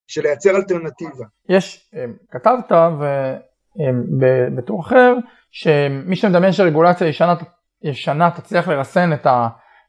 של 0.07 0.23
לייצר 0.23 0.51
אלטרנטיבה. 0.51 1.25
יש, 1.49 1.91
אה, 1.95 2.05
כתבת 2.31 2.73
אה, 2.73 3.37
אחר, 4.81 5.15
שמי 5.51 6.17
שמדמיין 6.17 6.53
שרגולציה 6.53 7.09
ישנה, 7.09 7.35
ישנה 7.83 8.31
תצליח 8.31 8.69
לרסן 8.69 9.13
את 9.13 9.27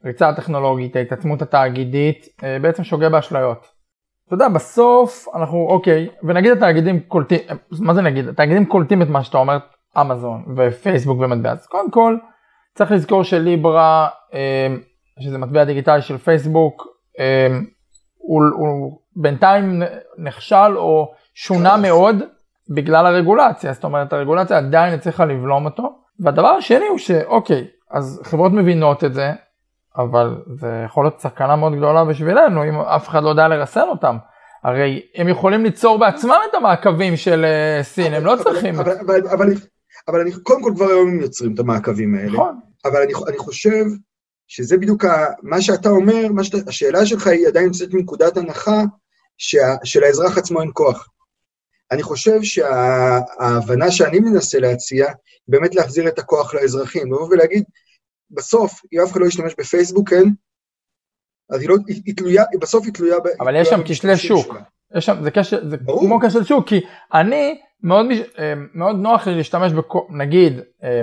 הריצה 0.04 0.30
הטכנולוגית, 0.30 0.96
ההתעצמות 0.96 1.42
התאגידית, 1.42 2.28
אה, 2.44 2.60
בעצם 2.60 2.84
שוגה 2.84 3.10
באשליות. 3.10 3.68
אתה 4.28 4.34
יודע, 4.34 4.50
בסוף 4.50 5.28
אנחנו, 5.36 5.68
אוקיי, 5.70 6.10
ונגיד 6.24 6.52
התאגידים 6.52 7.00
קולטים, 7.00 7.40
מה 7.80 7.94
זה 7.94 8.02
נגיד? 8.02 8.28
התאגידים 8.28 8.66
קולטים 8.66 9.02
את 9.02 9.08
מה 9.08 9.24
שאתה 9.24 9.38
אומר, 9.38 9.58
אמזון 10.02 10.46
ופייסבוק 10.58 11.20
ומטבע. 11.20 11.52
אז 11.52 11.68
קודם 11.68 11.92
כל, 11.92 12.18
צריך 12.76 12.92
לזכור 12.92 13.24
שליברה, 13.24 14.08
שזה 15.20 15.38
מטבע 15.38 15.64
דיגיטלי 15.64 16.02
של 16.02 16.18
פייסבוק, 16.18 16.95
הוא, 18.18 18.44
הוא 18.54 19.00
בינתיים 19.16 19.84
נכשל 20.18 20.78
או 20.78 21.14
שונה 21.34 21.78
מאוד 21.78 22.16
בגלל 22.70 23.06
הרגולציה. 23.06 23.74
זאת 23.74 23.84
אומרת, 23.84 24.14
הרגולציה 24.14 24.58
עדיין 24.58 24.94
הצליחה 24.94 25.26
לבלום 25.26 25.66
אותו. 25.66 26.00
והדבר 26.20 26.48
השני 26.48 26.88
הוא 26.88 26.98
שאוקיי, 26.98 27.68
אז 27.92 28.22
חברות 28.24 28.52
מבינות 28.52 29.04
את 29.04 29.14
זה, 29.14 29.32
אבל 29.98 30.36
זה 30.56 30.82
יכול 30.86 31.06
להיות 31.06 31.20
סכנה 31.20 31.56
מאוד 31.56 31.76
גדולה 31.76 32.06
בשבילנו 32.06 32.64
אם 32.64 32.80
אף 32.80 33.10
אחד 33.10 33.24
לא 33.24 33.30
יודע 33.30 33.48
לרסן 33.48 33.88
אותם. 33.90 34.18
הרי 34.64 35.02
הם 35.16 35.28
יכולים 35.28 35.64
ליצור 35.64 36.00
בעצמם 36.00 36.38
את 36.50 36.56
המעקבים 36.56 37.18
של 37.18 37.46
אה, 37.46 37.84
סין, 37.84 38.14
הם 38.14 38.26
לא 38.26 38.36
צריכים... 38.44 38.80
אבל, 38.80 38.92
אבל, 38.92 39.28
אבל, 39.28 39.54
אבל 40.08 40.20
אני, 40.20 40.32
קודם 40.44 40.64
כל 40.64 40.72
כבר 40.76 40.86
היום 40.86 41.10
הם 41.10 41.20
יוצרים 41.20 41.54
את 41.54 41.60
המעקבים 41.60 42.16
האלה. 42.16 42.32
נכון. 42.32 42.60
אבל 42.86 43.02
אני, 43.02 43.14
אני 43.28 43.38
חושב 43.38 43.86
שזה 44.48 44.78
בדיוק 44.78 45.06
ה, 45.06 45.26
מה 45.44 45.62
שאתה 45.62 45.90
אומר, 45.90 46.28
מה 46.32 46.44
שאתה, 46.44 46.58
השאלה 46.68 47.06
שלך 47.06 47.28
היא 47.28 47.48
עדיין 47.48 47.66
יוצאת 47.66 47.94
מנקודת 47.94 48.38
הנחה 48.38 48.82
שה, 49.38 49.76
שלאזרח 49.84 50.38
עצמו 50.38 50.62
אין 50.62 50.70
כוח. 50.74 51.10
אני 51.92 52.04
חושב 52.04 52.44
שההבנה 52.44 53.92
שאני 53.92 54.20
מנסה 54.20 54.60
להציע, 54.60 55.06
היא 55.06 55.16
באמת 55.48 55.76
להחזיר 55.76 56.08
את 56.08 56.20
הכוח 56.20 56.54
לאזרחים, 56.54 57.14
לבוא 57.14 57.28
ולהגיד, 57.32 57.64
בסוף, 58.32 58.82
אם 58.94 59.00
אף 59.00 59.12
אחד 59.12 59.22
לא 59.22 59.26
ישתמש 59.26 59.54
בפייסבוק, 59.58 60.10
כן, 60.10 60.24
אז 61.50 61.62
היא 61.62 61.70
לא, 61.70 61.76
היא, 61.88 62.02
היא 62.06 62.16
תלויה, 62.16 62.44
בסוף 62.62 62.86
היא 62.86 62.94
תלויה 62.94 63.20
ב... 63.20 63.28
אבל 63.40 63.56
יש 63.62 63.68
שם 63.68 63.82
כשלי 63.86 64.18
שוק. 64.18 64.56
יש 64.96 65.06
שם, 65.06 65.24
זה, 65.24 65.32
קשר, 65.32 65.70
זה 65.70 65.78
כמו 65.78 66.20
כשל 66.28 66.44
שוק, 66.44 66.68
כי 66.68 66.82
אני, 67.14 67.62
מאוד, 67.84 68.06
אה, 68.40 68.54
מאוד 68.74 68.96
נוח 68.96 69.28
לי 69.28 69.36
להשתמש, 69.36 69.72
בכ... 69.72 69.96
נגיד, 70.10 70.60
אה, 70.84 71.02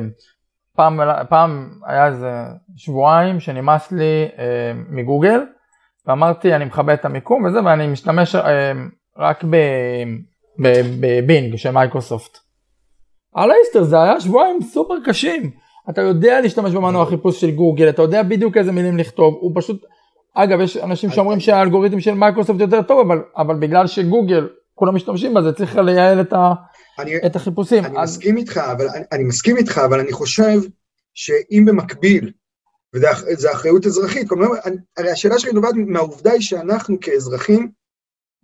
פעם, 0.76 1.00
פעם 1.28 1.70
היה 1.86 2.06
איזה 2.06 2.30
שבועיים 2.76 3.40
שנמאס 3.40 3.92
לי 3.92 4.28
אה, 4.38 4.72
מגוגל, 4.88 5.40
ואמרתי 6.06 6.54
אני 6.54 6.64
מכבה 6.64 6.94
את 6.94 7.04
המיקום 7.04 7.44
וזה, 7.44 7.64
ואני 7.64 7.86
משתמש 7.86 8.36
רק 9.18 9.44
בבינג 11.00 11.56
של 11.56 11.70
מייקרוסופט. 11.70 12.38
על 13.34 13.50
האיסטר 13.50 13.82
זה 13.82 14.02
היה 14.02 14.20
שבועיים 14.20 14.62
סופר 14.62 14.94
קשים. 15.04 15.50
אתה 15.90 16.00
יודע 16.00 16.40
להשתמש 16.40 16.74
במנוע 16.74 17.06
חיפוש 17.06 17.40
של 17.40 17.50
גוגל, 17.50 17.88
אתה 17.88 18.02
יודע 18.02 18.22
בדיוק 18.22 18.56
איזה 18.56 18.72
מילים 18.72 18.98
לכתוב, 18.98 19.34
הוא 19.40 19.52
פשוט, 19.54 19.82
אגב 20.34 20.60
יש 20.60 20.76
אנשים 20.76 21.10
שאומרים 21.10 21.40
שהאלגוריתם 21.40 22.00
של 22.00 22.14
מייקרוסופט 22.14 22.60
יותר 22.60 22.82
טוב, 22.82 23.06
אבל, 23.06 23.22
אבל 23.36 23.56
בגלל 23.56 23.86
שגוגל 23.86 24.48
כולם 24.74 24.94
משתמשים 24.94 25.34
בזה, 25.34 25.52
צריך 25.52 25.76
לייעל 25.76 26.20
את, 26.20 26.32
ה, 26.32 26.52
אני, 26.98 27.16
את 27.26 27.36
החיפושים. 27.36 27.84
אני 27.84 27.98
אז... 27.98 28.16
מסכים 28.16 28.36
איתך, 28.36 28.56
אבל 28.58 28.88
אני, 28.88 29.04
אני 29.12 29.24
מסכים 29.24 29.56
איתך, 29.56 29.78
אבל 29.78 30.00
אני 30.00 30.12
חושב 30.12 30.60
שאם 31.14 31.64
במקביל, 31.66 32.32
וזו 32.94 33.52
אחריות 33.52 33.86
אזרחית, 33.86 34.28
כלומר, 34.28 34.46
הרי 34.96 35.10
השאלה 35.10 35.38
שלי 35.38 35.52
נובעת 35.52 35.74
מהעובדה 35.74 36.32
היא 36.32 36.40
שאנחנו 36.40 37.00
כאזרחים, 37.00 37.70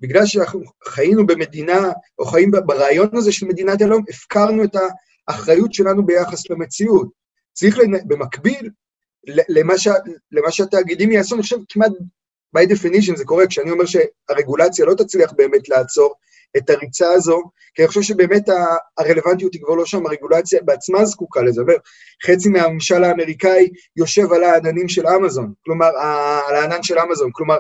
בגלל 0.01 0.27
שאנחנו 0.27 0.61
חיינו 0.85 1.27
במדינה, 1.27 1.93
או 2.19 2.25
חיים 2.25 2.51
ברעיון 2.51 3.09
הזה 3.17 3.33
של 3.33 3.47
מדינת 3.47 3.83
הלאום, 3.83 4.05
הפקרנו 4.09 4.65
את 4.65 4.77
האחריות 5.29 5.75
שלנו 5.75 6.07
ביחס 6.07 6.51
למציאות. 6.51 7.09
צריך 7.53 7.79
במקביל 8.07 8.71
למה, 9.49 9.79
שה, 9.79 9.93
למה 10.33 10.51
שהתאגידים 10.51 11.13
יעשו, 11.13 11.35
אני 11.35 11.43
חושב 11.43 11.57
כמעט 11.69 11.93
by 12.57 12.61
definition 12.61 13.17
זה 13.17 13.25
קורה 13.25 13.47
כשאני 13.47 13.71
אומר 13.71 13.85
שהרגולציה 13.87 14.87
לא 14.87 14.95
תצליח 14.95 15.33
באמת 15.33 15.69
לעצור 15.69 16.15
את 16.57 16.71
הריצה 16.71 17.13
הזו, 17.13 17.43
כי 17.75 17.83
אני 17.83 17.89
חושב 17.89 18.03
שבאמת 18.03 18.49
הרלוונטיות 18.99 19.55
היא 19.55 19.63
כבר 19.63 19.75
לא 19.75 19.87
שם, 19.87 20.07
הרגולציה 20.07 20.61
בעצמה 20.65 21.05
זקוקה 21.05 21.43
לזה. 21.43 21.63
חצי 22.27 22.49
מהממשל 22.49 23.05
האמריקאי 23.05 23.69
יושב 23.97 24.33
על 24.33 24.45
העננים 24.45 24.89
של 24.89 25.07
אמזון, 25.07 25.53
כלומר, 25.65 25.87
על 26.49 26.57
הענן 26.57 26.83
של 26.83 26.99
אמזון, 26.99 27.31
כלומר, 27.33 27.59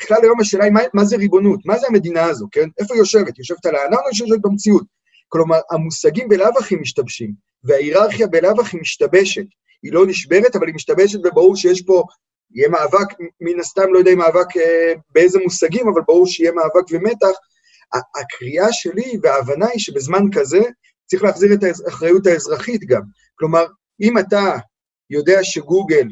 בכלל 0.00 0.18
היום 0.22 0.40
השאלה 0.40 0.64
היא 0.64 0.72
מה, 0.72 0.80
מה 0.94 1.04
זה 1.04 1.16
ריבונות, 1.16 1.60
מה 1.64 1.78
זה 1.78 1.86
המדינה 1.86 2.24
הזו, 2.24 2.46
כן? 2.52 2.68
איפה 2.80 2.94
היא 2.94 2.98
יושבת? 2.98 3.38
יושבת 3.38 3.66
על 3.66 3.76
הענן 3.76 3.96
או 3.96 4.08
יושבת 4.08 4.40
במציאות? 4.42 4.84
כלומר, 5.28 5.58
המושגים 5.70 6.28
בלאו 6.28 6.58
הכי 6.58 6.76
משתבשים, 6.76 7.32
וההיררכיה 7.64 8.26
בלאו 8.26 8.60
הכי 8.60 8.76
משתבשת. 8.76 9.44
היא 9.82 9.92
לא 9.92 10.06
נשברת, 10.06 10.56
אבל 10.56 10.66
היא 10.66 10.74
משתבשת, 10.74 11.18
וברור 11.24 11.56
שיש 11.56 11.82
פה, 11.82 12.04
יהיה 12.54 12.68
מאבק, 12.68 13.08
מן 13.40 13.60
הסתם 13.60 13.92
לא 13.92 13.98
יודע 13.98 14.12
אם 14.12 14.18
מאבק 14.18 14.56
אה, 14.56 14.92
באיזה 15.10 15.38
מושגים, 15.38 15.88
אבל 15.88 16.00
ברור 16.06 16.26
שיהיה 16.26 16.52
מאבק 16.52 16.86
ומתח. 16.90 17.36
הקריאה 18.20 18.72
שלי 18.72 19.18
וההבנה 19.22 19.66
היא 19.66 19.80
שבזמן 19.80 20.22
כזה 20.32 20.60
צריך 21.06 21.22
להחזיר 21.22 21.52
את 21.54 21.60
האחריות 21.86 22.26
האזרחית 22.26 22.80
גם. 22.84 23.02
כלומר, 23.34 23.66
אם 24.00 24.18
אתה 24.18 24.56
יודע 25.10 25.38
שגוגל 25.42 26.08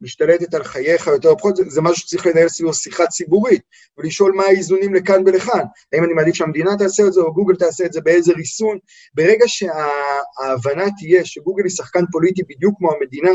משתלטת 0.00 0.54
על 0.54 0.64
חייך 0.64 1.06
יותר 1.06 1.28
או 1.28 1.38
פחות, 1.38 1.56
זה, 1.56 1.62
זה 1.68 1.80
משהו 1.80 1.96
שצריך 1.96 2.26
לנהל 2.26 2.48
סביבו 2.48 2.74
שיחה 2.74 3.06
ציבורית, 3.06 3.62
ולשאול 3.98 4.32
מה 4.32 4.44
האיזונים 4.44 4.94
לכאן 4.94 5.22
ולכאן. 5.26 5.64
האם 5.92 6.04
אני 6.04 6.12
מעדיף 6.12 6.34
שהמדינה 6.34 6.70
תעשה 6.78 7.02
את 7.06 7.12
זה, 7.12 7.20
או 7.20 7.34
גוגל 7.34 7.56
תעשה 7.56 7.86
את 7.86 7.92
זה, 7.92 8.00
באיזה 8.00 8.32
ריסון. 8.32 8.78
ברגע 9.14 9.44
שההבנה 9.46 10.84
תהיה 10.98 11.24
שגוגל 11.24 11.62
היא 11.64 11.70
שחקן 11.70 12.04
פוליטי 12.12 12.42
בדיוק 12.48 12.74
כמו 12.78 12.92
המדינה, 12.92 13.30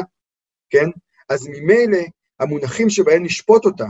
כן? 0.70 0.90
אז 1.30 1.48
ממילא 1.48 2.00
המונחים 2.44 2.90
שבהם 2.90 3.24
נשפוט 3.24 3.66
אותה, 3.66 3.86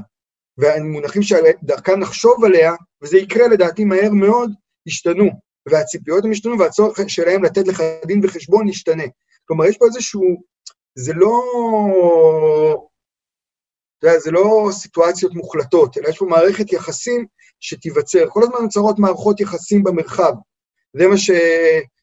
והמונחים 0.57 1.21
שדרכם 1.21 1.99
נחשוב 1.99 2.45
עליה, 2.45 2.73
וזה 3.01 3.17
יקרה 3.17 3.47
לדעתי 3.47 3.83
מהר 3.83 4.09
מאוד, 4.11 4.51
ישתנו. 4.85 5.29
והציפיות 5.69 6.25
הם 6.25 6.31
ישתנו, 6.31 6.59
והצורך 6.59 6.99
שלהם 7.07 7.43
לתת 7.43 7.67
לך 7.67 7.83
דין 8.05 8.21
וחשבון 8.23 8.67
ישתנה. 8.67 9.03
כלומר, 9.45 9.65
יש 9.65 9.77
פה 9.77 9.85
איזשהו 9.85 10.43
זה 10.95 11.13
לא, 11.13 11.41
אתה 13.99 14.07
יודע, 14.07 14.19
זה 14.19 14.31
לא 14.31 14.69
סיטואציות 14.71 15.33
מוחלטות, 15.33 15.97
אלא 15.97 16.09
יש 16.09 16.17
פה 16.17 16.25
מערכת 16.25 16.73
יחסים 16.73 17.25
שתיווצר. 17.59 18.29
כל 18.29 18.43
הזמן 18.43 18.61
נוצרות 18.61 18.99
מערכות 18.99 19.39
יחסים 19.39 19.83
במרחב. 19.83 20.33
זה 20.93 21.07
מה 21.07 21.17
ש... 21.17 21.31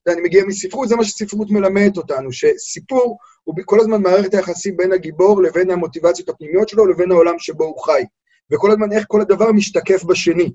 אני 0.08 0.20
מגיע 0.20 0.44
מספרות, 0.44 0.88
זה 0.88 0.96
מה 0.96 1.04
שספרות 1.04 1.50
מלמדת 1.50 1.96
אותנו, 1.96 2.32
שסיפור 2.32 3.18
הוא 3.44 3.54
כל 3.64 3.80
הזמן 3.80 4.02
מערכת 4.02 4.34
היחסים 4.34 4.76
בין 4.76 4.92
הגיבור 4.92 5.42
לבין 5.42 5.70
המוטיבציות 5.70 6.28
הפנימיות 6.28 6.68
שלו 6.68 6.86
לבין 6.86 7.10
העולם 7.12 7.38
שבו 7.38 7.64
הוא 7.64 7.82
חי. 7.84 8.02
וכל 8.50 8.70
הזמן 8.70 8.92
איך 8.92 9.04
כל 9.08 9.20
הדבר 9.20 9.52
משתקף 9.52 10.04
בשני. 10.04 10.52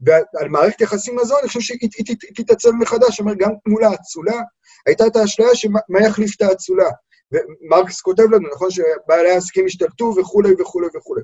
ועל 0.00 0.48
מערכת 0.48 0.80
יחסים 0.80 1.18
הזו, 1.18 1.38
אני 1.38 1.48
חושב 1.48 1.60
שהיא 1.60 1.90
תתעצב 2.36 2.70
מחדש, 2.70 3.20
אומר, 3.20 3.34
גם 3.34 3.50
מול 3.68 3.84
האצולה, 3.84 4.40
הייתה 4.86 5.06
את 5.06 5.16
האשליה 5.16 5.54
שמה 5.54 6.00
יחליף 6.06 6.36
את 6.36 6.42
האצולה. 6.42 6.88
ומרקס 7.32 8.00
כותב 8.00 8.22
לנו, 8.22 8.48
נכון, 8.48 8.70
שבעלי 8.70 9.30
העסקים 9.30 9.66
השתלטו 9.66 10.14
וכולי 10.20 10.50
וכולי 10.58 10.86
וכולי. 10.96 11.22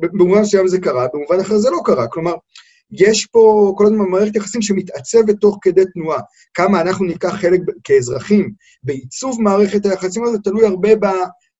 במובן 0.00 0.40
מסוים 0.40 0.68
זה 0.68 0.80
קרה, 0.80 1.06
במובן 1.14 1.40
אחר 1.40 1.58
זה 1.58 1.70
לא 1.70 1.80
קרה. 1.84 2.08
כלומר, 2.08 2.34
יש 2.92 3.26
פה 3.26 3.72
כל 3.76 3.86
הזמן 3.86 3.98
מערכת 3.98 4.36
יחסים 4.36 4.62
שמתעצבת 4.62 5.34
תוך 5.40 5.58
כדי 5.62 5.84
תנועה. 5.94 6.20
כמה 6.54 6.80
אנחנו 6.80 7.04
ניקח 7.04 7.34
חלק 7.34 7.60
כאזרחים 7.84 8.52
בעיצוב 8.82 9.40
מערכת 9.40 9.86
היחסים 9.86 10.24
הזאת, 10.24 10.40
תלוי 10.44 10.66
הרבה 10.66 10.96
ב, 10.96 11.06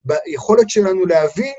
ביכולת 0.05 0.71
שלנו 0.71 1.07
להבין 1.07 1.55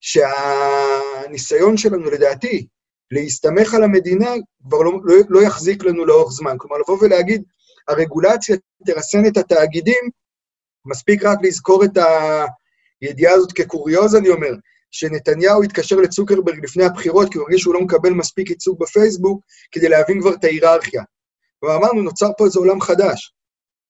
שהניסיון 0.00 1.76
שלנו, 1.76 2.10
לדעתי, 2.10 2.66
להסתמך 3.10 3.74
על 3.74 3.82
המדינה 3.82 4.30
כבר 4.68 4.82
לא, 4.82 4.92
לא, 5.04 5.14
לא 5.28 5.42
יחזיק 5.42 5.84
לנו 5.84 6.04
לאורך 6.04 6.32
זמן. 6.32 6.56
כלומר, 6.58 6.76
לבוא 6.78 6.98
ולהגיד, 7.00 7.42
הרגולציה 7.88 8.56
תרסן 8.86 9.26
את 9.26 9.36
התאגידים, 9.36 10.10
מספיק 10.84 11.24
רק 11.24 11.38
לזכור 11.42 11.84
את 11.84 11.90
הידיעה 13.00 13.32
הזאת 13.32 13.52
כקוריוז, 13.52 14.14
אני 14.14 14.28
אומר, 14.28 14.50
שנתניהו 14.92 15.62
התקשר 15.62 15.96
לצוקרברג 15.96 16.64
לפני 16.64 16.84
הבחירות, 16.84 17.32
כי 17.32 17.38
הוא 17.38 17.44
הרגיש 17.44 17.60
שהוא 17.60 17.74
לא 17.74 17.80
מקבל 17.80 18.10
מספיק 18.10 18.50
ייצוג 18.50 18.78
בפייסבוק, 18.80 19.40
כדי 19.72 19.88
להבין 19.88 20.20
כבר 20.20 20.34
את 20.34 20.44
ההיררכיה. 20.44 21.02
ואמרנו, 21.62 22.02
נוצר 22.02 22.28
פה 22.38 22.44
איזה 22.44 22.58
עולם 22.58 22.80
חדש, 22.80 23.34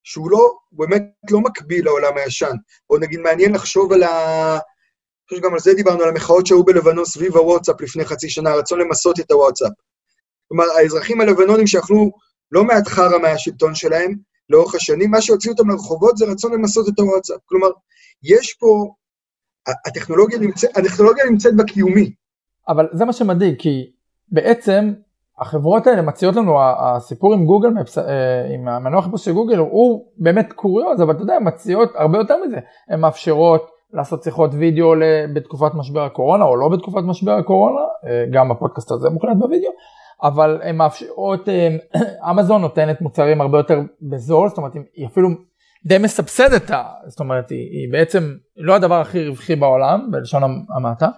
שהוא 0.05 0.30
לא, 0.30 0.53
באמת 0.72 1.03
לא 1.30 1.40
מקביל 1.40 1.84
לעולם 1.84 2.16
הישן. 2.16 2.57
או 2.90 2.98
נגיד, 2.98 3.20
מעניין 3.20 3.55
לחשוב 3.55 3.92
על 3.92 4.03
ה... 4.03 4.53
אני 4.53 5.28
חושב 5.28 5.42
שגם 5.42 5.53
על 5.53 5.61
זה 5.61 5.74
דיברנו, 5.74 6.03
על 6.03 6.09
המחאות 6.09 6.46
שהיו 6.46 6.64
בלבנון 6.64 7.05
סביב 7.05 7.36
הוואטסאפ 7.36 7.80
לפני 7.80 8.05
חצי 8.05 8.30
שנה, 8.30 8.50
הרצון 8.50 8.80
למסות 8.80 9.20
את 9.20 9.30
הוואטסאפ. 9.30 9.72
כלומר, 10.48 10.64
האזרחים 10.64 11.20
הלבנונים 11.20 11.66
שאכלו 11.66 12.11
לא 12.53 12.64
מעט 12.64 12.88
חרא 12.88 13.18
מהשלטון 13.18 13.74
שלהם 13.74 14.14
לאורך 14.48 14.74
השנים, 14.74 15.11
מה 15.11 15.22
שהוציא 15.22 15.50
אותם 15.50 15.70
לרחובות 15.70 16.16
זה 16.16 16.24
רצון 16.24 16.53
למסות 16.53 16.88
את 16.88 16.98
הוואטסאפ. 16.98 17.40
כלומר, 17.46 17.68
יש 18.22 18.57
פה 18.59 18.94
הטכנולוגיה 19.86 20.38
נמצאת, 20.38 20.76
הטכנולוגיה 20.76 21.24
נמצאת 21.30 21.56
בקיומי. 21.56 22.12
אבל 22.68 22.88
זה 22.92 23.04
מה 23.04 23.12
שמדאיג, 23.12 23.54
כי 23.58 23.90
בעצם 24.28 24.92
החברות 25.38 25.86
האלה 25.86 26.02
מציעות 26.02 26.36
לנו, 26.36 26.58
הסיפור 26.62 27.34
עם 27.34 27.44
גוגל, 27.44 27.68
אה, 27.98 28.54
עם 28.54 28.68
המנוע 28.68 29.02
חיפוש 29.02 29.24
של 29.24 29.32
גוגל, 29.32 29.58
הוא 29.58 30.06
באמת 30.18 30.52
קוריוז, 30.52 31.02
אבל 31.02 31.14
אתה 31.14 31.22
יודע, 31.22 31.34
הן 31.34 31.46
מציעות 31.46 31.90
הרבה 31.94 32.18
יותר 32.18 32.36
מזה. 32.46 32.56
הן 32.88 33.00
מאפשרות 33.00 33.70
לעשות 33.92 34.22
שיחות 34.22 34.50
וידאו 34.54 34.94
בתקופת 35.34 35.74
משבר 35.74 36.04
הקורונה, 36.04 36.44
או 36.44 36.56
לא 36.56 36.68
בתקופת 36.68 37.02
משבר 37.04 37.32
הקורונה, 37.32 37.80
אה, 38.06 38.24
גם 38.32 38.50
הפודקאסט 38.50 38.90
הזה 38.90 39.10
מוקלט 39.10 39.36
בווידאו, 39.38 39.70
אבל 40.22 40.60
הן 40.62 40.76
מאפשרות, 40.76 41.48
אה, 41.48 41.68
אמזון 42.30 42.60
נותנת 42.60 43.00
מוצרים 43.00 43.40
הרבה 43.40 43.58
יותר 43.58 43.80
בזול, 44.02 44.48
זאת 44.48 44.58
אומרת, 44.58 44.72
היא 44.94 45.06
אפילו 45.06 45.28
די 45.87 45.99
מסבסדת, 45.99 46.70
זאת 47.07 47.20
אומרת, 47.20 47.51
היא, 47.51 47.70
היא 47.70 47.93
בעצם 47.93 48.35
לא 48.57 48.74
הדבר 48.74 49.01
הכי 49.01 49.28
רווחי 49.28 49.57
בעולם, 49.57 50.09
בלשון 50.11 50.43
המעטה, 50.76 51.09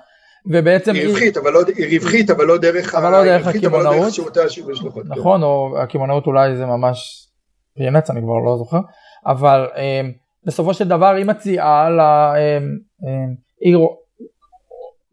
ובעצם 0.47 0.95
היא... 0.95 1.09
רווחית, 1.09 1.37
אבל 1.37 1.53
לא, 1.53 1.61
היא 1.77 1.99
רווחית, 1.99 2.31
אבל 2.31 2.45
לא 2.45 2.59
דרך, 2.59 2.95
אבל 2.95 3.11
לא 3.11 3.25
דרך 3.25 3.47
הקמעונאות. 3.47 3.97
לא 3.97 4.11
שירותי 4.11 4.41
השיווק 4.41 4.75
שלך. 4.75 4.95
נכון, 5.05 5.43
או 5.43 5.79
הקמעונאות 5.83 6.27
אולי 6.27 6.57
זה 6.57 6.67
ממש 6.67 7.29
פרינץ, 7.77 8.11
אני 8.11 8.21
כבר 8.21 8.39
לא 8.39 8.57
זוכר, 8.57 8.81
אבל 9.27 9.67
אה, 9.77 10.01
בסופו 10.47 10.75
של 10.75 10.89
דבר 10.89 11.15
היא 11.15 11.25
מציעה 11.25 11.91
לה, 11.91 12.35
אה, 12.37 12.59
אה, 13.07 13.25
היא 13.61 13.77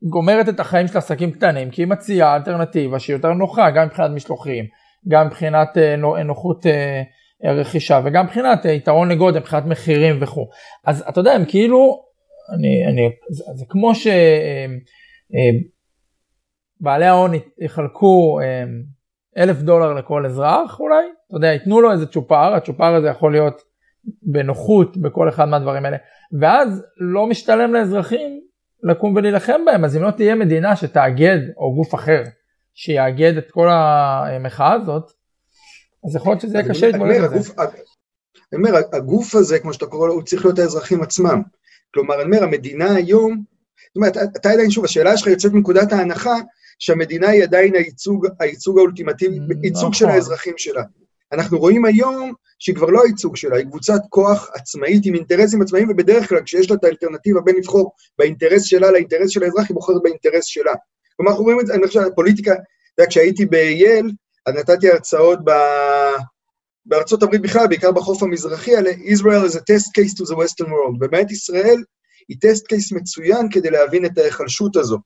גומרת 0.04 0.49
את 0.49 0.60
החיים 0.60 0.88
של 0.88 0.97
עסקים 0.97 1.32
קטנים, 1.32 1.70
כי 1.70 1.82
היא 1.82 1.88
מציעה 1.88 2.36
אלטרנטיבה 2.36 2.99
שהיא 2.99 3.16
יותר 3.16 3.34
נוחה, 3.34 3.72
גם 3.72 3.86
מבחינת 3.86 4.12
משלוחים, 4.12 4.66
גם 5.08 5.28
מבחינת 5.28 5.78
אה, 5.78 5.95
נוחות 6.24 6.66
אה, 6.66 7.02
רכישה 7.43 8.01
וגם 8.03 8.25
מבחינת 8.25 8.65
יתרון 8.65 9.11
לגודל, 9.11 9.39
מבחינת 9.39 9.65
מחירים 9.65 10.17
וכו'. 10.21 10.47
אז 10.85 11.03
אתה 11.09 11.19
יודע, 11.19 11.31
הם 11.31 11.45
כאילו, 11.47 12.03
אני, 12.57 12.85
אני, 12.87 13.09
זה, 13.29 13.43
זה 13.55 13.65
כמו 13.69 13.91
שבעלי 13.95 14.15
אה, 17.05 17.09
ההון 17.09 17.31
יחלקו 17.61 18.39
אה, 18.43 18.63
אלף 19.37 19.61
דולר 19.61 19.93
לכל 19.93 20.25
אזרח 20.25 20.79
אולי, 20.79 21.05
אתה 21.27 21.37
יודע, 21.37 21.47
ייתנו 21.47 21.81
לו 21.81 21.91
איזה 21.91 22.05
צ'ופר, 22.07 22.53
הצ'ופר 22.53 22.95
הזה 22.95 23.07
יכול 23.07 23.31
להיות 23.31 23.61
בנוחות 24.21 24.97
בכל 24.97 25.29
אחד 25.29 25.45
מהדברים 25.45 25.85
האלה, 25.85 25.97
ואז 26.39 26.83
לא 26.97 27.27
משתלם 27.27 27.73
לאזרחים 27.73 28.41
לקום 28.83 29.15
ולהילחם 29.15 29.65
בהם, 29.65 29.85
אז 29.85 29.97
אם 29.97 30.03
לא 30.03 30.11
תהיה 30.11 30.35
מדינה 30.35 30.75
שתאגד, 30.75 31.39
או 31.57 31.75
גוף 31.75 31.95
אחר, 31.95 32.23
שיאגד 32.73 33.37
את 33.37 33.51
כל 33.51 33.67
המחאה 33.71 34.73
הזאת, 34.73 35.11
אז 36.06 36.16
יכול 36.16 36.32
להיות 36.32 36.41
שזה 36.41 36.58
יהיה 36.58 36.70
קשה 36.70 36.88
להתמודד 36.88 37.24
עם 37.24 37.41
זה. 37.41 37.54
אני 38.54 38.68
אומר, 38.68 38.82
הגוף 38.93 39.36
הזה, 39.36 39.60
כמו 39.60 39.74
שאתה 39.74 39.86
קורא 39.86 40.08
לו, 40.08 40.14
הוא 40.14 40.22
צריך 40.22 40.45
להיות 40.45 40.60
האזרחים 40.60 41.02
עצמם. 41.02 41.41
כלומר, 41.93 42.16
אני 42.16 42.24
אומר, 42.24 42.43
המדינה 42.43 42.95
היום, 42.95 43.43
זאת 43.88 43.95
אומרת, 43.95 44.18
אתה 44.36 44.52
עדיין, 44.52 44.72
שוב, 44.72 44.86
השאלה 44.86 45.18
שלך 45.18 45.28
יוצאת 45.28 45.52
מנקודת 45.52 45.93
ההנחה 45.93 46.36
שהמדינה 46.80 47.30
היא 47.30 47.43
עדיין 47.43 47.76
הייצוג, 47.76 48.28
הייצוג 48.39 48.78
האולטימטיבי, 48.78 49.38
mm, 49.38 49.58
ייצוג 49.64 49.93
של 49.93 50.06
נכון. 50.06 50.16
האזרחים 50.16 50.54
שלה. 50.58 50.84
אנחנו 51.32 51.60
רואים 51.60 51.86
היום 51.86 52.34
שהיא 52.60 52.76
כבר 52.76 52.88
לא 52.89 53.04
הייצוג 53.04 53.36
שלה, 53.36 53.58
היא 53.58 53.66
קבוצת 53.66 53.99
כוח 54.10 54.49
עצמאית 54.54 55.06
עם 55.06 55.16
אינטרסים 55.16 55.62
עצמאיים, 55.62 55.89
ובדרך 55.89 56.30
כלל 56.30 56.41
כשיש 56.43 56.70
לה 56.70 56.76
את 56.76 56.84
האלטרנטיבה 56.84 57.41
בין 57.41 57.56
לבחור 57.56 57.91
באינטרס 58.20 58.64
שלה 58.64 58.91
לאינטרס 58.91 59.30
של 59.30 59.43
האזרח, 59.43 59.66
היא 59.70 59.76
בוחרת 59.76 60.02
באינטרס 60.04 60.45
שלה. 60.45 60.74
כלומר, 61.18 61.32
אנחנו 61.32 61.43
רואים 61.43 61.60
את 61.60 61.68
זה, 61.68 61.74
אני 61.74 61.88
חושב, 61.88 61.99
הפוליטיקה, 61.99 62.52
אתה 62.52 62.62
יודע, 62.97 63.10
כשהייתי 63.10 63.45
בייל, 63.45 64.12
אז 64.45 64.53
נתתי 64.55 64.89
הרצאות 64.89 65.39
ב... 65.43 65.51
בארצות 66.85 67.23
הברית 67.23 67.41
בכלל, 67.41 67.67
בעיקר 67.67 67.91
בחוף 67.91 68.23
המזרחי, 68.23 68.75
על 68.75 68.87
Israel 68.87 69.49
is 69.49 69.55
a 69.55 69.59
test 69.59 69.87
case 69.97 70.13
to 70.13 70.25
the 70.25 70.35
Western 70.35 70.67
world. 70.67 70.99
באמת 70.99 71.31
ישראל 71.31 71.83
היא 72.29 72.37
טסט 72.41 72.67
קייס 72.67 72.91
מצוין 72.91 73.47
כדי 73.51 73.69
להבין 73.69 74.05
את 74.05 74.17
ההיחלשות 74.17 74.75
הזו 74.75 74.97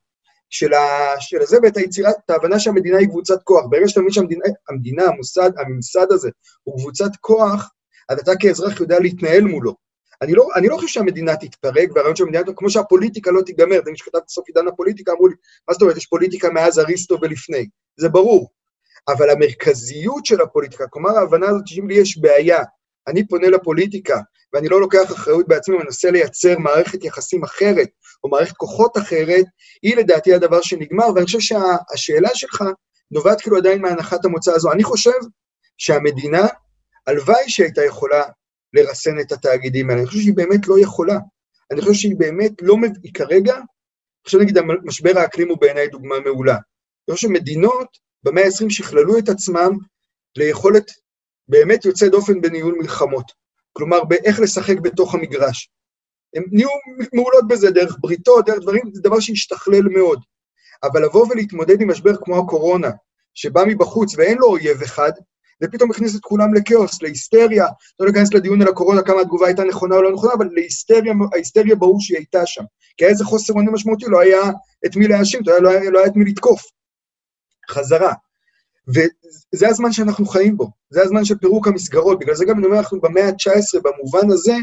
של, 0.49 0.73
ה... 0.73 0.79
של 1.19 1.45
זה 1.45 1.57
ואת 1.63 1.77
היצירה, 1.77 2.09
את 2.09 2.29
ההבנה 2.29 2.59
שהמדינה 2.59 2.97
היא 2.97 3.07
קבוצת 3.07 3.43
כוח. 3.43 3.65
ברגע 3.69 3.87
שאתה 3.87 3.99
מבין 3.99 4.11
שהמדינה, 4.11 4.43
המדינה, 4.69 5.03
המוסד, 5.03 5.51
הממסד 5.57 6.11
הזה 6.11 6.29
הוא 6.63 6.79
קבוצת 6.79 7.15
כוח, 7.21 7.69
אז 8.09 8.19
אתה 8.19 8.31
כאזרח 8.39 8.79
יודע 8.79 8.99
להתנהל 8.99 9.43
מולו. 9.43 9.75
אני 10.21 10.33
לא, 10.33 10.47
אני 10.55 10.67
לא 10.67 10.75
חושב 10.75 10.87
שהמדינה 10.87 11.35
תתפרק, 11.35 11.89
והרעיון 11.95 12.15
של 12.15 12.23
המדינה, 12.23 12.43
כמו 12.55 12.69
שהפוליטיקה 12.69 13.31
לא 13.31 13.41
תיגמר, 13.41 13.79
זה 13.85 13.91
מי 13.91 13.97
שכתב 13.97 14.17
את 14.17 14.29
סוף 14.29 14.47
עידן 14.47 14.67
הפוליטיקה, 14.67 15.11
אמרו 15.11 15.27
לי, 15.27 15.35
מה 15.67 15.73
זאת 15.73 15.81
אומרת, 15.81 15.97
יש 15.97 16.05
פוליטיקה 16.05 16.49
מאז 16.49 16.79
אריסטו 16.79 17.17
ולפני. 17.21 17.67
זה 17.97 18.09
ברור. 18.09 18.49
אבל 19.07 19.29
המרכזיות 19.29 20.25
של 20.25 20.41
הפוליטיקה, 20.41 20.87
כלומר 20.87 21.17
ההבנה 21.17 21.47
הזאת 21.47 21.67
שאם 21.67 21.87
לי 21.87 21.95
יש 21.95 22.17
בעיה, 22.17 22.63
אני 23.07 23.27
פונה 23.27 23.47
לפוליטיקה, 23.47 24.19
ואני 24.53 24.67
לא 24.69 24.81
לוקח 24.81 25.11
אחריות 25.11 25.47
בעצמי, 25.47 25.77
מנסה 25.77 26.11
לייצר 26.11 26.57
מערכת 26.59 27.03
יחסים 27.03 27.43
אחרת, 27.43 27.89
או 28.23 28.29
מערכת 28.29 28.57
כוחות 28.57 28.97
אחרת, 28.97 29.45
היא 29.81 29.95
לדעתי 29.95 30.33
הדבר 30.33 30.61
שנגמר, 30.61 31.05
ואני 31.15 31.25
חושב 31.25 31.39
שהשאלה 31.39 32.29
שה, 32.29 32.35
שלך 32.35 32.63
נובעת 33.11 33.41
כאילו 33.41 33.57
עדיין 33.57 33.81
מהנחת 33.81 34.25
המוצא 34.25 34.51
הזו. 34.51 34.71
אני 34.71 34.83
חושב 34.83 35.19
שהמדינה, 35.77 36.47
הלוואי 37.07 37.49
שהייתה 37.49 37.85
יכולה 37.85 38.23
לרסן 38.73 39.19
את 39.19 39.31
התאגידים 39.31 39.89
האלה, 39.89 39.99
אני 39.99 40.07
חושב 40.07 40.19
שהיא 40.19 40.35
באמת 40.35 40.67
לא 40.67 40.79
יכולה. 40.79 41.17
אני 41.71 41.81
חושב 41.81 41.93
שהיא 41.93 42.15
באמת 42.17 42.51
לא, 42.61 42.75
היא 43.03 43.13
כרגע, 43.13 43.55
עכשיו 44.25 44.39
נגיד, 44.39 44.57
משבר 44.83 45.19
האקלים 45.19 45.49
הוא 45.49 45.57
בעיניי 45.61 45.87
דוגמה 45.87 46.19
מעולה. 46.19 46.57
אני 47.07 47.15
חושב 47.15 47.27
שמדינות 47.27 48.04
במאה 48.25 48.43
ה-20 48.43 48.69
שכללו 48.69 49.17
את 49.17 49.29
עצמם 49.29 49.77
ליכולת 50.35 50.91
באמת 51.47 51.85
יוצא 51.85 52.07
דופן 52.07 52.41
בניהול 52.41 52.75
מלחמות. 52.79 53.31
כלומר, 53.73 54.03
באיך 54.03 54.39
לשחק 54.39 54.79
בתוך 54.79 55.15
המגרש. 55.15 55.69
הם 56.35 56.43
נהיו 56.51 56.69
מעולות 57.13 57.47
בזה 57.47 57.71
דרך 57.71 57.97
בריתות, 57.99 58.45
דרך 58.45 58.59
דברים, 58.61 58.81
זה 58.93 59.01
דבר 59.01 59.19
שהשתכלל 59.19 59.81
מאוד. 59.81 60.19
אבל 60.83 61.05
לבוא 61.05 61.27
ולהתמודד 61.29 61.81
עם 61.81 61.89
משבר 61.89 62.15
כמו 62.15 62.39
הקורונה, 62.39 62.89
שבא 63.33 63.63
מבחוץ 63.67 64.13
ואין 64.17 64.37
לו 64.37 64.47
אויב 64.47 64.81
אחד, 64.81 65.11
ופתאום 65.63 65.91
הכניס 65.91 66.15
את 66.15 66.21
כולם 66.21 66.53
לכאוס, 66.53 67.01
להיסטריה, 67.01 67.65
לא 67.99 68.07
ניכנס 68.07 68.33
לדיון 68.33 68.61
על 68.61 68.67
הקורונה, 68.67 69.01
כמה 69.01 69.21
התגובה 69.21 69.47
הייתה 69.47 69.63
נכונה 69.63 69.95
או 69.95 70.01
לא 70.01 70.11
נכונה, 70.11 70.33
אבל 70.33 70.49
להיסטריה, 70.53 71.13
ההיסטריה 71.33 71.75
ברור 71.75 72.01
שהיא 72.01 72.17
הייתה 72.17 72.45
שם. 72.45 72.63
כי 72.97 73.05
היה 73.05 73.11
איזה 73.11 73.25
חוסר 73.25 73.53
עונה 73.53 73.71
משמעותי, 73.71 74.05
לא 74.07 74.19
היה 74.19 74.41
את 74.85 74.95
מי 74.95 75.07
להאשים, 75.07 75.41
לא 75.45 75.59
לא 75.91 75.99
היה 75.99 76.07
את 76.07 76.15
מי 76.15 76.31
לתקוף. 76.31 76.74
חזרה. 77.69 78.13
וזה 78.87 79.67
הזמן 79.67 79.91
שאנחנו 79.91 80.25
חיים 80.25 80.57
בו, 80.57 80.71
זה 80.89 81.01
הזמן 81.01 81.25
של 81.25 81.37
פירוק 81.37 81.67
המסגרות, 81.67 82.19
בגלל 82.19 82.35
זה 82.35 82.45
גם 82.45 82.57
אני 82.57 82.65
אומר, 82.65 82.77
אנחנו 82.77 83.01
במאה 83.01 83.27
ה-19 83.27 83.79
במובן 83.83 84.31
הזה, 84.31 84.55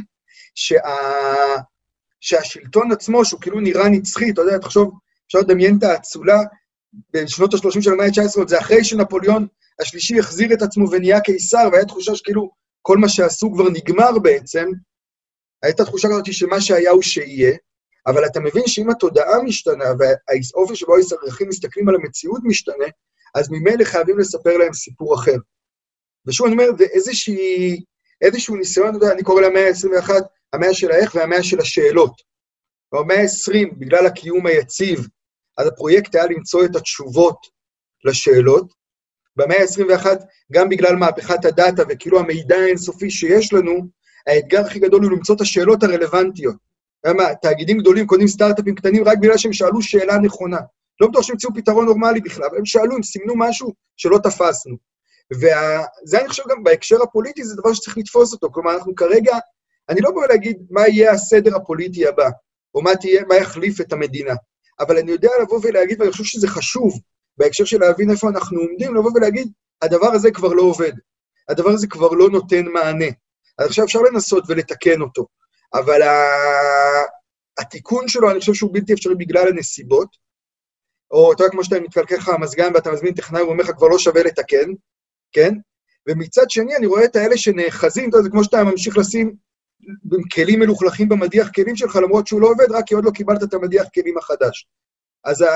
שהשלטון 2.20 2.92
עצמו, 2.92 3.24
שהוא 3.24 3.40
כאילו 3.40 3.60
נראה 3.60 3.88
נצחי, 3.88 4.30
אתה 4.30 4.40
יודע, 4.40 4.58
תחשוב, 4.58 4.94
אפשר 5.26 5.38
לדמיין 5.38 5.78
את 5.78 5.82
האצולה 5.82 6.38
בשנות 7.12 7.54
ה-30 7.54 7.82
של 7.82 7.92
המאה 7.92 8.06
ה-19, 8.06 8.48
זה 8.48 8.58
אחרי 8.58 8.84
שנפוליאון 8.84 9.46
השלישי 9.80 10.18
החזיר 10.18 10.52
את 10.52 10.62
עצמו 10.62 10.90
ונהיה 10.90 11.20
קיסר, 11.20 11.68
והייתה 11.72 11.88
תחושה 11.88 12.14
שכאילו 12.14 12.50
כל 12.82 12.98
מה 12.98 13.08
שעשו 13.08 13.52
כבר 13.54 13.68
נגמר 13.68 14.18
בעצם, 14.18 14.68
הייתה 15.62 15.84
תחושה 15.84 16.08
כזאת 16.08 16.32
שמה 16.32 16.60
שהיה 16.60 16.90
הוא 16.90 17.02
שיהיה, 17.02 17.56
אבל 18.06 18.26
אתה 18.26 18.40
מבין 18.40 18.66
שאם 18.66 18.90
התודעה 18.90 19.42
משתנה 19.42 19.84
והאופן 19.98 20.74
שבו 20.74 20.96
האזרחים 20.96 21.48
מסתכלים 21.48 21.88
על 21.88 21.94
המציאות 21.94 22.40
משתנה, 22.44 22.86
אז 23.34 23.50
ממילא 23.50 23.84
חייבים 23.84 24.18
לספר 24.18 24.56
להם 24.56 24.72
סיפור 24.72 25.14
אחר. 25.14 25.36
ושוב, 26.26 26.46
אני 26.46 26.54
אומר, 26.54 26.76
זה 26.78 26.84
איזושהי, 26.84 27.82
איזשהו 28.20 28.56
ניסיון, 28.56 28.94
יודע, 28.94 29.12
אני 29.12 29.22
קורא 29.22 29.42
למאה 29.42 29.68
ה-21, 29.68 30.10
המאה 30.52 30.74
של 30.74 30.90
האיך 30.90 31.14
והמאה 31.14 31.42
של 31.42 31.60
השאלות. 31.60 32.12
במאה 32.92 33.20
ה-20, 33.20 33.74
בגלל 33.78 34.06
הקיום 34.06 34.46
היציב, 34.46 35.06
אז 35.58 35.66
הפרויקט 35.66 36.14
היה 36.14 36.26
למצוא 36.26 36.64
את 36.64 36.76
התשובות 36.76 37.38
לשאלות. 38.04 38.72
במאה 39.36 39.56
ה-21, 39.56 40.06
גם 40.52 40.68
בגלל 40.68 40.96
מהפכת 40.96 41.44
הדאטה 41.44 41.82
וכאילו 41.88 42.18
המידע 42.18 42.56
האינסופי 42.56 43.10
שיש 43.10 43.52
לנו, 43.52 43.88
האתגר 44.26 44.60
הכי 44.66 44.78
גדול 44.78 45.02
הוא 45.02 45.12
למצוא 45.12 45.34
את 45.34 45.40
השאלות 45.40 45.82
הרלוונטיות. 45.82 46.71
למה, 47.06 47.34
תאגידים 47.42 47.78
גדולים 47.78 48.06
קונים 48.06 48.28
סטארט-אפים 48.28 48.74
קטנים 48.74 49.04
רק 49.04 49.18
בגלל 49.18 49.36
שהם 49.36 49.52
שאלו 49.52 49.82
שאלה 49.82 50.18
נכונה. 50.18 50.58
לא 51.00 51.08
בטוח 51.08 51.22
שהם 51.22 51.34
ימצאו 51.34 51.50
פתרון 51.54 51.86
נורמלי 51.86 52.20
בכלל, 52.20 52.44
אבל 52.44 52.58
הם 52.58 52.64
שאלו, 52.64 52.96
הם 52.96 53.02
סימנו 53.02 53.34
משהו 53.36 53.72
שלא 53.96 54.18
תפסנו. 54.18 54.76
וזה 55.32 56.20
אני 56.20 56.28
חושב 56.28 56.42
גם 56.48 56.62
בהקשר 56.62 57.02
הפוליטי, 57.02 57.44
זה 57.44 57.56
דבר 57.56 57.72
שצריך 57.72 57.98
לתפוס 57.98 58.32
אותו. 58.32 58.50
כלומר, 58.52 58.74
אנחנו 58.74 58.94
כרגע, 58.94 59.38
אני 59.88 60.00
לא 60.00 60.10
בא 60.10 60.26
להגיד 60.26 60.66
מה 60.70 60.88
יהיה 60.88 61.12
הסדר 61.12 61.56
הפוליטי 61.56 62.06
הבא, 62.06 62.28
או 62.74 62.82
מה, 62.82 62.96
תהיה, 62.96 63.22
מה 63.28 63.36
יחליף 63.36 63.80
את 63.80 63.92
המדינה, 63.92 64.34
אבל 64.80 64.98
אני 64.98 65.10
יודע 65.10 65.30
לבוא 65.42 65.60
ולהגיד, 65.62 66.00
ואני 66.00 66.12
חושב 66.12 66.24
שזה 66.24 66.48
חשוב, 66.48 67.00
בהקשר 67.38 67.64
של 67.64 67.80
להבין 67.80 68.10
איפה 68.10 68.28
אנחנו 68.28 68.60
עומדים, 68.60 68.94
לבוא 68.94 69.10
ולהגיד, 69.14 69.52
הדבר 69.82 70.12
הזה 70.12 70.30
כבר 70.30 70.48
לא 70.48 70.62
עובד. 70.62 70.92
הדבר 71.48 71.70
הזה 71.70 71.86
כבר 71.86 72.10
לא 72.10 72.30
נותן 72.30 72.64
מענה. 72.66 73.06
אז 73.58 73.66
עכשיו 73.66 73.84
אפשר 73.84 74.00
לנסות 74.00 74.44
ולתקן 74.48 75.00
אותו, 75.00 75.26
אבל 75.74 76.02
ה... 76.02 76.12
התיקון 77.62 78.08
שלו, 78.08 78.30
אני 78.30 78.40
חושב 78.40 78.54
שהוא 78.54 78.70
בלתי 78.72 78.92
אפשרי 78.92 79.14
בגלל 79.14 79.48
הנסיבות, 79.48 80.16
או 81.10 81.32
אתה 81.32 81.42
יודע, 81.42 81.52
כמו 81.52 81.64
שאתה 81.64 81.80
מתקלקל 81.80 82.14
לך 82.14 82.28
המזגן 82.28 82.70
ואתה 82.74 82.92
מזמין 82.92 83.14
טכנאי, 83.14 83.40
הוא 83.40 83.50
אומר 83.50 83.64
לך, 83.64 83.70
כבר 83.70 83.88
לא 83.88 83.98
שווה 83.98 84.22
לתקן, 84.22 84.70
כן? 85.32 85.54
ומצד 86.08 86.50
שני, 86.50 86.76
אני 86.76 86.86
רואה 86.86 87.04
את 87.04 87.16
האלה 87.16 87.36
שנאחזים, 87.36 88.08
אתה 88.08 88.16
יודע, 88.16 88.24
זה 88.24 88.30
כמו 88.30 88.44
שאתה 88.44 88.64
ממשיך 88.64 88.98
לשים 88.98 89.34
כלים 90.32 90.60
מלוכלכים 90.60 91.08
במדיח 91.08 91.50
כלים 91.54 91.76
שלך, 91.76 91.96
למרות 91.96 92.26
שהוא 92.26 92.40
לא 92.40 92.48
עובד, 92.48 92.72
רק 92.72 92.84
כי 92.86 92.94
עוד 92.94 93.04
לא 93.04 93.10
קיבלת 93.10 93.42
את 93.42 93.54
המדיח 93.54 93.86
כלים 93.94 94.18
החדש. 94.18 94.68
אז 95.24 95.42
ה... 95.42 95.46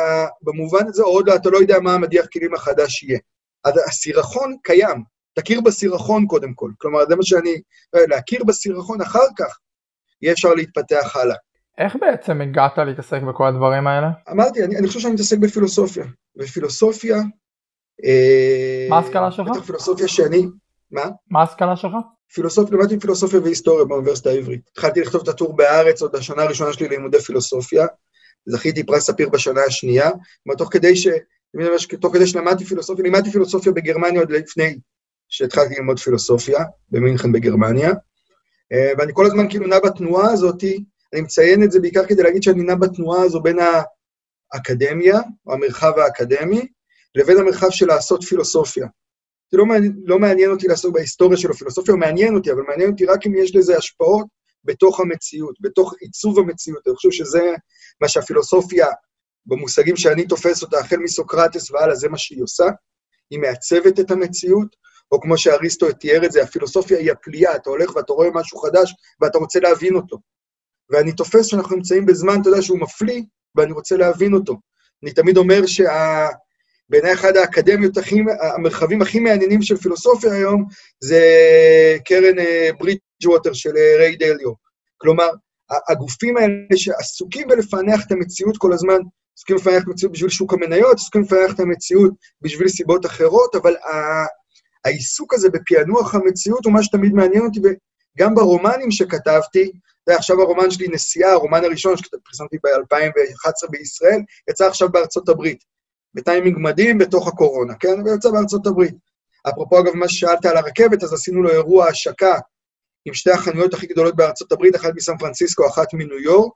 במובן 0.43 0.87
הזה, 0.89 1.03
עוד 1.03 1.29
אתה 1.29 1.51
לא 1.51 1.59
יודע 1.59 1.81
מה 1.81 1.95
המדיח 1.95 2.27
כלים 2.33 2.55
החדש 2.55 3.03
יהיה. 3.03 3.19
אז 3.65 3.75
הסירחון 3.87 4.57
קיים, 4.63 5.03
תכיר 5.35 5.61
בסירחון 5.61 6.27
קודם 6.27 6.55
כל. 6.55 6.71
כלומר, 6.79 7.07
זה 7.09 7.17
מה 7.17 7.23
שאני... 7.23 7.63
להכיר 7.93 8.45
בסירחון 8.45 9.01
אחר 9.01 9.27
כך, 9.39 9.59
יהיה 10.23 10.33
אפשר 10.33 10.55
להתפתח 10.55 11.17
הלאה. 11.17 11.37
איך 11.79 11.97
בעצם 12.01 12.41
הגעת 12.41 12.79
להתעסק 12.79 13.23
בכל 13.23 13.47
הדברים 13.47 13.87
האלה? 13.87 14.11
אמרתי, 14.31 14.65
אני, 14.65 14.79
אני 14.79 14.87
חושב 14.87 15.01
שאני 15.01 15.15
מתעסק 15.15 15.39
בפילוסופיה. 15.39 16.05
ופילוסופיה... 16.37 17.17
אה, 18.05 18.87
מה 18.91 18.97
ההשכלה 18.97 19.31
שלך? 19.31 19.49
בטח 19.49 19.65
פילוסופיה 19.65 20.09
שאני... 20.09 20.47
מה? 20.91 21.03
מה 21.31 21.41
ההשכלה 21.41 21.77
שלך? 21.77 21.93
פילוסופיה, 22.35 22.79
למדתי 22.79 23.01
פילוסופיה 23.01 23.41
והיסטוריה 23.41 23.85
באוניברסיטה 23.85 24.31
העברית. 24.31 24.61
התחלתי 24.73 25.01
לכתוב 25.01 25.23
את 25.23 25.29
הטור 25.29 25.57
בהארץ 25.57 26.03
עוד 26.03 26.13
בשנה 26.13 26.43
הראשונה 26.43 26.73
שלי 26.73 26.89
ללימודי 26.89 27.21
פילוסופיה. 27.21 27.87
זכיתי 28.47 28.87
פרס 28.87 29.07
ספיר 29.07 29.29
בשנה 29.29 29.61
השנייה, 29.63 30.11
אבל 30.47 30.57
תוך 30.57 30.73
כדי 30.73 30.97
ש... 30.97 31.09
תוך 32.01 32.15
כדי 32.15 32.27
שלמדתי 32.27 32.65
פילוסופיה, 32.65 33.03
לימדתי 33.03 33.31
פילוסופיה 33.31 33.73
בגרמניה 33.73 34.21
עוד 34.21 34.31
לפני 34.31 34.79
שהתחלתי 35.29 35.75
ללמוד 35.75 35.99
פילוסופיה, 35.99 36.59
במינכן 36.91 37.33
בגרמניה, 37.33 37.91
אה, 38.73 38.93
ואני 38.99 39.13
כל 39.15 39.27
הזמן 39.27 39.49
כאילו 39.49 39.67
נע 39.67 39.79
בתנועה 39.85 40.31
הזאת, 40.31 40.65
אני 41.17 41.25
מציין 41.25 41.63
את 41.63 41.73
זה 41.73 41.81
בעיקר 41.81 42.07
כדי 42.07 42.23
להגיד 42.23 42.43
שאני 42.43 42.63
נע 42.63 42.75
בתנועה 42.75 43.23
הזו 43.23 43.41
בין 43.41 43.59
האקדמיה, 44.53 45.21
או 45.47 45.53
המרחב 45.53 45.99
האקדמי, 45.99 46.69
לבין 47.15 47.39
המרחב 47.39 47.71
של 47.71 47.87
לעשות 47.87 48.25
פילוסופיה. 48.25 48.87
זה 49.53 49.59
לא 49.59 49.67
מעניין, 49.67 49.93
לא 50.05 50.19
מעניין 50.19 50.51
אותי 50.51 50.69
לעסוק 50.69 50.95
בהיסטוריה 50.95 51.39
של 51.39 51.51
הפילוסופיה, 51.51 51.93
הוא 51.93 52.01
מעניין 52.01 52.35
אותי, 52.35 52.53
אבל 52.53 52.63
מעניין 52.69 52.91
אותי 52.91 53.07
רק 53.07 53.27
אם 53.27 53.35
יש 53.35 53.57
לזה 53.57 53.77
השפעות 53.77 54.27
בתוך 54.65 55.01
המציאות, 55.01 55.55
בתוך 55.61 55.95
עיצוב 56.01 56.39
המציאות. 56.39 56.83
אני 56.87 56.97
חושב 56.97 57.11
שזה 57.11 57.55
מה 58.01 58.09
שהפילוסופיה, 58.09 58.87
במושגים 59.47 59.97
שאני 59.97 60.27
תופס 60.27 60.63
אותה, 60.63 60.79
החל 60.79 60.97
מסוקרטס 60.97 61.71
והלאה, 61.71 61.95
זה 61.95 62.09
מה 62.09 62.19
שהיא 62.19 62.43
עושה. 62.43 62.65
היא 63.31 63.39
מעצבת 63.39 64.01
את 64.01 64.11
המציאות, 64.11 64.77
או 65.13 65.21
כמו 65.21 65.39
שאריסטו 65.39 65.93
תיאר 65.93 66.25
את 66.25 66.33
זה, 66.33 66.43
הפילוסופיה 66.43 66.99
היא 66.99 67.13
הפליאה, 67.13 67.57
אתה 67.57 67.71
הולך 67.71 67.97
ואתה 67.97 68.13
רואה 68.13 68.29
משהו 68.35 68.59
חדש 68.59 68.95
ואתה 69.21 69.39
רוצה 69.39 69.61
להבין 69.61 69.95
אותו. 69.95 70.19
ואני 70.91 71.13
תופס 71.13 71.47
שאנחנו 71.47 71.77
נמצאים 71.77 72.07
בזמן, 72.07 72.41
אתה 72.41 72.49
יודע, 72.49 72.63
שהוא 72.63 72.79
מפליא, 72.79 73.23
ואני 73.55 73.73
רוצה 73.73 73.97
להבין 73.97 74.35
אותו. 74.35 74.57
אני 75.03 75.13
תמיד 75.13 75.37
אומר 75.37 75.67
שה... 75.67 76.29
בעיניי 76.89 77.13
אחד 77.13 77.37
האקדמיות 77.37 77.97
הכי, 77.97 78.17
המרחבים 78.57 79.03
הכי 79.03 79.21
מעניינים 79.21 79.63
של 79.63 79.77
פילוסופיה 79.77 80.33
היום, 80.33 80.65
זה 81.01 81.23
קרן 82.05 82.39
אה, 82.39 82.71
ברידג'ווטר 82.79 83.53
של 83.53 83.77
אה, 83.77 83.97
ריי 83.97 84.17
דליו. 84.17 84.53
כלומר, 84.99 85.29
הגופים 85.89 86.37
האלה 86.37 86.77
שעסוקים 86.77 87.49
בלפענח 87.49 88.07
את 88.07 88.13
המציאות 88.13 88.57
כל 88.57 88.73
הזמן, 88.73 88.99
עסוקים 89.37 89.57
לפענח 89.57 89.83
את 89.83 89.89
המציאות 89.89 90.13
בשביל 90.13 90.31
שוק 90.31 90.53
המניות, 90.53 90.97
עסוקים 90.97 91.23
לפענח 91.23 91.55
את 91.55 91.61
המציאות 91.61 92.13
בשביל 92.43 92.69
סיבות 92.69 93.07
אחרות, 93.07 93.55
אבל 93.55 93.75
העיסוק 94.85 95.35
הזה 95.35 95.49
בפענוח 95.51 96.15
המציאות 96.15 96.65
הוא 96.65 96.73
מה 96.73 96.83
שתמיד 96.83 97.13
מעניין 97.13 97.43
אותי, 97.43 97.61
וגם 98.17 98.35
ברומנים 98.35 98.91
שכתבתי, 98.91 99.73
זה 100.09 100.17
עכשיו 100.17 100.41
הרומן 100.41 100.71
שלי, 100.71 100.89
נסיעה, 100.89 101.33
הרומן 101.33 101.65
הראשון 101.65 101.97
שפרסמתי 101.97 102.57
ב-2011 102.65 103.71
בישראל, 103.71 104.21
יצא 104.51 104.67
עכשיו 104.67 104.89
בארצות 104.89 105.29
הברית, 105.29 105.65
בטיימינג 106.15 106.57
מדהים 106.59 106.99
בתוך 106.99 107.29
הקורונה, 107.29 107.75
כן? 107.75 108.03
ויצא 108.05 108.31
בארצות 108.31 108.67
הברית. 108.67 108.95
אפרופו, 109.49 109.81
אגב, 109.81 109.95
מה 109.95 110.09
ששאלת 110.09 110.47
על 110.47 110.57
הרכבת, 110.57 111.03
אז 111.03 111.13
עשינו 111.13 111.43
לו 111.43 111.51
אירוע 111.51 111.89
השקה 111.89 112.39
עם 113.05 113.15
שתי 113.15 113.31
החנויות 113.31 113.75
הכי 113.75 113.87
גדולות 113.87 114.17
בארצות 114.17 114.53
הברית, 114.53 114.77
אחת 114.77 114.91
מסן 114.95 115.19
פרנסיסקו, 115.19 115.69
אחת 115.69 115.95
מניו 115.95 116.19
יורק, 116.19 116.53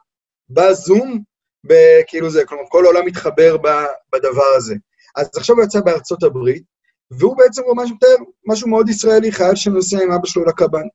בזום, 0.51 1.23
כאילו 2.07 2.31
זה, 2.31 2.45
כלומר, 2.45 2.65
כל 2.69 2.85
העולם 2.85 3.07
מתחבר 3.07 3.57
בדבר 4.13 4.51
הזה. 4.57 4.75
אז 5.17 5.31
עכשיו 5.37 5.57
הוא 5.57 5.65
יצא 5.65 5.81
בארצות 5.81 6.23
הברית, 6.23 6.63
והוא 7.11 7.37
בעצם 7.37 7.63
ממש 7.75 7.91
מתאר 7.91 8.17
משהו 8.47 8.69
מאוד 8.69 8.89
ישראלי, 8.89 9.33
חייל 9.33 9.55
שנוסע 9.55 10.03
עם 10.03 10.13
אבא 10.13 10.27
שלו 10.27 10.45
לקב"ן. 10.45 10.87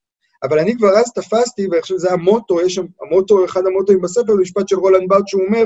אבל 0.43 0.59
אני 0.59 0.77
כבר 0.77 0.89
אז 0.97 1.13
תפסתי, 1.13 1.67
ואני 1.67 1.81
חושב 1.81 1.95
שזה 1.97 2.11
המוטו, 2.11 2.61
יש 2.61 2.75
שם, 2.75 2.85
המוטו, 3.01 3.45
אחד 3.45 3.61
המוטואים 3.65 4.01
בספר, 4.01 4.35
זה 4.35 4.41
משפט 4.41 4.67
של 4.67 4.75
רולנד 4.75 5.09
בארט, 5.09 5.27
שהוא 5.27 5.45
אומר, 5.45 5.63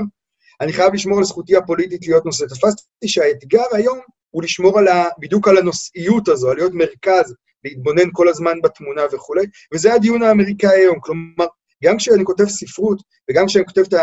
אני 0.61 0.74
חייב 0.74 0.93
לשמור 0.93 1.17
על 1.17 1.24
זכותי 1.24 1.55
הפוליטית 1.55 2.07
להיות 2.07 2.26
נושא. 2.26 2.45
תפסתי 2.45 3.07
שהאתגר 3.07 3.63
היום 3.72 3.99
הוא 4.30 4.43
לשמור 4.43 4.80
על 4.80 4.88
ה, 4.88 5.05
בדיוק 5.20 5.47
על 5.47 5.57
הנושאיות 5.57 6.28
הזו, 6.28 6.49
על 6.49 6.55
להיות 6.55 6.74
מרכז, 6.74 7.34
להתבונן 7.63 8.09
כל 8.11 8.30
הזמן 8.30 8.61
בתמונה 8.63 9.01
וכולי, 9.11 9.45
וזה 9.74 9.93
הדיון 9.93 10.24
האמריקאי 10.24 10.70
היום. 10.70 10.99
כלומר, 10.99 11.45
גם 11.84 11.97
כשאני 11.97 12.26
כותב 12.26 12.45
ספרות, 12.45 13.01
וגם 13.30 13.45
כשאני 13.45 13.65
כותב 13.65 13.82
את 13.82 13.93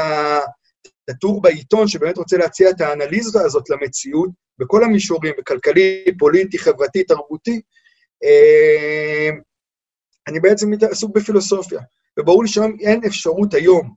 הטור 1.09 1.43
בעיתון, 1.43 1.89
שבאמת 1.89 2.19
רוצה 2.19 2.37
להציע 2.37 2.71
את 2.71 2.81
האנליזה 2.81 3.41
הזאת 3.41 3.71
למציאות, 3.71 4.31
בכל 4.59 4.85
המישורים, 4.85 5.35
בכלכלי, 5.39 6.05
פוליטי, 6.19 6.59
חברתי, 6.59 7.03
תרבותי, 7.03 7.61
אה, 8.25 9.31
אני 10.29 10.41
בעצם 10.41 10.71
עסוק 10.91 11.17
בפילוסופיה. 11.17 11.81
וברור 12.19 12.43
לי 12.43 12.49
שהיום 12.49 12.77
אין 12.81 13.01
אפשרות 13.07 13.55
היום 13.55 13.95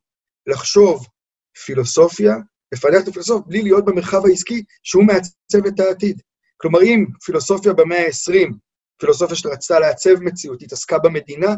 לחשוב 0.48 1.08
פילוסופיה, 1.66 2.36
לפתח 2.74 2.98
את 3.04 3.08
הפילוסופיה, 3.08 3.48
בלי 3.48 3.62
להיות 3.62 3.86
במרחב 3.86 4.26
העסקי 4.26 4.64
שהוא 4.84 5.04
מעצב 5.04 5.66
את 5.68 5.80
העתיד. 5.80 6.22
כלומר, 6.58 6.82
אם 6.84 7.06
פילוסופיה 7.26 7.74
במאה 7.74 8.06
ה-20, 8.06 8.54
פילוסופיה 9.00 9.36
שרצתה 9.36 9.80
לעצב 9.80 10.20
מציאות, 10.20 10.62
התעסקה 10.62 10.98
במדינה, 11.00 11.56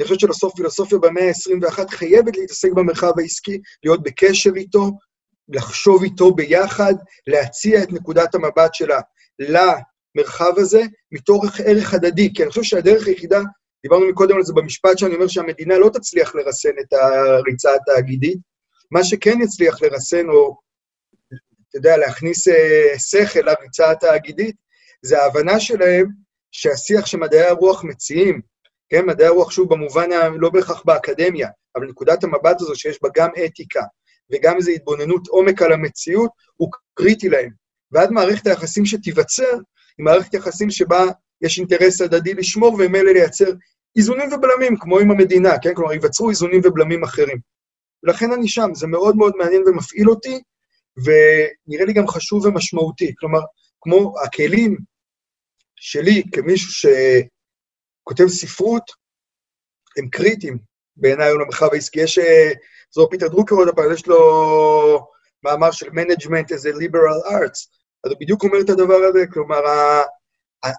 אני 0.00 0.08
חושב 0.08 0.20
שלסוף 0.20 0.54
פילוסופיה 0.56 0.98
במאה 0.98 1.28
ה-21 1.28 1.88
חייבת 1.90 2.36
להתעסק 2.36 2.72
במרחב 2.72 3.18
העסקי, 3.18 3.60
להיות 3.84 4.02
בקשר 4.02 4.50
איתו, 4.56 4.90
לחשוב 5.48 6.02
איתו 6.02 6.34
ביחד, 6.34 6.94
להציע 7.26 7.82
את 7.82 7.92
נקודת 7.92 8.34
המבט 8.34 8.74
שלה 8.74 9.00
למרחב 9.38 10.52
הזה, 10.56 10.82
מתוך 11.12 11.44
ערך 11.64 11.94
הדדי. 11.94 12.34
כי 12.34 12.42
אני 12.42 12.50
חושב 12.50 12.62
שהדרך 12.62 13.06
היחידה, 13.06 13.40
דיברנו 13.82 14.08
מקודם 14.08 14.36
על 14.36 14.42
זה 14.42 14.52
במשפט 14.52 14.98
שאני 14.98 15.14
אומר 15.14 15.28
שהמדינה 15.28 15.78
לא 15.78 15.88
תצליח 15.88 16.34
לרסן 16.34 16.78
את 16.80 16.92
הריצה 16.92 17.70
התאגידית, 17.74 18.38
מה 18.90 19.04
שכן 19.04 19.40
יצליח 19.42 19.82
לרסן, 19.82 20.28
או, 20.28 20.56
אתה 21.68 21.78
יודע, 21.78 21.96
להכניס 21.96 22.48
אה, 22.48 22.98
שכל 22.98 23.40
לריצה 23.40 23.90
התאגידית, 23.90 24.56
זה 25.02 25.22
ההבנה 25.22 25.60
שלהם 25.60 26.06
שהשיח 26.52 27.06
שמדעי 27.06 27.42
הרוח 27.42 27.84
מציעים, 27.84 28.40
כן, 28.88 29.06
מדעי 29.06 29.26
הרוח, 29.26 29.50
שוב, 29.50 29.74
במובן, 29.74 30.08
לא 30.38 30.50
בהכרח 30.50 30.82
באקדמיה, 30.84 31.48
אבל 31.76 31.86
נקודת 31.86 32.24
המבט 32.24 32.60
הזו 32.60 32.74
שיש 32.74 32.98
בה 33.02 33.08
גם 33.16 33.28
אתיקה 33.44 33.82
וגם 34.32 34.56
איזו 34.56 34.70
התבוננות 34.70 35.28
עומק 35.28 35.62
על 35.62 35.72
המציאות, 35.72 36.30
הוא 36.56 36.70
קריטי 36.94 37.28
להם. 37.28 37.50
ועד 37.92 38.10
מערכת 38.10 38.46
היחסים 38.46 38.86
שתיווצר, 38.86 39.52
היא 39.98 40.04
מערכת 40.04 40.34
יחסים 40.34 40.70
שבה 40.70 41.04
יש 41.42 41.58
אינטרס 41.58 42.00
הדדי 42.00 42.34
לשמור 42.34 42.74
וממילא 42.74 43.12
לייצר 43.12 43.50
איזונים 43.96 44.32
ובלמים, 44.32 44.76
כמו 44.80 44.98
עם 44.98 45.10
המדינה, 45.10 45.58
כן? 45.62 45.74
כלומר, 45.74 45.92
ייווצרו 45.92 46.30
איזונים 46.30 46.60
ובלמים 46.64 47.04
אחרים. 47.04 47.38
ולכן 48.02 48.32
אני 48.32 48.48
שם, 48.48 48.70
זה 48.74 48.86
מאוד 48.86 49.16
מאוד 49.16 49.32
מעניין 49.36 49.62
ומפעיל 49.66 50.10
אותי, 50.10 50.42
ונראה 50.96 51.84
לי 51.84 51.92
גם 51.92 52.08
חשוב 52.08 52.46
ומשמעותי. 52.46 53.14
כלומר, 53.18 53.40
כמו 53.80 54.14
הכלים 54.24 54.76
שלי 55.76 56.22
כמישהו 56.32 56.72
שכותב 56.72 58.28
ספרות, 58.28 58.90
הם 59.98 60.08
קריטיים 60.08 60.58
בעיניי 60.96 61.32
למרחב 61.34 61.68
העסקי. 61.72 62.00
יש, 62.00 62.18
אה, 62.18 62.50
זו 62.94 63.08
פיטר 63.10 63.28
דרוקר 63.28 63.54
עוד 63.54 63.68
הפעם, 63.68 63.92
יש 63.92 64.06
לו 64.06 64.18
מאמר 65.44 65.70
של 65.70 65.86
Management 65.86 66.46
as 66.48 66.64
a 66.64 66.76
Liberal 66.76 67.30
Arts, 67.30 67.68
אז 68.04 68.10
הוא 68.10 68.20
בדיוק 68.20 68.44
אומר 68.44 68.60
את 68.60 68.70
הדבר 68.70 69.00
הזה, 69.08 69.24
כלומר, 69.32 69.60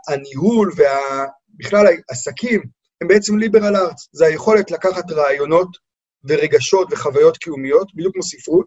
הניהול 0.08 0.72
ובכלל 0.72 1.86
העסקים 2.10 2.62
הם 3.02 3.08
בעצם 3.08 3.38
ליברל 3.38 3.76
ארץ, 3.76 4.08
זה 4.12 4.26
היכולת 4.26 4.72
לקחת 4.72 5.12
רעיונות 5.12 5.78
ורגשות 6.24 6.88
וחוויות 6.92 7.38
קיומיות, 7.38 7.96
בדיוק 7.96 8.14
כמו 8.14 8.24
ספרות, 8.24 8.66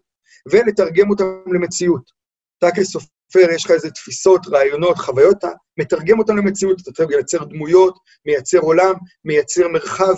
ולתרגם 0.51 1.09
אותם 1.09 1.25
למציאות. 1.53 2.11
אתה 2.57 2.67
כסופר, 2.75 3.51
יש 3.51 3.65
לך 3.65 3.71
איזה 3.71 3.91
תפיסות, 3.91 4.47
רעיונות, 4.47 4.97
חוויות, 4.97 5.37
אתה 5.37 5.47
מתרגם 5.79 6.19
אותם 6.19 6.37
למציאות, 6.37 6.81
אתה 6.81 6.91
צריך 6.91 7.09
לייצר 7.09 7.43
דמויות, 7.43 7.97
מייצר 8.25 8.59
עולם, 8.59 8.93
מייצר 9.25 9.67
מרחב, 9.67 10.13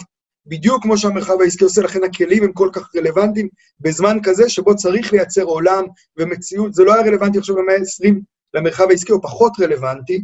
בדיוק 0.45 0.83
כמו 0.83 0.97
שהמרחב 0.97 1.41
העסקי 1.41 1.63
עושה, 1.63 1.81
לכן 1.81 2.03
הכלים 2.03 2.43
הם 2.43 2.53
כל 2.53 2.69
כך 2.73 2.95
רלוונטיים 2.95 3.49
בזמן 3.79 4.17
כזה 4.23 4.49
שבו 4.49 4.75
צריך 4.75 5.13
לייצר 5.13 5.43
עולם 5.43 5.83
ומציאות. 6.17 6.73
זה 6.73 6.83
לא 6.83 6.93
היה 6.93 7.03
רלוונטי 7.03 7.37
עכשיו 7.37 7.55
במאה 7.55 7.75
ה-20 7.75 8.13
למרחב 8.53 8.85
העסקי, 8.89 9.11
או 9.11 9.21
פחות 9.21 9.53
רלוונטי, 9.59 10.23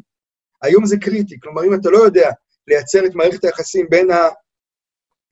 היום 0.65 0.85
זה 0.85 0.97
קריטי. 0.97 1.39
כלומר, 1.39 1.63
אם 1.63 1.73
אתה 1.73 1.89
לא 1.89 1.97
יודע 1.97 2.31
לייצר 2.67 3.05
את 3.05 3.15
מערכת 3.15 3.43
היחסים 3.43 3.85
בין 3.89 4.07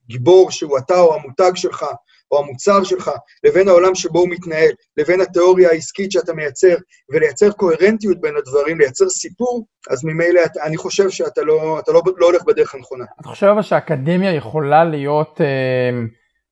הגיבור 0.10 0.52
שהוא 0.52 0.78
אתה 0.78 1.00
או 1.00 1.16
המותג 1.16 1.52
שלך, 1.56 1.86
או 2.32 2.40
המוצר 2.40 2.84
שלך, 2.84 3.12
לבין 3.44 3.68
העולם 3.68 3.96
שבו 3.96 4.20
הוא 4.20 4.30
מתנהל, 4.30 4.72
לבין 4.98 5.22
התיאוריה 5.22 5.70
העסקית 5.70 6.12
שאתה 6.12 6.34
מייצר, 6.34 6.76
ולייצר 7.10 7.52
קוהרנטיות 7.52 8.22
בין 8.22 8.36
הדברים, 8.38 8.80
לייצר 8.80 9.10
סיפור, 9.10 9.66
אז 9.90 10.04
ממילא 10.04 10.42
אני 10.64 10.78
חושב 10.78 11.10
שאתה 11.10 11.42
לא, 11.42 11.80
לא, 11.88 12.02
לא 12.18 12.26
הולך 12.26 12.44
בדרך 12.44 12.76
הנכונה. 12.76 13.06
אתה 13.22 13.30
חושב 13.30 13.56
שהאקדמיה 13.62 14.34
יכולה 14.34 14.84
להיות, 14.84 15.42
אה, 15.42 16.00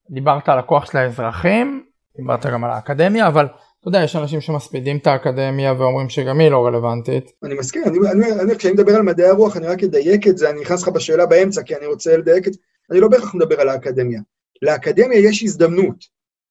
דיברת 0.09 0.49
על 0.49 0.59
הכוח 0.59 0.91
של 0.91 0.97
האזרחים, 0.97 1.85
דיברת 2.17 2.45
גם 2.45 2.63
על 2.63 2.71
האקדמיה, 2.71 3.27
אבל 3.27 3.47
אתה 3.81 3.89
יודע, 3.89 4.03
יש 4.03 4.15
אנשים 4.15 4.41
שמספידים 4.41 4.97
את 4.97 5.07
האקדמיה 5.07 5.73
ואומרים 5.73 6.09
שגם 6.09 6.39
היא 6.39 6.49
לא 6.49 6.65
רלוונטית. 6.65 7.31
אני 7.43 7.53
מסכים, 7.53 7.83
אני, 7.83 7.97
אני, 8.11 8.41
אני, 8.41 8.55
כשאני 8.55 8.73
מדבר 8.73 8.95
על 8.95 9.01
מדעי 9.01 9.27
הרוח, 9.27 9.57
אני 9.57 9.67
רק 9.67 9.83
אדייק 9.83 10.27
את 10.27 10.37
זה, 10.37 10.49
אני 10.49 10.61
נכנס 10.61 10.81
לך 10.81 10.87
בשאלה 10.87 11.25
באמצע, 11.25 11.63
כי 11.63 11.75
אני 11.75 11.85
רוצה 11.85 12.17
לדייק 12.17 12.47
את 12.47 12.53
זה, 12.53 12.59
אני 12.91 12.99
לא 12.99 13.07
בהכרח 13.07 13.35
מדבר 13.35 13.61
על 13.61 13.69
האקדמיה. 13.69 14.21
לאקדמיה 14.61 15.19
יש 15.19 15.43
הזדמנות 15.43 16.05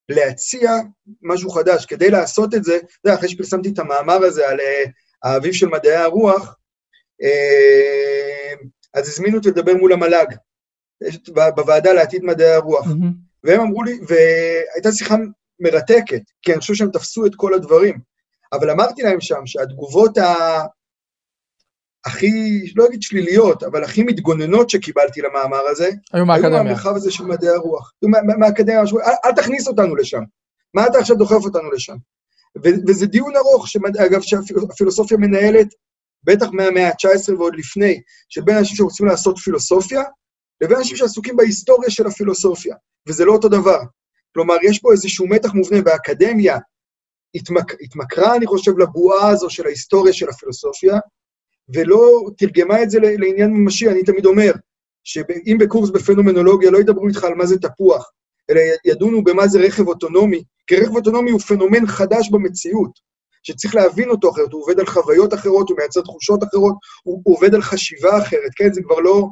להציע 0.08 0.72
משהו 1.22 1.50
חדש. 1.50 1.86
כדי 1.86 2.10
לעשות 2.10 2.54
את 2.54 2.64
זה, 2.64 2.76
אתה 2.76 2.86
יודע, 3.04 3.18
אחרי 3.18 3.28
שפרסמתי 3.28 3.68
את 3.68 3.78
המאמר 3.78 4.24
הזה 4.24 4.48
על 4.48 4.60
אה, 4.60 4.84
האביב 5.22 5.52
של 5.52 5.68
מדעי 5.68 5.96
הרוח, 5.96 6.56
אה, 7.22 8.54
אז 8.94 9.08
הזמינו 9.08 9.36
אותי 9.36 9.48
לדבר 9.48 9.74
מול 9.74 9.92
המל"ג, 9.92 10.26
בוועדה 11.56 11.92
לעתיד 11.92 12.24
מדעי 12.24 12.52
הרוח. 12.52 12.86
Mm-hmm. 12.86 13.30
והם 13.44 13.60
אמרו 13.60 13.82
לי, 13.82 13.98
והייתה 14.08 14.92
שיחה 14.92 15.16
מרתקת, 15.60 16.22
כי 16.42 16.52
אני 16.52 16.60
חושב 16.60 16.74
שהם 16.74 16.90
תפסו 16.90 17.26
את 17.26 17.34
כל 17.36 17.54
הדברים. 17.54 17.98
אבל 18.52 18.70
אמרתי 18.70 19.02
להם 19.02 19.20
שם 19.20 19.46
שהתגובות 19.46 20.18
ה... 20.18 20.34
הכי, 22.06 22.30
לא 22.76 22.86
אגיד 22.86 23.02
שליליות, 23.02 23.62
אבל 23.62 23.84
הכי 23.84 24.02
מתגוננות 24.02 24.70
שקיבלתי 24.70 25.20
למאמר 25.20 25.60
הזה, 25.70 25.90
היו 26.12 26.26
מהאקדמיה. 26.26 26.56
היו 26.56 26.64
מהמרחב 26.64 26.96
הזה 26.96 27.10
של 27.10 27.24
מדעי 27.24 27.48
הרוח. 27.48 27.92
היו 28.02 28.08
מה, 28.10 28.18
מהאקדמיה, 28.38 28.80
אל, 28.80 28.86
אל 29.24 29.32
תכניס 29.32 29.68
אותנו 29.68 29.96
לשם. 29.96 30.22
מה 30.74 30.86
אתה 30.86 30.98
עכשיו 30.98 31.16
דוחף 31.16 31.44
אותנו 31.44 31.70
לשם? 31.70 31.96
ו- 32.64 32.88
וזה 32.88 33.06
דיון 33.06 33.36
ארוך, 33.36 33.68
שמד... 33.68 33.96
אגב, 33.96 34.20
שהפילוסופיה 34.20 35.16
מנהלת, 35.16 35.68
בטח 36.24 36.46
מהמאה 36.52 36.88
ה-19 36.88 37.34
ועוד 37.38 37.56
לפני, 37.56 38.00
שבין 38.28 38.56
אנשים 38.56 38.76
שרוצים 38.76 39.06
לעשות 39.06 39.38
פילוסופיה, 39.38 40.02
לבין 40.60 40.76
אנשים 40.76 40.96
שעסוקים 40.96 41.36
בהיסטוריה 41.36 41.90
של 41.90 42.06
הפילוסופיה, 42.06 42.74
וזה 43.08 43.24
לא 43.24 43.32
אותו 43.32 43.48
דבר. 43.48 43.78
כלומר, 44.34 44.56
יש 44.62 44.78
פה 44.78 44.92
איזשהו 44.92 45.26
מתח 45.26 45.54
מובנה, 45.54 45.78
והאקדמיה 45.84 46.58
התמק... 47.34 47.74
התמכרה, 47.80 48.36
אני 48.36 48.46
חושב, 48.46 48.78
לבועה 48.78 49.28
הזו 49.28 49.50
של 49.50 49.66
ההיסטוריה 49.66 50.12
של 50.12 50.28
הפילוסופיה, 50.28 50.98
ולא 51.74 52.30
תרגמה 52.38 52.82
את 52.82 52.90
זה 52.90 52.98
לעניין 53.00 53.50
ממשי. 53.50 53.88
אני 53.88 54.04
תמיד 54.04 54.26
אומר, 54.26 54.52
שאם 55.04 55.56
בקורס 55.60 55.90
בפנומנולוגיה 55.90 56.70
לא 56.70 56.78
ידברו 56.78 57.08
איתך 57.08 57.24
על 57.24 57.34
מה 57.34 57.46
זה 57.46 57.58
תפוח, 57.58 58.10
אלא 58.50 58.60
ידונו 58.84 59.24
במה 59.24 59.48
זה 59.48 59.58
רכב 59.60 59.88
אוטונומי, 59.88 60.42
כי 60.66 60.76
רכב 60.76 60.96
אוטונומי 60.96 61.30
הוא 61.30 61.40
פנומן 61.40 61.86
חדש 61.86 62.30
במציאות, 62.30 62.90
שצריך 63.42 63.74
להבין 63.74 64.10
אותו 64.10 64.30
אחרת, 64.30 64.52
הוא 64.52 64.62
עובד 64.62 64.80
על 64.80 64.86
חוויות 64.86 65.34
אחרות, 65.34 65.68
הוא 65.68 65.78
מייצר 65.78 66.00
תחושות 66.00 66.42
אחרות, 66.44 66.74
הוא, 67.02 67.22
הוא 67.24 67.36
עובד 67.36 67.54
על 67.54 67.62
חשיבה 67.62 68.18
אחרת, 68.18 68.50
כן? 68.56 68.72
זה 68.72 68.82
כבר 68.82 69.00
לא... 69.00 69.28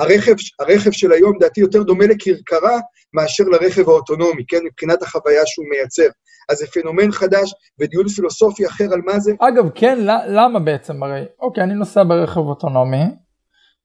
הרכב, 0.00 0.34
הרכב 0.60 0.90
של 0.90 1.12
היום, 1.12 1.36
לדעתי, 1.36 1.60
יותר 1.60 1.82
דומה 1.82 2.06
לכרכרה 2.06 2.78
מאשר 3.14 3.44
לרכב 3.44 3.88
האוטונומי, 3.88 4.44
כן? 4.48 4.58
מבחינת 4.64 5.02
החוויה 5.02 5.42
שהוא 5.46 5.66
מייצר. 5.70 6.08
אז 6.48 6.58
זה 6.58 6.66
פנומן 6.66 7.12
חדש 7.12 7.54
ודיון 7.80 8.08
פילוסופי 8.08 8.66
אחר 8.66 8.84
על 8.92 9.00
מה 9.06 9.18
זה. 9.18 9.32
אגב, 9.40 9.70
כן, 9.74 9.98
למה 10.26 10.58
בעצם? 10.58 11.02
הרי, 11.02 11.24
אוקיי, 11.40 11.64
אני 11.64 11.74
נוסע 11.74 12.04
ברכב 12.04 12.40
אוטונומי, 12.40 13.04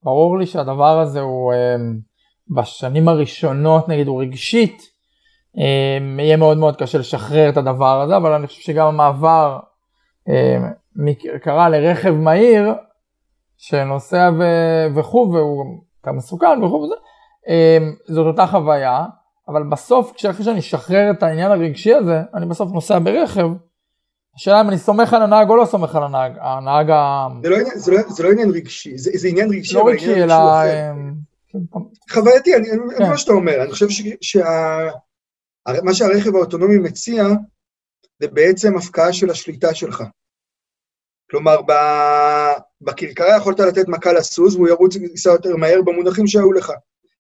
ברור 0.04 0.40
לי 0.40 0.46
שהדבר 0.46 1.00
הזה 1.00 1.20
הוא 1.20 1.54
אה, 1.54 1.76
בשנים 2.56 3.08
הראשונות, 3.08 3.90
נגיד, 3.90 4.08
הוא 4.08 4.22
רגשית, 4.22 4.82
אה, 5.58 6.24
יהיה 6.24 6.38
מאוד 6.38 6.58
מאוד 6.58 6.76
קשה 6.76 6.98
לשחרר 6.98 7.50
את 7.50 7.58
הדבר 7.58 8.02
הזה, 8.02 8.18
אבל 8.18 8.32
אני 8.32 8.48
חושב 8.48 8.62
שגם 8.62 8.88
המעבר 8.88 9.60
אה, 10.30 10.58
מקרה 10.96 11.70
לרכב 11.70 12.12
מהיר, 12.12 12.74
שנוסע 13.58 14.30
וכו', 14.96 15.32
והוא 15.34 15.82
יותר 16.08 16.18
מסוכן 16.18 16.64
וכו' 16.64 16.82
וזה, 16.82 16.96
זאת 18.08 18.26
אותה 18.26 18.48
חוויה. 18.48 19.06
אבל 19.48 19.64
בסוף, 19.64 20.12
כשאחרי 20.16 20.46
שאני 20.46 20.60
אשחרר 20.60 21.12
את 21.12 21.24
העניין 21.24 21.52
הרגשי 21.52 21.94
הזה, 21.94 22.22
אני 22.34 22.46
בסוף 22.46 22.72
נוסע 22.72 23.00
ברכב, 23.00 23.48
השאלה 24.36 24.62
אם 24.62 24.70
אני 24.70 24.78
סומך 24.78 25.14
על 25.14 25.22
הנהג 25.22 25.50
או 25.50 25.56
לא 25.56 25.66
סומך 25.66 25.96
על 25.96 26.04
הנהג, 26.04 26.32
הנהג 26.42 26.90
ה... 26.90 27.28
זה 27.44 27.50
לא, 27.50 27.58
זה 27.76 27.92
לא, 27.92 27.98
זה 28.10 28.24
לא 28.24 28.32
עניין 28.32 28.52
רגשי, 28.52 28.98
זה, 28.98 29.12
זה 29.14 29.28
עניין 29.28 29.50
רגשי, 29.50 29.76
לא 29.76 29.88
רגשי, 29.88 30.24
אלא... 30.24 30.34
אמ, 30.34 31.14
כן, 31.48 31.60
חווייתי, 32.12 32.56
אני, 32.56 32.68
כן. 32.98 33.10
מה 33.10 33.18
שאתה 33.18 33.34
אומר, 33.34 33.64
אני 33.64 33.72
חושב 33.72 33.90
שמה 33.90 34.14
שה... 34.22 35.94
שהרכב 35.94 36.36
האוטונומי 36.36 36.78
מציע, 36.78 37.24
זה 38.20 38.28
בעצם 38.28 38.78
הפקעה 38.78 39.14
של 39.14 39.30
השליטה 39.30 39.74
שלך. 39.74 40.04
כלומר, 41.30 41.62
בכרכרה 42.82 43.38
יכולת 43.38 43.60
לתת 43.60 43.88
מכה 43.88 44.14
לסוס, 44.14 44.56
והוא 44.56 44.68
ירוץ 44.68 44.96
וייסע 44.96 45.30
יותר 45.30 45.56
מהר 45.56 45.82
במונחים 45.82 46.28
שהיו 46.28 46.54
לך. 46.54 46.72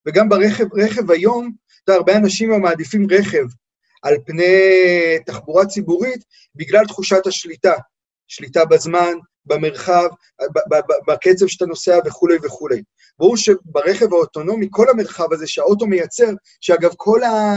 וגם 0.05 0.29
ברכב, 0.29 0.65
רכב 0.73 1.11
היום, 1.11 1.51
אתה 1.83 1.91
יודע, 1.91 1.97
הרבה 1.97 2.17
אנשים 2.17 2.61
מעדיפים 2.61 3.07
רכב 3.11 3.45
על 4.03 4.15
פני 4.25 4.53
תחבורה 5.25 5.65
ציבורית 5.65 6.23
בגלל 6.55 6.85
תחושת 6.85 7.27
השליטה. 7.27 7.73
שליטה 8.27 8.65
בזמן, 8.65 9.13
במרחב, 9.45 10.07
בקצב 11.07 11.47
שאתה 11.47 11.65
נוסע 11.65 11.99
וכולי 12.05 12.37
וכולי. 12.43 12.81
ברור 13.19 13.37
שברכב 13.37 14.13
האוטונומי, 14.13 14.67
כל 14.71 14.89
המרחב 14.89 15.33
הזה 15.33 15.47
שהאוטו 15.47 15.87
מייצר, 15.87 16.31
שאגב, 16.61 16.93
כל, 16.97 17.23
ה... 17.23 17.55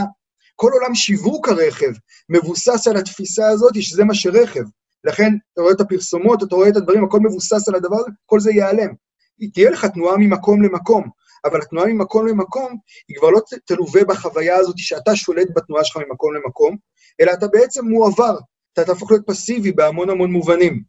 כל 0.55 0.71
עולם 0.73 0.95
שיווק 0.95 1.47
הרכב 1.47 1.91
מבוסס 2.29 2.87
על 2.87 2.97
התפיסה 2.97 3.47
הזאת 3.47 3.73
שזה 3.81 4.03
מה 4.03 4.15
שרכב. 4.15 4.63
לכן, 5.03 5.31
אתה 5.53 5.61
רואה 5.61 5.73
את 5.73 5.81
הפרסומות, 5.81 6.43
אתה 6.43 6.55
רואה 6.55 6.69
את 6.69 6.77
הדברים, 6.77 7.03
הכל 7.03 7.19
מבוסס 7.19 7.67
על 7.67 7.75
הדבר 7.75 7.95
הזה, 7.95 8.11
כל 8.25 8.39
זה 8.39 8.51
ייעלם. 8.51 8.93
תהיה 9.53 9.69
לך 9.69 9.85
תנועה 9.85 10.17
ממקום 10.17 10.61
למקום, 10.61 11.09
אבל 11.45 11.61
התנועה 11.61 11.87
ממקום 11.87 12.27
למקום 12.27 12.77
היא 13.07 13.17
כבר 13.17 13.29
לא 13.29 13.39
תלווה 13.65 14.03
בחוויה 14.03 14.55
הזאת 14.55 14.77
שאתה 14.77 15.15
שולט 15.15 15.47
בתנועה 15.55 15.83
שלך 15.83 15.97
ממקום 15.97 16.35
למקום, 16.35 16.77
אלא 17.21 17.33
אתה 17.33 17.47
בעצם 17.47 17.85
מועבר, 17.85 18.37
אתה 18.73 18.85
תהפוך 18.85 19.11
להיות 19.11 19.27
פסיבי 19.27 19.71
בהמון 19.71 20.09
המון 20.09 20.31
מובנים. 20.31 20.83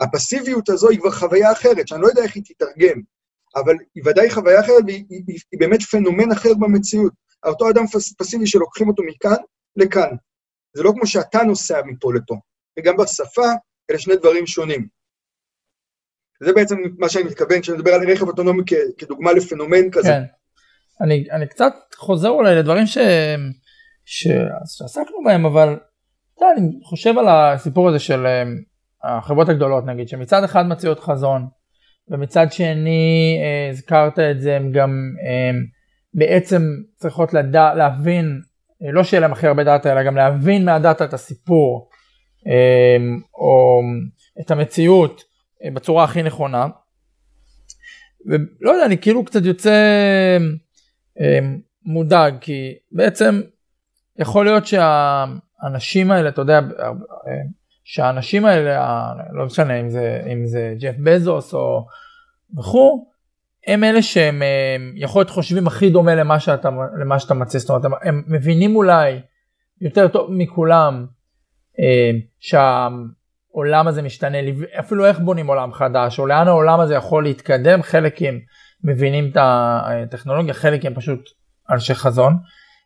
הפסיביות 0.00 0.68
הזו 0.68 0.88
היא 0.88 0.98
כבר 0.98 1.10
חוויה 1.10 1.52
אחרת, 1.52 1.88
שאני 1.88 2.02
לא 2.02 2.08
יודע 2.08 2.22
איך 2.22 2.34
היא 2.34 2.42
תתרגם, 2.46 3.00
אבל 3.56 3.74
היא 3.94 4.02
ודאי 4.06 4.30
חוויה 4.30 4.60
אחרת 4.60 4.84
והיא 4.86 5.04
היא, 5.10 5.22
היא, 5.26 5.38
היא 5.52 5.60
באמת 5.60 5.82
פנומן 5.82 6.32
אחר 6.32 6.54
במציאות. 6.54 7.12
אותו 7.46 7.70
אדם 7.70 7.84
פסיבי 8.18 8.46
שלוקחים 8.46 8.88
אותו 8.88 9.02
מכאן 9.02 9.36
לכאן. 9.76 10.16
זה 10.76 10.82
לא 10.82 10.92
כמו 10.96 11.06
שאתה 11.06 11.42
נוסע 11.42 11.80
מפה 11.86 12.14
לפה. 12.14 12.34
וגם 12.78 12.96
בשפה, 12.96 13.46
אלה 13.90 13.98
שני 13.98 14.16
דברים 14.16 14.46
שונים. 14.46 14.86
זה 16.42 16.52
בעצם 16.52 16.76
מה 16.98 17.08
שאני 17.08 17.24
מתכוון 17.24 17.60
כשאני 17.60 17.78
מדבר 17.78 17.90
על 17.90 18.10
רכב 18.10 18.28
אוטונומי 18.28 18.62
כדוגמה 18.98 19.32
לפנומן 19.32 19.90
כזה. 19.92 20.08
כן. 20.08 20.22
אני, 21.00 21.24
אני 21.30 21.46
קצת 21.48 21.72
חוזר 21.96 22.28
אולי 22.28 22.54
לדברים 22.54 22.86
ש, 22.86 22.98
ש, 24.04 24.28
שעסקנו 24.66 25.24
בהם, 25.24 25.46
אבל 25.46 25.76
אתה 26.34 26.46
אני 26.56 26.78
חושב 26.82 27.18
על 27.18 27.28
הסיפור 27.28 27.88
הזה 27.88 27.98
של 27.98 28.26
אה, 28.26 28.42
החברות 29.04 29.48
הגדולות 29.48 29.84
נגיד, 29.86 30.08
שמצד 30.08 30.44
אחד 30.44 30.66
מציעות 30.66 31.00
חזון, 31.00 31.46
ומצד 32.08 32.46
שני 32.52 33.38
אה, 33.42 33.70
הזכרת 33.70 34.18
את 34.18 34.40
זה, 34.40 34.56
הם 34.56 34.72
גם 34.72 34.90
הם 35.28 35.56
בעצם 36.14 36.62
צריכות 36.96 37.34
לדע, 37.34 37.74
להבין, 37.74 38.40
לא 38.92 39.04
שיהיה 39.04 39.20
להם 39.20 39.32
הכי 39.32 39.46
הרבה 39.46 39.64
דאטה, 39.64 39.92
אלא 39.92 40.02
גם 40.02 40.16
להבין 40.16 40.64
מהדאטה 40.64 41.04
את 41.04 41.14
הסיפור, 41.14 41.88
או 43.34 43.80
את 44.40 44.50
המציאות 44.50 45.24
בצורה 45.74 46.04
הכי 46.04 46.22
נכונה. 46.22 46.66
ולא 48.26 48.70
יודע, 48.70 48.86
אני 48.86 48.98
כאילו 48.98 49.24
קצת 49.24 49.44
יוצא 49.44 49.72
אמ, 51.20 51.58
מודאג, 51.84 52.34
כי 52.40 52.74
בעצם 52.92 53.40
יכול 54.18 54.44
להיות 54.44 54.66
שהאנשים 54.66 56.10
האלה, 56.10 56.28
אתה 56.28 56.40
יודע, 56.40 56.60
שהאנשים 57.84 58.44
האלה, 58.44 59.12
לא 59.32 59.46
משנה 59.46 59.80
אם 59.80 59.90
זה, 59.90 60.22
אם 60.32 60.46
זה 60.46 60.74
ג'ף 60.80 60.94
בזוס 60.98 61.54
או 61.54 61.86
וכו', 62.58 63.06
הם 63.66 63.84
אלה 63.84 64.02
שהם 64.02 64.42
יכול 64.94 65.20
להיות 65.20 65.30
חושבים 65.30 65.66
הכי 65.66 65.90
דומה 65.90 66.14
למה 66.14 66.40
שאתה, 66.40 66.68
למה 67.00 67.18
שאתה 67.18 67.34
מציע, 67.34 67.60
זאת 67.60 67.70
אומרת, 67.70 67.84
הם, 67.84 67.92
הם 68.02 68.22
מבינים 68.26 68.76
אולי 68.76 69.20
יותר 69.80 70.08
טוב 70.08 70.30
מכולם 70.30 71.06
אמ, 71.78 72.20
שה... 72.40 72.88
העולם 73.56 73.88
הזה 73.88 74.02
משתנה, 74.02 74.38
אפילו 74.78 75.06
איך 75.06 75.18
בונים 75.18 75.46
עולם 75.46 75.72
חדש, 75.72 76.18
או 76.18 76.26
לאן 76.26 76.48
העולם 76.48 76.80
הזה 76.80 76.94
יכול 76.94 77.24
להתקדם, 77.24 77.82
חלק 77.82 78.22
הם 78.22 78.40
מבינים 78.84 79.30
את 79.30 79.36
הטכנולוגיה, 79.40 80.54
חלק 80.54 80.84
הם 80.84 80.94
פשוט 80.94 81.20
אנשי 81.70 81.94
חזון. 81.94 82.36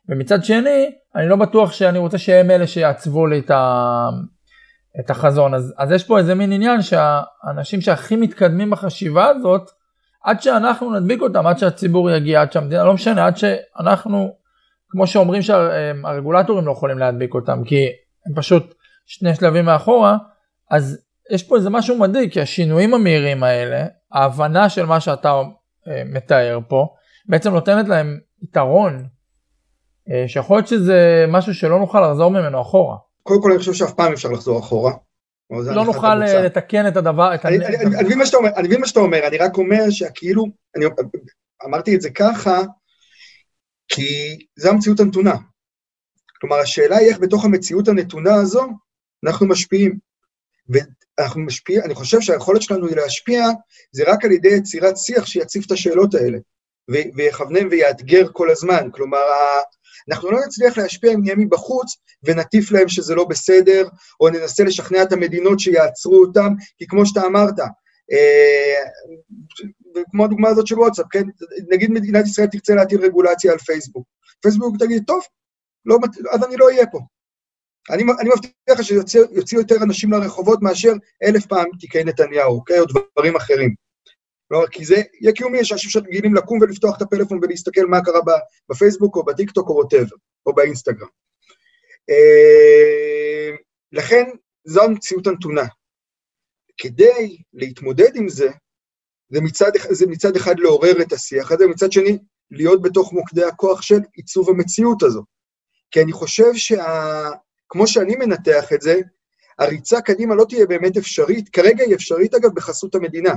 ומצד 0.09 0.43
שני, 0.43 0.91
אני 1.15 1.29
לא 1.29 1.35
בטוח 1.35 1.71
שאני 1.71 1.99
רוצה 1.99 2.17
שהם 2.17 2.51
אלה 2.51 2.67
שיעצבו 2.67 3.27
לי 3.27 3.39
את, 3.39 3.51
ה... 3.51 4.09
את 4.99 5.09
החזון. 5.09 5.53
אז, 5.53 5.73
אז 5.77 5.91
יש 5.91 6.03
פה 6.03 6.17
איזה 6.17 6.35
מין 6.35 6.51
עניין 6.51 6.81
שהאנשים 6.81 7.81
שהכי 7.81 8.15
מתקדמים 8.15 8.69
בחשיבה 8.69 9.27
הזאת, 9.27 9.69
עד 10.23 10.41
שאנחנו 10.41 10.99
נדביק 10.99 11.21
אותם, 11.21 11.47
עד 11.47 11.57
שהציבור 11.57 12.11
יגיע, 12.11 12.41
עד 12.41 12.51
שהמדינה, 12.51 12.83
לא 12.83 12.93
משנה, 12.93 13.25
עד 13.25 13.37
שאנחנו, 13.37 14.35
כמו 14.89 15.07
שאומרים 15.07 15.41
שהרגולטורים 15.41 16.65
לא 16.65 16.71
יכולים 16.71 16.97
להדביק 16.97 17.33
אותם, 17.33 17.63
כי 17.63 17.87
הם 18.25 18.33
פשוט 18.35 18.73
שני 19.13 19.35
שלבים 19.35 19.65
מאחורה, 19.65 20.17
אז 20.69 20.97
יש 21.31 21.43
פה 21.43 21.55
איזה 21.55 21.69
משהו 21.69 21.97
מדאיג, 21.97 22.31
כי 22.31 22.41
השינויים 22.41 22.93
המהירים 22.93 23.43
האלה, 23.43 23.85
ההבנה 24.11 24.69
של 24.69 24.85
מה 24.85 24.99
שאתה 24.99 25.41
אה, 25.87 26.03
מתאר 26.05 26.59
פה, 26.67 26.87
בעצם 27.25 27.53
נותנת 27.53 27.87
להם 27.87 28.19
יתרון, 28.41 29.05
אה, 30.11 30.27
שיכול 30.27 30.57
להיות 30.57 30.67
שזה 30.67 31.25
משהו 31.27 31.53
שלא 31.53 31.79
נוכל 31.79 32.09
לחזור 32.09 32.31
ממנו 32.31 32.61
אחורה. 32.61 32.97
קודם 33.23 33.41
כל 33.41 33.51
אני 33.51 33.59
חושב 33.59 33.73
שאף 33.73 33.93
פעם 33.93 34.13
אפשר 34.13 34.29
לחזור 34.29 34.59
אחורה. 34.59 34.93
לא 35.49 35.85
נוכל 35.85 36.23
אה, 36.23 36.41
לתקן 36.41 36.87
את 36.87 36.97
הדבר, 36.97 37.35
את 37.35 37.45
אני, 37.45 37.55
אני, 37.55 37.65
אני, 37.65 37.85
אני 37.85 38.03
מבין 38.03 38.17
מה 38.17 38.25
שאתה 38.25 38.37
אומר, 38.37 38.49
אני 38.57 38.67
מבין 38.67 38.79
מה 38.81 38.87
שאתה 38.87 38.99
אומר, 38.99 39.27
אני 39.27 39.37
רק 39.37 39.57
אומר 39.57 39.89
שכאילו, 39.89 40.45
אני 40.75 40.85
אמרתי 41.65 41.95
את 41.95 42.01
זה 42.01 42.09
ככה, 42.09 42.61
כי 43.87 44.39
זו 44.55 44.69
המציאות 44.69 44.99
הנתונה. 44.99 45.35
כלומר, 46.41 46.55
השאלה 46.55 46.97
היא 46.97 47.09
איך 47.09 47.19
בתוך 47.19 47.45
המציאות 47.45 47.87
הנתונה 47.87 48.33
הזו 48.33 48.67
אנחנו 49.25 49.47
משפיעים. 49.47 49.97
ואנחנו 50.69 51.41
משפיע, 51.41 51.83
אני 51.85 51.95
חושב 51.95 52.21
שהיכולת 52.21 52.61
שלנו 52.61 52.87
היא 52.87 52.95
להשפיע, 52.95 53.47
זה 53.91 54.03
רק 54.07 54.25
על 54.25 54.31
ידי 54.31 54.49
יצירת 54.49 54.97
שיח 54.97 55.25
שיציף 55.25 55.65
את 55.65 55.71
השאלות 55.71 56.15
האלה, 56.15 56.37
ויכוונן 57.15 57.67
ויאתגר 57.71 58.27
כל 58.33 58.49
הזמן. 58.49 58.89
כלומר, 58.91 59.17
אנחנו 60.09 60.31
לא 60.31 60.39
נצליח 60.45 60.77
להשפיע 60.77 61.13
אם 61.13 61.21
נהיה 61.21 61.35
מבחוץ 61.35 61.97
ונטיף 62.23 62.71
להם 62.71 62.87
שזה 62.87 63.15
לא 63.15 63.25
בסדר, 63.25 63.87
או 64.19 64.29
ננסה 64.29 64.63
לשכנע 64.63 65.03
את 65.03 65.13
המדינות 65.13 65.59
שיעצרו 65.59 66.21
אותם, 66.21 66.53
כי 66.77 66.87
כמו 66.87 67.05
שאתה 67.05 67.25
אמרת, 67.25 67.59
אה, 68.11 68.83
כמו 70.11 70.25
הדוגמה 70.25 70.49
הזאת 70.49 70.67
של 70.67 70.79
וואטסאפ, 70.79 71.05
כן? 71.11 71.23
נגיד 71.69 71.91
מדינת 71.91 72.25
ישראל 72.25 72.47
תרצה 72.47 72.75
להטיל 72.75 73.01
רגולציה 73.01 73.51
על 73.51 73.57
פייסבוק. 73.57 74.07
פייסבוק 74.41 74.75
תגיד, 74.79 75.03
טוב, 75.07 75.21
לא, 75.85 75.97
אז 76.31 76.43
אני 76.43 76.57
לא 76.57 76.65
אהיה 76.65 76.85
פה. 76.87 76.99
אני, 77.89 78.03
אני 78.19 78.29
מבטיח 78.29 78.79
לך 78.79 78.83
שיוציאו 78.83 79.61
יותר 79.61 79.75
אנשים 79.83 80.11
לרחובות 80.11 80.59
מאשר 80.61 80.91
אלף 81.23 81.45
פעם 81.45 81.65
תיקי 81.79 82.03
נתניהו, 82.03 82.55
אוקיי? 82.55 82.79
או 82.79 82.85
דברים 82.85 83.35
אחרים. 83.35 83.75
לא, 84.51 84.65
כי 84.71 84.85
זה 84.85 84.95
יהיה 85.21 85.33
קיומי, 85.33 85.57
יש 85.57 85.71
אנשים 85.71 85.89
שרגילים 85.89 86.35
לקום 86.35 86.59
ולפתוח 86.61 86.97
את 86.97 87.01
הפלאפון 87.01 87.39
ולהסתכל 87.41 87.85
מה 87.85 88.03
קרה 88.03 88.19
בפייסבוק 88.69 89.15
או 89.15 89.25
בטיקטוק 89.25 89.69
או 89.69 89.75
ווטאבר, 89.75 90.15
או 90.45 90.53
באינסטגרם. 90.53 91.07
אה, 92.09 93.55
לכן, 93.91 94.23
זו 94.67 94.83
המציאות 94.83 95.27
הנתונה. 95.27 95.65
כדי 96.77 97.37
להתמודד 97.53 98.15
עם 98.15 98.29
זה, 98.29 98.49
זה 99.29 99.41
מצד, 99.41 99.71
זה 99.91 100.05
מצד 100.07 100.35
אחד 100.35 100.59
לעורר 100.59 101.01
את 101.01 101.13
השיח 101.13 101.51
הזה, 101.51 101.65
ומצד 101.65 101.91
שני, 101.91 102.17
להיות 102.51 102.81
בתוך 102.81 103.13
מוקדי 103.13 103.43
הכוח 103.43 103.81
של 103.81 103.99
עיצוב 104.13 104.49
המציאות 104.49 105.03
הזו. 105.03 105.23
כי 105.91 106.01
אני 106.01 106.11
חושב 106.11 106.53
שה... 106.53 107.29
כמו 107.71 107.87
שאני 107.87 108.15
מנתח 108.15 108.73
את 108.73 108.81
זה, 108.81 108.99
הריצה 109.59 110.01
קדימה 110.01 110.35
לא 110.35 110.45
תהיה 110.49 110.65
באמת 110.65 110.97
אפשרית, 110.97 111.49
כרגע 111.49 111.83
היא 111.83 111.95
אפשרית 111.95 112.33
אגב 112.33 112.53
בחסות 112.53 112.95
המדינה. 112.95 113.33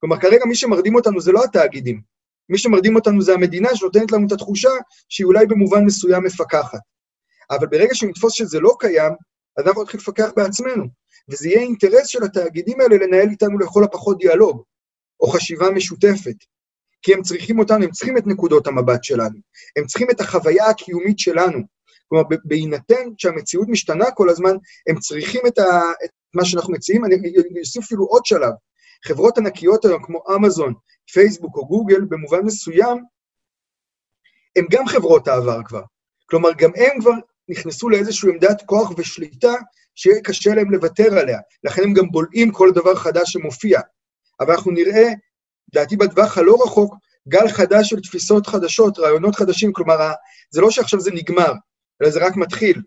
כלומר, 0.00 0.20
כרגע 0.20 0.44
מי 0.44 0.54
שמרדים 0.54 0.94
אותנו 0.94 1.20
זה 1.20 1.32
לא 1.32 1.44
התאגידים, 1.44 2.00
מי 2.48 2.58
שמרדים 2.58 2.96
אותנו 2.96 3.22
זה 3.22 3.32
המדינה 3.32 3.76
שנותנת 3.76 4.12
לנו 4.12 4.26
את 4.26 4.32
התחושה 4.32 4.68
שהיא 5.08 5.24
אולי 5.24 5.46
במובן 5.46 5.84
מסוים 5.84 6.24
מפקחת. 6.24 6.78
אבל 7.50 7.66
ברגע 7.66 7.94
שנתפוס 7.94 8.32
שזה 8.32 8.60
לא 8.60 8.76
קיים, 8.78 9.12
אז 9.56 9.66
אנחנו 9.66 9.82
נתחיל 9.82 10.00
לפקח 10.00 10.30
בעצמנו, 10.36 10.84
וזה 11.30 11.48
יהיה 11.48 11.60
אינטרס 11.60 12.06
של 12.06 12.24
התאגידים 12.24 12.80
האלה 12.80 12.96
לנהל 12.96 13.28
איתנו 13.28 13.58
לכל 13.58 13.84
הפחות 13.84 14.18
דיאלוג, 14.18 14.62
או 15.20 15.26
חשיבה 15.26 15.70
משותפת. 15.70 16.36
כי 17.02 17.14
הם 17.14 17.22
צריכים 17.22 17.58
אותנו, 17.58 17.84
הם 17.84 17.90
צריכים 17.90 18.16
את 18.16 18.26
נקודות 18.26 18.66
המבט 18.66 19.04
שלנו, 19.04 19.38
הם 19.78 19.86
צריכים 19.86 20.10
את 20.10 20.20
החוויה 20.20 20.66
הקיומית 20.66 21.18
שלנו, 21.18 21.58
כלומר, 22.08 22.24
בהינתן 22.44 23.08
שהמציאות 23.18 23.68
משתנה 23.68 24.10
כל 24.10 24.28
הזמן, 24.28 24.56
הם 24.88 24.98
צריכים 24.98 25.40
את, 25.46 25.58
ה, 25.58 25.80
את 26.04 26.10
מה 26.34 26.44
שאנחנו 26.44 26.72
מציעים, 26.72 27.04
אני 27.04 27.60
אוסיף 27.60 27.84
אפילו 27.84 28.04
עוד 28.04 28.26
שלב. 28.26 28.52
חברות 29.04 29.38
ענקיות 29.38 29.84
היום, 29.84 30.02
כמו 30.02 30.22
אמזון, 30.36 30.74
פייסבוק 31.12 31.56
או 31.56 31.66
גוגל, 31.66 32.00
במובן 32.00 32.40
מסוים, 32.40 32.98
הם 34.56 34.66
גם 34.70 34.86
חברות 34.86 35.28
העבר 35.28 35.62
כבר. 35.64 35.82
כלומר, 36.26 36.50
גם 36.58 36.70
הם 36.76 37.00
כבר 37.00 37.12
נכנסו 37.48 37.88
לאיזושהי 37.88 38.30
עמדת 38.30 38.62
כוח 38.66 38.90
ושליטה 38.96 39.54
שיהיה 39.94 40.20
קשה 40.22 40.54
להם 40.54 40.70
לוותר 40.70 41.18
עליה. 41.18 41.38
לכן 41.64 41.82
הם 41.82 41.92
גם 41.92 42.10
בולעים 42.10 42.52
כל 42.52 42.70
דבר 42.74 42.94
חדש 42.94 43.32
שמופיע. 43.32 43.80
אבל 44.40 44.54
אנחנו 44.54 44.70
נראה, 44.70 45.08
לדעתי 45.74 45.96
בטווח 45.96 46.38
הלא 46.38 46.56
רחוק, 46.64 46.94
גל 47.28 47.48
חדש 47.48 47.88
של 47.88 48.00
תפיסות 48.00 48.46
חדשות, 48.46 48.98
רעיונות 48.98 49.36
חדשים, 49.36 49.72
כלומר, 49.72 50.12
זה 50.50 50.60
לא 50.60 50.70
שעכשיו 50.70 51.00
זה 51.00 51.10
נגמר, 51.10 51.52
אלא 52.02 52.10
זה 52.10 52.26
רק 52.26 52.36
מתחיל. 52.36 52.82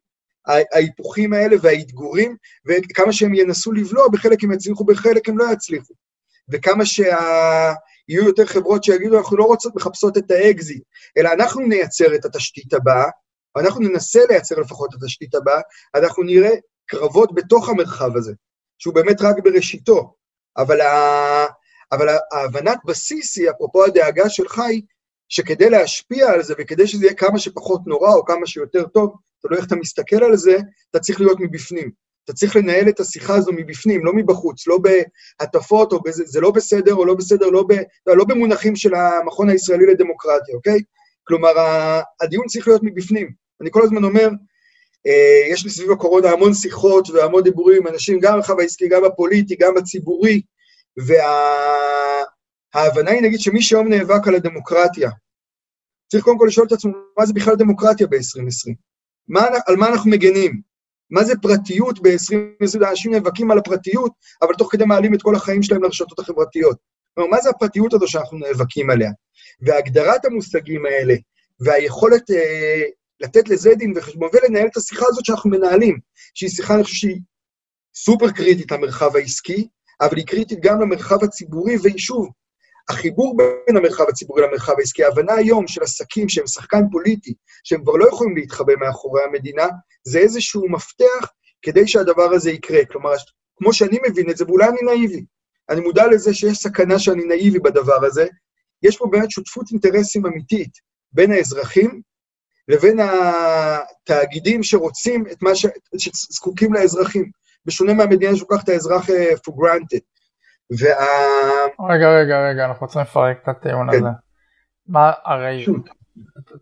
ההיפוכים 0.73 1.33
האלה 1.33 1.55
והאתגרים, 1.61 2.35
וכמה 2.67 3.13
שהם 3.13 3.33
ינסו 3.33 3.71
לבלוע, 3.71 4.07
בחלק 4.11 4.43
הם 4.43 4.51
יצליחו, 4.51 4.85
בחלק 4.85 5.29
הם 5.29 5.37
לא 5.37 5.45
יצליחו. 5.53 5.93
וכמה 6.49 6.85
שיהיו 6.85 7.15
שה... 8.09 8.27
יותר 8.27 8.45
חברות 8.45 8.83
שיגידו, 8.83 9.17
אנחנו 9.17 9.37
לא 9.37 9.43
רוצות, 9.43 9.75
מחפשות 9.75 10.17
את 10.17 10.31
האקזיט, 10.31 10.83
אלא 11.17 11.29
אנחנו 11.33 11.61
נייצר 11.61 12.15
את 12.15 12.25
התשתית 12.25 12.73
הבאה, 12.73 13.09
אנחנו 13.57 13.81
ננסה 13.81 14.19
לייצר 14.29 14.59
לפחות 14.59 14.89
את 14.93 15.03
התשתית 15.03 15.35
הבאה, 15.35 15.61
אנחנו 15.95 16.23
נראה 16.23 16.51
קרבות 16.85 17.35
בתוך 17.35 17.69
המרחב 17.69 18.17
הזה, 18.17 18.33
שהוא 18.77 18.95
באמת 18.95 19.21
רק 19.21 19.35
בראשיתו. 19.43 20.13
אבל, 20.57 20.81
ה... 20.81 21.45
אבל 21.91 22.07
ההבנת 22.33 22.77
בסיס 22.85 23.37
היא, 23.37 23.49
אפרופו 23.49 23.85
הדאגה 23.85 24.29
שלך, 24.29 24.59
היא 24.59 24.81
שכדי 25.29 25.69
להשפיע 25.69 26.31
על 26.31 26.43
זה 26.43 26.53
וכדי 26.57 26.87
שזה 26.87 27.05
יהיה 27.05 27.15
כמה 27.15 27.39
שפחות 27.39 27.81
נורא 27.85 28.13
או 28.13 28.25
כמה 28.25 28.47
שיותר 28.47 28.83
טוב, 28.87 29.15
תלוי 29.41 29.57
איך 29.57 29.67
אתה 29.67 29.75
מסתכל 29.75 30.23
על 30.23 30.37
זה, 30.37 30.57
אתה 30.91 30.99
צריך 30.99 31.21
להיות 31.21 31.37
מבפנים. 31.39 31.91
אתה 32.25 32.33
צריך 32.33 32.55
לנהל 32.55 32.89
את 32.89 32.99
השיחה 32.99 33.35
הזו 33.35 33.51
מבפנים, 33.51 34.05
לא 34.05 34.13
מבחוץ, 34.13 34.67
לא 34.67 34.77
בהטפות 34.77 35.93
או 35.93 36.01
בזה, 36.01 36.23
זה 36.25 36.41
לא 36.41 36.51
בסדר 36.51 36.93
או 36.93 37.05
לא 37.05 37.13
בסדר, 37.13 37.47
לא, 37.47 37.63
ב, 37.67 37.73
לא 38.07 38.25
במונחים 38.25 38.75
של 38.75 38.95
המכון 38.95 39.49
הישראלי 39.49 39.85
לדמוקרטיה, 39.85 40.55
אוקיי? 40.55 40.79
כלומר, 41.23 41.49
הדיון 42.21 42.45
צריך 42.45 42.67
להיות 42.67 42.81
מבפנים. 42.83 43.31
אני 43.61 43.69
כל 43.71 43.83
הזמן 43.83 44.03
אומר, 44.03 44.29
אה, 45.07 45.51
יש 45.51 45.63
לי 45.63 45.69
סביב 45.69 45.91
הקורונה 45.91 46.29
המון 46.31 46.53
שיחות 46.53 47.09
והמון 47.09 47.43
דיבורים 47.43 47.77
עם 47.77 47.87
אנשים, 47.87 48.19
גם 48.19 48.33
במרחב 48.33 48.59
העסקי, 48.59 48.87
גם 48.87 49.03
בפוליטי, 49.03 49.55
גם 49.55 49.75
בציבורי, 49.75 50.41
וה... 51.07 52.08
ההבנה 52.73 53.11
היא 53.11 53.21
נגיד 53.21 53.39
שמי 53.39 53.61
שהיום 53.61 53.87
נאבק 53.87 54.27
על 54.27 54.35
הדמוקרטיה, 54.35 55.09
צריך 56.11 56.23
קודם 56.23 56.37
כל 56.37 56.45
לשאול 56.47 56.67
את 56.67 56.71
עצמו, 56.71 56.91
מה 57.17 57.25
זה 57.25 57.33
בכלל 57.33 57.55
דמוקרטיה 57.55 58.07
ב-2020? 58.07 58.73
על 59.67 59.75
מה 59.75 59.87
אנחנו 59.87 60.11
מגנים? 60.11 60.61
מה 61.09 61.23
זה 61.23 61.33
פרטיות 61.41 61.99
ב-2020? 61.99 62.89
אנשים 62.89 63.13
נאבקים 63.13 63.51
על 63.51 63.57
הפרטיות, 63.57 64.11
אבל 64.41 64.53
תוך 64.53 64.71
כדי 64.71 64.85
מעלים 64.85 65.13
את 65.13 65.21
כל 65.21 65.35
החיים 65.35 65.63
שלהם 65.63 65.83
לרשתות 65.83 66.19
החברתיות. 66.19 66.77
כלומר, 67.15 67.29
מה 67.29 67.41
זה 67.41 67.49
הפרטיות 67.49 67.93
הזו 67.93 68.07
שאנחנו 68.07 68.37
נאבקים 68.37 68.89
עליה? 68.89 69.11
והגדרת 69.61 70.25
המושגים 70.25 70.85
האלה, 70.85 71.15
והיכולת 71.59 72.31
אה, 72.31 72.81
לתת 73.19 73.49
לזה 73.49 73.75
דין 73.75 73.93
וחשבון 73.95 74.29
ולנהל 74.33 74.67
את 74.67 74.77
השיחה 74.77 75.05
הזאת 75.07 75.25
שאנחנו 75.25 75.49
מנהלים, 75.49 75.99
שהיא 76.33 76.49
שיחה, 76.49 76.75
אני 76.75 76.83
חושב 76.83 76.95
שהיא 76.95 77.19
סופר 77.95 78.31
קריטית 78.31 78.71
למרחב 78.71 79.15
העסקי, 79.15 79.67
אבל 80.01 80.17
היא 80.17 80.25
קריטית 80.25 80.59
גם 80.61 80.81
למרחב 80.81 81.23
הציבורי, 81.23 81.75
ושוב, 81.83 82.29
החיבור 82.89 83.37
בין 83.37 83.77
המרחב 83.77 84.05
הציבורי 84.09 84.43
למרחב 84.43 84.73
העסקי, 84.77 85.03
ההבנה 85.03 85.33
היום 85.33 85.67
של 85.67 85.83
עסקים 85.83 86.29
שהם 86.29 86.47
שחקן 86.47 86.81
פוליטי, 86.91 87.33
שהם 87.63 87.81
כבר 87.83 87.93
לא 87.93 88.07
יכולים 88.07 88.35
להתחבא 88.35 88.73
מאחורי 88.79 89.23
המדינה, 89.23 89.67
זה 90.03 90.19
איזשהו 90.19 90.69
מפתח 90.69 91.31
כדי 91.61 91.87
שהדבר 91.87 92.33
הזה 92.33 92.51
יקרה. 92.51 92.85
כלומר, 92.85 93.13
כמו 93.57 93.73
שאני 93.73 93.97
מבין 94.09 94.29
את 94.29 94.37
זה, 94.37 94.45
ואולי 94.47 94.67
אני 94.67 94.81
נאיבי, 94.81 95.25
אני 95.69 95.81
מודע 95.81 96.07
לזה 96.07 96.33
שיש 96.33 96.57
סכנה 96.57 96.99
שאני 96.99 97.23
נאיבי 97.23 97.59
בדבר 97.59 98.05
הזה, 98.05 98.27
יש 98.83 98.97
פה 98.97 99.07
באמת 99.11 99.31
שותפות 99.31 99.65
אינטרסים 99.71 100.25
אמיתית 100.25 100.71
בין 101.11 101.31
האזרחים 101.31 102.01
לבין 102.67 102.99
התאגידים 102.99 104.63
שרוצים 104.63 105.23
את 105.31 105.41
מה 105.41 105.55
ש... 105.55 105.65
שזקוקים 105.97 106.73
לאזרחים, 106.73 107.31
בשונה 107.65 107.93
מהמדינה 107.93 108.35
שלוקחת 108.35 108.63
את 108.63 108.69
האזרח 108.69 109.09
uh, 109.09 109.13
for 109.13 109.53
granted. 109.53 110.18
וה... 110.71 111.89
רגע, 111.89 112.09
רגע, 112.09 112.49
רגע, 112.49 112.65
אנחנו 112.65 112.87
צריכים 112.87 113.01
לפרק 113.01 113.37
את 113.43 113.47
הטיעון 113.47 113.91
כן. 113.91 113.97
הזה. 113.97 114.09
מה, 114.87 115.11
הרי. 115.25 115.65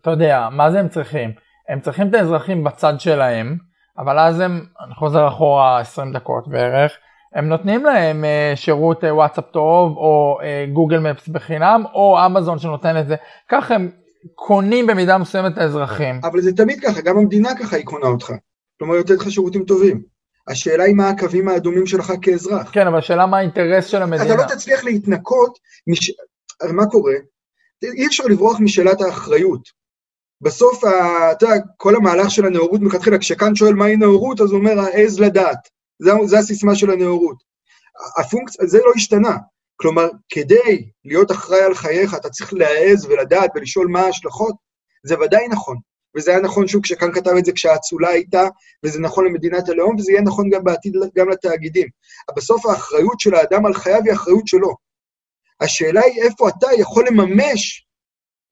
אתה 0.00 0.10
יודע, 0.10 0.48
מה 0.52 0.70
זה 0.70 0.80
הם 0.80 0.88
צריכים? 0.88 1.30
הם 1.68 1.80
צריכים 1.80 2.08
את 2.08 2.14
האזרחים 2.14 2.64
בצד 2.64 2.94
שלהם, 2.98 3.56
אבל 3.98 4.18
אז 4.18 4.40
הם, 4.40 4.64
אני 4.86 4.94
חוזר 4.94 5.28
אחורה 5.28 5.80
20 5.80 6.12
דקות 6.12 6.48
בערך, 6.48 6.92
הם 7.34 7.48
נותנים 7.48 7.84
להם 7.84 8.24
uh, 8.24 8.56
שירות 8.56 9.04
uh, 9.04 9.06
וואטסאפ 9.06 9.44
טוב, 9.52 9.96
או 9.96 10.38
uh, 10.40 10.70
גוגל 10.72 10.98
מפס 10.98 11.28
בחינם, 11.28 11.84
או 11.94 12.26
אמזון 12.26 12.58
שנותן 12.58 13.00
את 13.00 13.08
זה. 13.08 13.16
ככה 13.48 13.74
הם 13.74 13.90
קונים 14.34 14.86
במידה 14.86 15.18
מסוימת 15.18 15.52
את 15.52 15.58
האזרחים. 15.58 16.20
אבל 16.24 16.40
זה 16.40 16.56
תמיד 16.56 16.80
ככה, 16.80 17.00
גם 17.00 17.18
המדינה 17.18 17.48
ככה 17.60 17.76
היא 17.76 17.84
קונה 17.84 18.06
אותך. 18.06 18.32
כלומר, 18.78 18.94
היא 18.94 19.00
נותנת 19.00 19.18
לך 19.18 19.30
שירותים 19.30 19.64
טובים. 19.64 20.02
השאלה 20.48 20.84
היא 20.84 20.94
מה 20.94 21.08
הקווים 21.08 21.48
האדומים 21.48 21.86
שלך 21.86 22.12
כאזרח. 22.22 22.70
כן, 22.72 22.86
אבל 22.86 22.98
השאלה 22.98 23.26
מה 23.26 23.38
האינטרס 23.38 23.86
של 23.86 24.02
המדינה. 24.02 24.34
אתה 24.34 24.42
לא 24.42 24.54
תצליח 24.54 24.84
להתנקות, 24.84 25.58
מש... 25.86 26.12
הרי 26.60 26.72
מה 26.72 26.86
קורה? 26.86 27.14
אי 27.82 28.06
אפשר 28.06 28.24
לברוח 28.24 28.60
משאלת 28.60 29.00
האחריות. 29.00 29.68
בסוף, 30.40 30.84
אתה 31.32 31.46
יודע, 31.46 31.56
כל 31.76 31.96
המהלך 31.96 32.30
של 32.30 32.46
הנאורות 32.46 32.80
מלכתחילה, 32.80 33.18
כשכאן 33.18 33.54
שואל 33.54 33.74
מהי 33.74 33.96
נאורות, 33.96 34.40
אז 34.40 34.50
הוא 34.50 34.58
אומר, 34.58 34.80
העז 34.80 35.20
לדעת. 35.20 35.68
זה 36.24 36.38
הסיסמה 36.38 36.74
של 36.74 36.90
הנאורות. 36.90 37.36
הפונקציה, 38.18 38.66
זה 38.66 38.78
לא 38.78 38.92
השתנה. 38.96 39.36
כלומר, 39.76 40.08
כדי 40.28 40.90
להיות 41.04 41.30
אחראי 41.30 41.62
על 41.62 41.74
חייך, 41.74 42.14
אתה 42.14 42.30
צריך 42.30 42.54
להעז 42.54 43.06
ולדעת 43.06 43.50
ולשאול 43.54 43.86
מה 43.86 44.00
ההשלכות, 44.00 44.54
זה 45.06 45.20
ודאי 45.20 45.48
נכון. 45.48 45.76
וזה 46.16 46.30
היה 46.30 46.40
נכון 46.40 46.68
שוב 46.68 46.82
כשכאן 46.82 47.12
כתב 47.12 47.30
את 47.38 47.44
זה 47.44 47.52
כשהאצולה 47.52 48.08
הייתה, 48.08 48.42
וזה 48.84 49.00
נכון 49.00 49.24
למדינת 49.24 49.68
הלאום, 49.68 49.96
וזה 49.96 50.12
יהיה 50.12 50.22
נכון 50.22 50.50
גם 50.50 50.64
בעתיד 50.64 50.92
גם 51.16 51.28
לתאגידים. 51.28 51.88
אבל 52.28 52.36
בסוף 52.36 52.66
האחריות 52.66 53.20
של 53.20 53.34
האדם 53.34 53.66
על 53.66 53.74
חייו 53.74 54.00
היא 54.04 54.12
אחריות 54.12 54.46
שלו. 54.46 54.74
השאלה 55.60 56.00
היא 56.00 56.22
איפה 56.22 56.48
אתה 56.48 56.66
יכול 56.78 57.04
לממש 57.06 57.86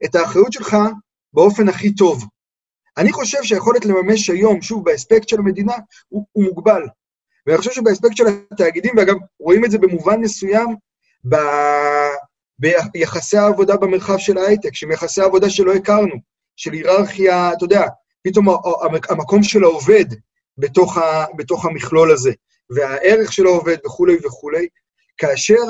את 0.04 0.14
האחריות 0.14 0.52
שלך 0.52 0.76
באופן 1.32 1.68
הכי 1.68 1.94
טוב. 1.94 2.24
אני 2.96 3.12
חושב 3.12 3.42
שהיכולת 3.42 3.84
לממש 3.84 4.30
היום, 4.30 4.62
שוב, 4.62 4.84
באספקט 4.84 5.28
של 5.28 5.38
המדינה, 5.38 5.74
הוא, 6.08 6.26
הוא 6.32 6.44
מוגבל. 6.44 6.82
ואני 7.46 7.58
חושב 7.58 7.70
שבאספקט 7.70 8.16
של 8.16 8.24
התאגידים, 8.52 8.92
ואגב, 8.96 9.14
רואים 9.40 9.64
את 9.64 9.70
זה 9.70 9.78
במובן 9.78 10.20
מסוים 10.20 10.76
ב... 11.28 11.36
ביחסי 12.92 13.36
העבודה 13.36 13.76
במרחב 13.76 14.18
של 14.18 14.38
ההייטק, 14.38 14.74
שהם 14.74 14.92
יחסי 14.92 15.20
עבודה 15.20 15.50
שלא 15.50 15.74
הכרנו. 15.74 16.14
של 16.56 16.72
היררכיה, 16.72 17.52
אתה 17.52 17.64
יודע, 17.64 17.86
פתאום 18.24 18.46
המקום 19.08 19.42
של 19.42 19.64
העובד 19.64 20.04
בתוך, 20.58 20.98
ה, 20.98 21.24
בתוך 21.36 21.64
המכלול 21.64 22.12
הזה, 22.12 22.32
והערך 22.70 23.32
של 23.32 23.46
העובד 23.46 23.76
וכולי 23.86 24.16
וכולי, 24.24 24.66
כאשר 25.18 25.62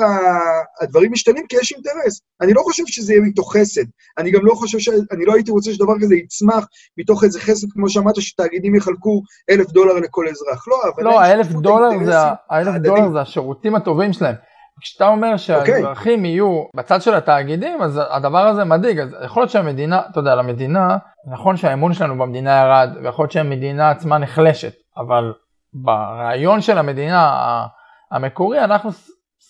הדברים 0.81 1.11
משתנים 1.11 1.47
כי 1.47 1.55
יש 1.61 1.71
אינטרס. 1.71 2.21
אני 2.41 2.53
לא 2.53 2.61
חושב 2.61 2.83
שזה 2.87 3.13
יהיה 3.13 3.23
מתוך 3.23 3.57
חסד. 3.57 3.83
אני 4.17 4.31
גם 4.31 4.45
לא 4.45 4.53
חושב 4.53 4.79
ש... 4.79 4.89
אני 5.11 5.25
לא 5.25 5.33
הייתי 5.33 5.51
רוצה 5.51 5.73
שדבר 5.73 5.93
כזה 6.01 6.15
יצמח 6.15 6.65
מתוך 6.97 7.23
איזה 7.23 7.39
חסד, 7.39 7.67
כמו 7.71 7.89
שאמרת, 7.89 8.15
שתאגידים 8.21 8.75
יחלקו 8.75 9.21
אלף 9.49 9.71
דולר 9.71 9.93
לכל 9.93 10.27
אזרח. 10.27 10.67
לא, 10.67 10.81
אבל... 10.95 11.03
לא, 11.03 11.21
האלף 11.21 11.47
דולר, 11.47 12.05
זה, 12.05 12.15
האלף 12.49 12.75
דולר 12.75 13.11
זה 13.11 13.21
השירותים 13.21 13.75
הטובים 13.75 14.13
שלהם. 14.13 14.35
כשאתה 14.81 15.07
אומר 15.07 15.27
אוקיי. 15.27 15.37
שהאזרחים 15.37 16.23
okay. 16.23 16.27
יהיו 16.27 16.63
בצד 16.75 17.01
של 17.01 17.15
התאגידים, 17.15 17.81
אז 17.81 18.01
הדבר 18.09 18.47
הזה 18.47 18.63
מדאיג, 18.63 18.99
אז 18.99 19.15
יכול 19.25 19.41
להיות 19.41 19.51
שהמדינה, 19.51 20.01
אתה 20.11 20.19
יודע, 20.19 20.35
למדינה, 20.35 20.97
נכון 21.31 21.57
שהאמון 21.57 21.93
שלנו 21.93 22.17
במדינה 22.17 22.51
ירד, 22.51 22.89
ויכול 23.03 23.23
להיות 23.23 23.31
שהמדינה 23.31 23.89
עצמה 23.89 24.17
נחלשת, 24.17 24.73
אבל 24.97 25.33
ברעיון 25.73 26.61
של 26.61 26.77
המדינה 26.77 27.65
המקורי, 28.11 28.63
אנחנו 28.63 28.89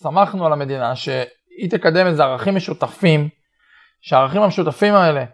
שמחנו 0.02 0.46
על 0.46 0.52
המדינה 0.52 0.96
שהיא 0.96 1.70
תקדם 1.70 2.06
איזה 2.06 2.24
ערכים 2.24 2.54
משותפים, 2.54 3.28
שהערכים 4.00 4.42
המשותפים 4.42 4.94
האלה, 4.94 5.24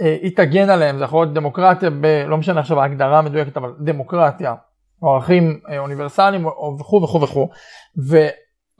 אה, 0.00 0.16
היא 0.22 0.36
תגן 0.36 0.70
עליהם, 0.70 0.98
זה 0.98 1.04
יכול 1.04 1.24
להיות 1.24 1.34
דמוקרטיה, 1.34 1.90
ב, 1.90 2.06
לא 2.26 2.36
משנה 2.36 2.60
עכשיו 2.60 2.80
ההגדרה 2.80 3.18
המדויקת, 3.18 3.56
אבל 3.56 3.72
דמוקרטיה, 3.84 4.54
או 5.02 5.14
ערכים 5.14 5.60
אה, 5.68 5.78
אוניברסליים 5.78 6.46
וכו' 6.46 7.02
וכו' 7.02 7.20
וכו', 7.20 7.48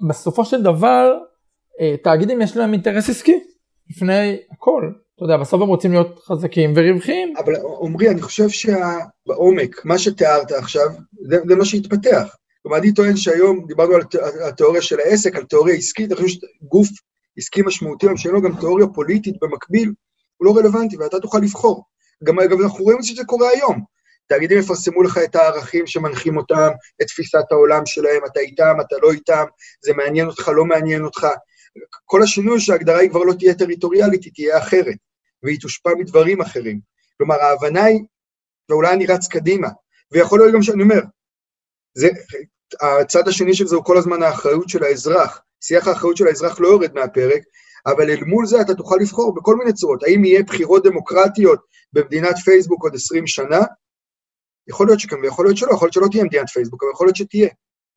בסופו 0.09 0.45
של 0.45 0.63
דבר, 0.63 1.19
אה, 1.81 1.95
תאגידים 2.05 2.41
יש 2.41 2.57
להם 2.57 2.73
אינטרס 2.73 3.11
עסקי 3.11 3.41
לפני 3.91 4.37
הכל. 4.53 4.91
אתה 5.17 5.25
יודע, 5.25 5.37
בסוף 5.37 5.63
הם 5.63 5.69
רוצים 5.69 5.93
להיות 5.93 6.21
חזקים 6.25 6.73
ורווחיים. 6.77 7.35
אבל 7.37 7.53
עמרי, 7.83 8.11
אני 8.11 8.23
חושב 8.23 8.49
שבעומק, 8.49 9.85
מה 9.85 9.99
שתיארת 9.99 10.53
עכשיו, 10.53 10.87
זה, 11.29 11.39
זה 11.49 11.57
מה 11.57 11.65
שהתפתח. 11.65 12.37
כלומר, 12.63 12.79
אני 12.79 12.95
טוען 12.95 13.17
שהיום, 13.17 13.67
דיברנו 13.67 13.95
על 13.95 14.03
התיאוריה 14.49 14.83
של 14.83 15.01
העסק, 15.01 15.37
על 15.37 15.45
תיאוריה 15.45 15.75
עסקית, 15.75 16.13
אני 16.13 16.17
חושב 16.17 16.29
שגוף 16.29 16.89
עסקי 17.39 17.63
משמעותי, 17.63 18.07
שאין 18.17 18.35
לו 18.35 18.43
גם 18.43 18.57
תיאוריה 18.61 18.87
פוליטית 18.87 19.35
במקביל, 19.43 19.93
הוא 20.37 20.47
לא 20.47 20.57
רלוונטי, 20.57 20.97
ואתה 20.97 21.21
תוכל 21.21 21.39
לבחור. 21.39 21.85
גם, 22.25 22.37
גם 22.51 22.63
אנחנו 22.63 22.85
רואים 22.85 23.03
שזה 23.03 23.25
קורה 23.25 23.49
היום. 23.49 23.81
תאגידים 24.27 24.59
יפרסמו 24.59 25.03
לך 25.03 25.19
את 25.25 25.35
הערכים 25.37 25.87
שמנחים 25.87 26.37
אותם, 26.37 26.69
את 27.03 27.07
תפיסת 27.07 27.45
העולם 27.51 27.87
שלהם, 27.87 28.23
אתה 28.27 28.41
איתם, 28.41 28.77
אתה 28.81 28.97
לא 29.03 29.13
איתם, 29.13 29.45
זה 29.85 29.93
מעניין 29.95 30.27
אותך, 30.27 30.49
לא 30.49 30.65
מעניין 30.65 31.05
אותך. 31.05 31.27
כל 32.05 32.23
השינוי 32.23 32.61
שההגדרה 32.61 32.99
היא 32.99 33.11
כבר 33.11 33.23
לא 33.23 33.33
תהיה 33.39 33.55
טריטוריאלית, 33.55 34.25
היא 34.25 34.33
תהיה 34.35 34.59
אחרת, 34.59 34.97
והיא 35.43 35.61
תושפע 35.61 35.91
מדברים 35.99 36.41
אחרים. 36.41 36.81
כלומר, 37.19 37.35
ההבנה 37.35 37.85
היא, 37.85 38.01
ואולי 38.69 38.93
אני 38.93 39.07
רץ 39.07 39.29
קדימה, 39.29 39.69
ויכול 40.13 40.41
להיות 40.41 40.55
גם 40.55 40.63
שאני 40.63 40.83
אומר, 40.83 41.01
זה, 41.95 42.09
הצד 42.81 43.29
השני 43.29 43.55
של 43.55 43.67
זה 43.67 43.77
הוא 43.77 43.85
כל 43.85 43.99
הזמן 43.99 44.23
האחריות 44.23 44.69
של 44.69 44.85
האזרח. 44.85 45.41
שיח 45.61 45.89
האחריות 45.89 46.17
של 46.17 46.27
האזרח 46.27 46.61
לא 46.61 46.69
יורד 46.69 46.93
מהפרק, 46.95 47.43
אבל 47.87 48.11
אל 48.11 48.25
מול 48.27 48.47
זה 48.47 48.61
אתה 48.61 48.75
תוכל 48.75 48.97
לבחור 49.01 49.35
בכל 49.35 49.57
מיני 49.57 49.73
צורות. 49.73 50.03
האם 50.03 50.25
יהיה 50.25 50.43
בחירות 50.43 50.85
דמוקרטיות 50.85 51.61
במדינת 51.93 52.37
פייסבוק 52.45 52.83
עוד 52.83 52.95
20 52.95 53.27
שנה? 53.27 53.61
יכול 54.73 54.87
להיות 54.87 55.01
שכן 55.01 55.17
ויכול 55.23 55.47
להיות 55.47 55.57
שלא, 55.57 55.73
יכול 55.73 55.87
להיות 55.87 55.93
שלא 55.93 56.07
תהיה 56.11 56.25
מדינת 56.25 56.49
פייסבוק, 56.49 56.83
אבל 56.83 56.93
יכול 56.93 57.07
להיות 57.07 57.17
שתהיה. 57.17 57.49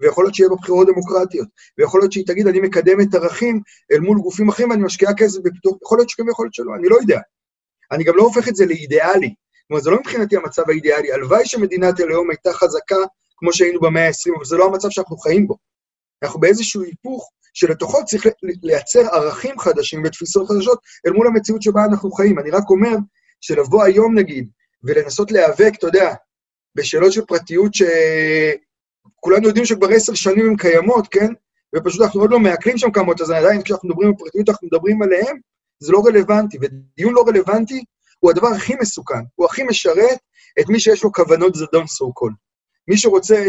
ויכול 0.01 0.23
להיות 0.23 0.35
שיהיה 0.35 0.49
בבחירות 0.49 0.87
דמוקרטיות, 0.87 1.47
ויכול 1.77 2.01
להיות 2.01 2.11
שהיא 2.11 2.27
תגיד, 2.27 2.47
אני 2.47 2.59
מקדמת 2.59 3.15
ערכים 3.15 3.61
אל 3.91 3.99
מול 3.99 4.17
גופים 4.17 4.49
אחרים 4.49 4.69
ואני 4.69 4.83
משקיעה 4.83 5.13
כסף 5.17 5.39
בפיתוח, 5.43 5.73
יכול 5.83 5.97
להיות 5.97 6.09
שכן 6.09 6.27
ויכול 6.27 6.45
להיות 6.45 6.53
שלא, 6.53 6.75
אני 6.75 6.87
לא 6.89 6.95
יודע. 6.95 7.19
אני 7.91 8.03
גם 8.03 8.15
לא 8.15 8.23
הופך 8.23 8.47
את 8.47 8.55
זה 8.55 8.65
לאידיאלי. 8.65 9.33
כלומר, 9.67 9.83
זה 9.83 9.89
לא 9.89 9.99
מבחינתי 9.99 10.35
המצב 10.35 10.63
האידיאלי. 10.69 11.13
הלוואי 11.13 11.45
שמדינת 11.45 11.99
הלאום 11.99 12.29
הייתה 12.29 12.53
חזקה 12.53 12.95
כמו 13.37 13.53
שהיינו 13.53 13.79
במאה 13.79 14.07
ה-20, 14.07 14.35
אבל 14.35 14.45
זה 14.45 14.57
לא 14.57 14.65
המצב 14.65 14.89
שאנחנו 14.89 15.17
חיים 15.17 15.47
בו. 15.47 15.57
אנחנו 16.23 16.39
באיזשהו 16.39 16.81
היפוך 16.83 17.31
שלתוכו 17.53 18.05
צריך 18.05 18.27
לייצר 18.63 18.99
ערכים 18.99 19.59
חדשים 19.59 20.01
ותפיסות 20.05 20.47
חדשות 20.47 20.79
אל 21.07 21.11
מול 21.11 21.27
המציאות 21.27 21.61
שבה 21.61 21.85
אנחנו 21.85 22.11
חיים. 22.11 22.39
אני 22.39 22.51
רק 22.51 22.69
אומר 22.69 22.95
שלבוא 23.41 23.83
היום, 23.83 24.19
נגיד, 24.19 24.49
ולנסות 24.83 25.31
להיאבק, 25.31 25.71
אתה 25.77 25.87
יודע, 25.87 26.13
בשאלות 26.75 27.13
של 27.13 27.25
פרטיות 27.25 27.71
שכולנו 27.73 29.47
יודעים 29.47 29.65
שכבר 29.65 29.87
עשר 29.89 30.13
שנים 30.13 30.49
הן 30.49 30.55
קיימות, 30.55 31.07
כן? 31.07 31.33
ופשוט 31.75 32.01
אנחנו 32.01 32.21
עוד 32.21 32.31
לא 32.31 32.39
מעכלים 32.39 32.77
שם 32.77 32.91
כמות, 32.91 33.21
אז 33.21 33.31
עדיין 33.31 33.61
כשאנחנו 33.61 33.89
מדברים 33.89 34.07
על 34.07 34.15
פרטיות, 34.17 34.49
אנחנו 34.49 34.67
מדברים 34.67 35.01
עליהן, 35.01 35.39
זה 35.79 35.91
לא 35.91 36.01
רלוונטי. 36.05 36.57
ודיון 36.61 37.13
לא 37.13 37.23
רלוונטי 37.27 37.83
הוא 38.19 38.31
הדבר 38.31 38.47
הכי 38.47 38.73
מסוכן, 38.81 39.23
הוא 39.35 39.45
הכי 39.45 39.63
משרת 39.63 40.17
את 40.59 40.69
מי 40.69 40.79
שיש 40.79 41.03
לו 41.03 41.11
כוונות 41.11 41.55
זדון 41.55 41.87
סו 41.87 42.13
קול. 42.13 42.33
מי 42.87 42.97
שרוצה 42.97 43.45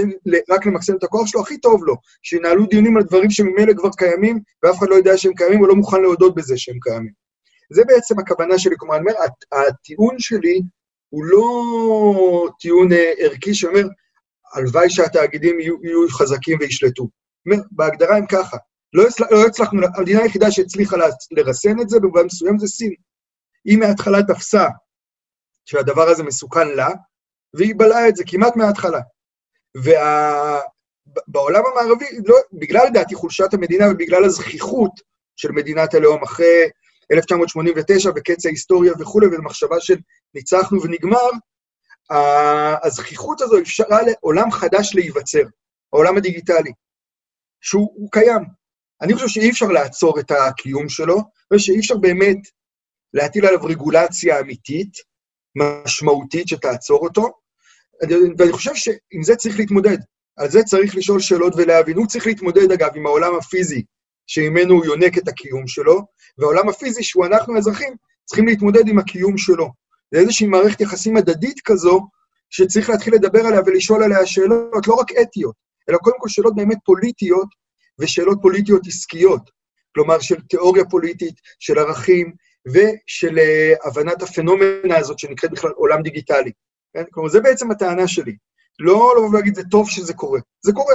רק 0.51 0.67
למקסם 0.67 0.97
את 0.97 1.05
הכוח 1.05 1.27
שלו, 1.27 1.41
הכי 1.41 1.59
טוב 1.59 1.85
לו, 1.85 1.97
שינהלו 2.23 2.67
דיונים 2.67 2.97
על 2.97 3.03
דברים 3.03 3.31
שממילא 3.31 3.73
כבר 3.77 3.91
קיימים, 3.97 4.41
ואף 4.63 4.79
אחד 4.79 4.89
לא 4.89 4.95
יודע 4.95 5.17
שהם 5.17 5.35
קיימים, 5.35 5.61
או 5.61 5.67
לא 5.67 5.75
מוכן 5.75 6.03
להודות 6.03 6.35
בזה 6.35 6.59
שהם 6.59 6.79
קיימים. 6.81 7.13
זה 7.73 7.83
בעצם 7.87 8.19
הכוונה 8.19 8.59
שלי, 8.59 8.75
כלומר, 8.79 8.97
אני 8.97 9.05
אומר, 9.11 9.21
הטיעון 9.53 10.15
שלי 10.19 10.61
הוא 11.09 11.25
לא 11.25 12.49
טיעון 12.61 12.93
אה, 12.93 13.13
ערכי 13.19 13.55
שאומר, 13.55 13.85
הלוואי 14.55 14.91
שהתאגידים 14.91 15.61
יהיו, 15.61 15.75
יהיו 15.85 16.09
חזקים 16.09 16.59
וישלטו. 16.61 17.09
בהגדרה 17.71 18.17
הם 18.17 18.27
ככה, 18.27 18.57
לא, 18.93 19.07
הצל... 19.07 19.25
לא 19.31 19.47
הצלחנו, 19.47 19.81
המדינה 19.97 20.23
היחידה 20.23 20.51
שהצליחה 20.51 20.97
לרסן 21.31 21.81
את 21.81 21.89
זה 21.89 22.01
במובן 22.01 22.25
מסוים 22.25 22.59
זה 22.59 22.67
סין. 22.67 22.95
היא 23.65 23.79
מההתחלה 23.79 24.23
תפסה 24.23 24.67
שהדבר 25.65 26.09
הזה 26.09 26.23
מסוכן 26.23 26.69
לה, 26.69 26.89
והיא 27.55 27.75
בלעה 27.77 28.09
את 28.09 28.17
זה 28.17 28.25
כמעט 28.27 28.57
מההתחלה. 28.57 29.01
ובעולם 29.77 31.65
וה... 31.65 31.71
המערבי, 31.71 32.05
לא, 32.27 32.37
בגלל 32.53 32.87
לדעתי 32.87 33.15
חולשת 33.15 33.55
המדינה 33.55 33.85
ובגלל 33.91 34.25
הזכיחות 34.25 34.93
של 35.37 35.53
מדינת 35.53 35.95
הלאום 35.95 36.23
אחרי 36.23 36.69
1989 37.13 38.11
וקץ 38.17 38.47
ההיסטוריה 38.47 38.93
וכולי, 39.01 39.27
ומחשבה 39.27 39.81
של 39.81 39.97
ניצחנו 40.35 40.83
ונגמר, 40.83 41.31
הזכיחות 42.85 43.41
הזו 43.41 43.59
אפשרה 43.59 43.99
לעולם 44.03 44.51
חדש 44.51 44.95
להיווצר, 44.95 45.43
העולם 45.93 46.17
הדיגיטלי, 46.17 46.73
שהוא 47.61 48.09
קיים. 48.11 48.43
אני 49.03 49.15
חושב 49.15 49.29
שאי 49.29 49.51
אפשר 49.51 49.67
לעצור 49.67 50.21
את 50.21 50.31
הקיום 50.31 50.89
שלו, 50.89 51.19
ושאי 51.53 51.79
אפשר 51.79 51.97
באמת 51.97 52.39
להטיל 53.15 53.47
עליו 53.47 53.65
רגולציה 53.65 54.41
אמיתית, 54.41 54.93
משמעותית, 55.57 56.49
שתעצור 56.49 56.99
אותו, 56.99 57.31
ואני 58.39 58.53
חושב 58.53 58.75
שעם 58.75 59.23
זה 59.23 59.37
צריך 59.37 59.59
להתמודד. 59.59 59.99
על 60.37 60.51
זה 60.51 60.63
צריך 60.63 60.97
לשאול 60.97 61.21
שאלות 61.21 61.53
ולהבין. 61.57 61.97
הוא 61.97 62.07
צריך 62.07 62.27
להתמודד, 62.27 62.73
אגב, 62.73 62.91
עם 62.97 63.07
העולם 63.07 63.35
הפיזי, 63.35 63.85
שממנו 64.27 64.75
הוא 64.75 64.85
יונק 64.85 65.19
את 65.19 65.29
הקיום 65.29 65.67
שלו, 65.67 66.01
והעולם 66.39 66.69
הפיזי, 66.69 67.03
שהוא 67.03 67.27
אנחנו 67.27 67.55
האזרחים, 67.55 67.95
צריכים 68.25 68.47
להתמודד 68.47 68.89
עם 68.89 68.99
הקיום 68.99 69.39
שלו. 69.39 69.69
זה 70.15 70.21
איזושהי 70.21 70.47
מערכת 70.47 70.81
יחסים 70.81 71.17
הדדית 71.17 71.61
כזו, 71.65 72.01
שצריך 72.51 72.91
להתחיל 72.91 73.15
לדבר 73.15 73.47
עליה 73.47 73.61
ולשאול 73.67 74.03
עליה 74.03 74.27
שאלות 74.27 74.87
לא 74.87 74.95
רק 74.95 75.13
אתיות, 75.23 75.55
אלא 75.91 75.99
קודם 75.99 76.17
כל 76.19 76.29
שאלות 76.29 76.55
באמת 76.57 76.79
פוליטיות 76.85 77.49
ושאלות 77.99 78.39
פוליטיות 78.43 78.87
עסקיות. 78.87 79.51
כלומר, 79.95 80.21
של 80.21 80.41
תיאוריה 80.41 80.85
פוליטית, 80.85 81.35
של 81.59 81.79
ערכים 81.79 82.33
ושל 82.67 83.39
uh, 83.39 83.89
הבנת 83.89 84.23
הפנומנה 84.23 84.97
הזאת 84.97 85.19
שנקראת 85.19 85.51
בכלל 85.53 85.71
עולם 85.71 86.03
דיגיטלי. 86.03 86.53
כן? 86.95 87.05
כלומר, 87.11 87.29
זה 87.29 87.41
בעצם 87.41 87.71
הטענה 87.71 88.09
שלי. 88.09 88.37
לא 88.79 89.15
לבוא 89.17 89.29
ולהגיד, 89.29 89.55
זה 89.55 89.63
טוב 89.71 89.91
שזה 89.91 90.15
קורה. 90.15 90.41
זה 90.65 90.73
קורה. 90.73 90.95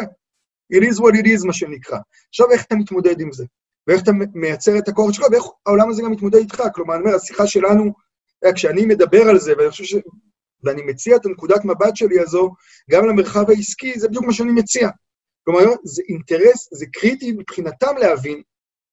It 0.74 0.84
is 0.84 0.99
what 0.99 1.13
it 1.13 1.26
is, 1.26 1.45
מה 1.45 1.53
שנקרא. 1.53 1.97
עכשיו, 2.30 2.51
איך 2.51 2.65
אתה 2.65 2.76
מתמודד 2.76 3.22
עם 3.22 3.32
זה? 3.32 3.45
ואיך 3.88 4.03
אתה 4.03 4.11
מייצר 4.34 4.78
את 4.78 4.88
הכוח 4.88 5.11
שלך, 5.11 5.26
ואיך 5.32 5.43
העולם 5.65 5.89
הזה 5.89 6.01
גם 6.01 6.11
מתמודד 6.11 6.39
איתך. 6.39 6.63
כלומר, 6.74 6.95
אני 6.95 7.03
אומר, 7.03 7.15
השיחה 7.15 7.47
שלנו, 7.47 7.93
כשאני 8.55 8.86
מדבר 8.86 9.22
על 9.22 9.39
זה, 9.39 9.53
ואני 9.57 9.69
חושב 9.69 9.84
ש... 9.84 9.95
ואני 10.63 10.82
מציע 10.82 11.15
את 11.15 11.26
הנקודת 11.26 11.65
מבט 11.65 11.95
שלי 11.95 12.19
הזו 12.19 12.51
גם 12.91 13.07
למרחב 13.07 13.49
העסקי, 13.49 13.99
זה 13.99 14.07
בדיוק 14.07 14.26
מה 14.26 14.34
שאני 14.34 14.51
מציע. 14.51 14.89
כלומר, 15.43 15.65
זה 15.84 16.01
אינטרס, 16.09 16.69
זה 16.74 16.86
קריטי 16.93 17.32
מבחינתם 17.32 17.97
להבין 17.97 18.41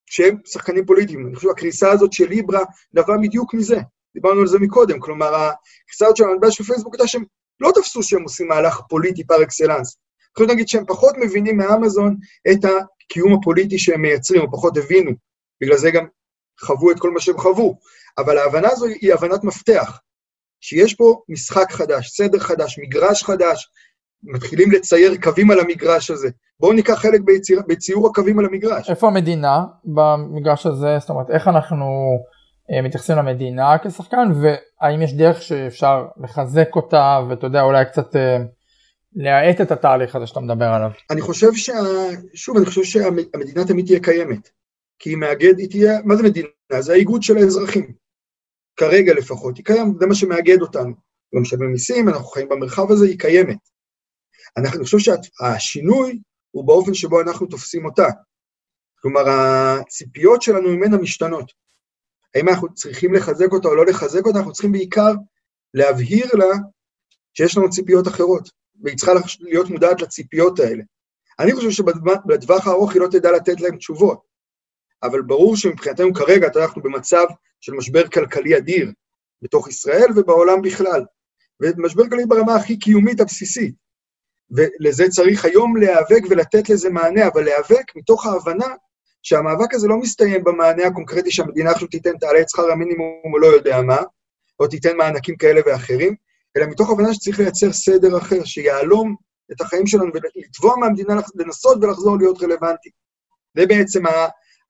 שהם 0.07 0.37
שחקנים 0.47 0.87
פוליטיים. 0.87 1.27
אני 1.27 1.37
חושב 1.37 1.49
שהקריסה 1.49 1.91
הזאת 1.91 2.13
של 2.13 2.29
ליברה 2.29 2.61
נבעה 2.95 3.19
בדיוק 3.19 3.55
מזה. 3.55 3.79
דיברנו 4.15 4.41
על 4.41 4.47
זה 4.47 4.59
מקודם. 4.59 5.01
כלומר, 5.01 5.35
הקריסה 5.35 6.07
הזאת 6.07 6.17
של 6.17 6.25
המטבע 6.25 6.51
של 6.51 6.65
פייסבוק 6.65 6.95
הייתה 6.95 7.07
שהם 7.07 7.25
לא 7.61 7.73
תפסו 7.75 8.03
שהם 8.03 8.23
עושים 8.23 8.49
מהלך 8.49 8.81
פוליטי 8.89 9.25
פר 9.25 9.43
אקסלנס. 9.43 9.97
יכולים 10.39 10.49
להגיד 10.49 10.69
שהם 10.69 10.85
פחות 10.87 11.15
מבינים 11.19 11.57
מאמזון 11.57 12.17
את 12.51 12.59
הקיום 12.65 13.35
הפוליטי 13.35 13.79
שהם 13.79 14.03
מייצרים, 14.03 14.43
או 14.43 14.53
פחות 14.53 14.77
הבינו. 14.77 15.11
בגלל 15.61 15.77
זה 15.77 15.91
גם 15.91 16.07
חוו 16.61 16.91
את 16.91 16.99
כל 16.99 17.11
מה 17.11 17.21
שהם 17.21 17.39
חוו. 17.39 17.79
אבל 18.19 18.39
ההבנה 18.39 18.69
הזו 18.71 18.87
היא 18.87 19.15
הבנת 19.15 19.45
מפתח. 19.45 20.01
שיש 20.61 20.95
פה 20.95 21.23
משחק 21.29 21.73
חדש, 21.73 22.09
סדר 22.09 22.39
חדש, 22.39 22.79
מגרש 22.79 23.23
חדש, 23.23 23.71
מתחילים 24.23 24.73
לצייר 24.73 25.17
קווים 25.23 25.51
על 25.51 25.61
המגרש 25.61 26.11
הזה. 26.11 26.29
בואו 26.61 26.73
ניקח 26.73 26.95
חלק 26.95 27.21
בציר, 27.21 27.63
בציור 27.69 28.09
הקווים 28.09 28.39
על 28.39 28.45
המגרש. 28.45 28.91
איפה 28.91 29.07
המדינה 29.07 29.65
במגרש 29.85 30.67
הזה? 30.67 30.97
זאת 31.01 31.11
אומרת, 31.11 31.31
איך 31.31 31.49
אנחנו 31.49 31.87
אה, 32.73 32.83
מתייחסים 32.83 33.17
למדינה 33.17 33.77
כשחקן, 33.85 34.29
והאם 34.43 35.03
יש 35.03 35.15
דרך 35.15 35.43
שאפשר 35.43 36.07
לחזק 36.23 36.69
אותה, 36.77 37.21
ואתה 37.29 37.47
יודע, 37.47 37.63
אולי 37.63 37.85
קצת 37.85 38.17
אה, 38.17 38.39
להאט 39.21 39.61
את 39.61 39.71
התהליך 39.71 40.17
הזה 40.17 40.27
שאתה 40.27 40.41
מדבר 40.41 40.65
עליו? 40.65 40.91
אני 41.11 41.21
חושב 41.21 41.55
שה... 41.55 41.73
שוב, 42.35 42.57
אני 42.57 42.67
חושב 42.67 42.83
שהמדינה 42.85 43.67
תמיד 43.67 43.87
תהיה 43.87 44.01
קיימת. 44.01 44.51
כי 44.99 45.11
היא 45.11 45.17
מאגד, 45.17 45.59
היא 45.59 45.71
תהיה, 45.71 45.93
מה 46.05 46.17
זה 46.17 46.23
מדינה? 46.23 46.49
זה 46.81 46.93
האיגוד 46.93 47.23
של 47.23 47.37
האזרחים. 47.37 47.93
כרגע 48.77 49.15
לפחות, 49.15 49.57
היא 49.57 49.65
קיימת, 49.65 49.99
זה 50.01 50.07
מה 50.07 50.15
שמאגד 50.15 50.63
אותנו. 50.63 50.95
לא 51.33 51.41
משלמים 51.41 51.73
מיסים, 51.73 52.09
אנחנו 52.09 52.25
חיים 52.25 52.49
במרחב 52.49 52.91
הזה, 52.91 53.07
היא 53.07 53.19
קיימת. 53.19 53.59
אני 54.57 54.69
חושב 54.85 54.99
שהשינוי 54.99 56.21
הוא 56.51 56.67
באופן 56.67 56.95
שבו 56.95 57.21
אנחנו 57.21 57.47
תופסים 57.47 57.85
אותה. 57.85 58.07
כלומר, 59.01 59.21
הציפיות 59.29 60.43
שלנו 60.43 60.69
ממנה 60.69 60.97
משתנות. 60.97 61.53
האם 62.35 62.49
אנחנו 62.49 62.75
צריכים 62.75 63.15
לחזק 63.15 63.53
אותה 63.53 63.69
או 63.69 63.75
לא 63.75 63.87
לחזק 63.87 64.27
אותה, 64.27 64.39
אנחנו 64.39 64.53
צריכים 64.53 64.73
בעיקר 64.73 65.13
להבהיר 65.75 66.27
לה 66.35 66.57
שיש 67.35 67.57
לנו 67.57 67.71
ציפיות 67.71 68.09
אחרות, 68.09 68.51
והיא 68.83 68.97
צריכה 68.97 69.13
להיות 69.41 69.71
מודעת 69.71 70.03
לציפיות 70.03 70.61
האלה. 70.61 70.83
אני 71.39 71.53
חושב 71.53 71.71
שבטווח 71.71 72.67
הארוך 72.67 72.93
היא 72.93 73.01
לא 73.01 73.09
תדע 73.11 73.33
לתת 73.33 73.61
להם 73.61 73.77
תשובות, 73.77 74.21
אבל 75.03 75.23
ברור 75.23 75.57
שמבחינתנו 75.57 76.15
כרגע 76.15 76.49
אנחנו 76.57 76.83
במצב 76.83 77.25
של 77.61 77.73
משבר 77.73 78.09
כלכלי 78.09 78.57
אדיר 78.57 78.93
בתוך 79.43 79.69
ישראל 79.69 80.07
ובעולם 80.17 80.63
בכלל, 80.63 81.05
ומשבר 81.63 82.03
כלכלי 82.03 82.27
ברמה 82.27 82.55
הכי 82.55 82.79
קיומית 82.79 83.21
הבסיסית. 83.21 83.75
ולזה 84.51 85.05
צריך 85.09 85.45
היום 85.45 85.77
להיאבק 85.77 86.23
ולתת 86.31 86.69
לזה 86.69 86.91
מענה, 86.91 87.27
אבל 87.27 87.45
להיאבק 87.45 87.97
מתוך 87.97 88.27
ההבנה 88.27 88.67
שהמאבק 89.23 89.75
הזה 89.75 89.89
לא 89.89 89.97
מסתיים 89.97 90.45
במענה 90.45 90.87
הקונקרטי 90.87 91.31
שהמדינה 91.31 91.71
עכשיו 91.71 91.89
תיתן, 91.89 92.19
תעלה 92.19 92.41
את 92.41 92.49
שכר 92.49 92.71
המינימום 92.71 93.33
או 93.33 93.39
לא 93.39 93.47
יודע 93.47 93.83
מה, 93.83 93.99
או 94.61 94.67
תיתן 94.67 94.97
מענקים 94.97 95.37
כאלה 95.37 95.61
ואחרים, 95.67 96.15
אלא 96.59 96.67
מתוך 96.67 96.91
הבנה 96.91 97.15
שצריך 97.15 97.39
לייצר 97.39 97.73
סדר 97.73 98.19
אחר, 98.19 98.45
שיהלום 98.45 99.15
את 99.53 99.61
החיים 99.61 99.87
שלנו 99.87 100.11
ולתבוע 100.15 100.77
מהמדינה 100.77 101.15
לנסות 101.35 101.85
ולחזור 101.85 102.19
להיות 102.19 102.43
רלוונטי. 102.43 102.89
זה 103.57 103.67
בעצם 103.67 104.03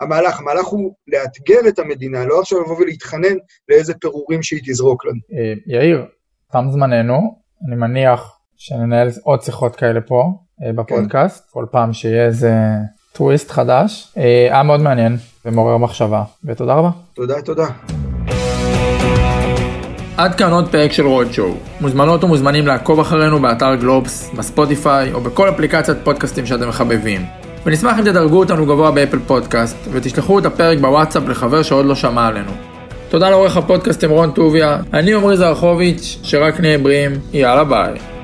המהלך. 0.01 0.41
המהלך 0.41 0.66
הוא 0.66 0.95
לאתגר 1.09 1.68
את 1.68 1.78
המדינה, 1.78 2.24
לא 2.24 2.41
עכשיו 2.41 2.61
לבוא 2.61 2.76
ולהתחנן 2.76 3.36
לאיזה 3.68 3.95
פירורים 3.95 4.43
שהיא 4.43 4.61
תזרוק 4.66 5.05
לנו. 5.05 5.20
אה, 5.32 5.55
יאיר, 5.66 6.07
תם 6.53 6.64
זמננו, 6.70 7.39
אני 7.66 7.76
מניח 7.76 8.39
שננהל 8.57 9.09
עוד 9.22 9.43
שיחות 9.43 9.76
כאלה 9.76 10.01
פה 10.01 10.32
אה, 10.64 10.72
בפודקאסט, 10.72 11.45
כן. 11.45 11.51
כל 11.51 11.66
פעם 11.70 11.93
שיהיה 11.93 12.26
איזה 12.26 12.53
טוויסט 13.12 13.51
חדש. 13.51 14.12
אה, 14.16 14.22
היה 14.22 14.62
מאוד 14.62 14.80
מעניין 14.80 15.16
ומעורר 15.45 15.76
מחשבה, 15.76 16.24
ותודה 16.45 16.74
רבה. 16.74 16.91
תודה, 17.14 17.43
תודה. 17.43 17.66
עד 20.18 20.34
כאן 20.34 20.52
עוד 20.52 20.68
פרק 20.68 20.92
של 20.92 21.06
Roadshow. 21.07 21.55
מוזמנות 21.80 22.24
ומוזמנים 22.24 22.66
לעקוב 22.66 23.00
אחרינו 23.00 23.40
באתר 23.40 23.74
גלובס, 23.74 24.30
בספוטיפיי 24.36 25.12
או 25.12 25.20
בכל 25.20 25.48
אפליקציית 25.48 25.98
פודקאסטים 26.04 26.46
שאתם 26.46 26.68
מחבבים. 26.68 27.24
ונשמח 27.66 27.98
אם 27.98 28.04
תדרגו 28.04 28.38
אותנו 28.38 28.66
גבוה 28.66 28.90
באפל 28.90 29.18
פודקאסט 29.26 29.76
ותשלחו 29.92 30.38
את 30.38 30.46
הפרק 30.46 30.78
בוואטסאפ 30.78 31.28
לחבר 31.28 31.62
שעוד 31.62 31.86
לא 31.86 31.94
שמע 31.94 32.26
עלינו. 32.26 32.50
תודה 33.08 33.30
לעורך 33.30 33.56
הפודקאסט 33.56 34.04
עם 34.04 34.10
רון 34.10 34.30
טוביה, 34.30 34.76
אני 34.94 35.14
עמרי 35.14 35.36
זרחוביץ', 35.36 36.18
שרק 36.22 36.60
נהיה 36.60 36.78
בריאים, 36.78 37.12
יאללה 37.32 37.64
ביי. 37.64 38.17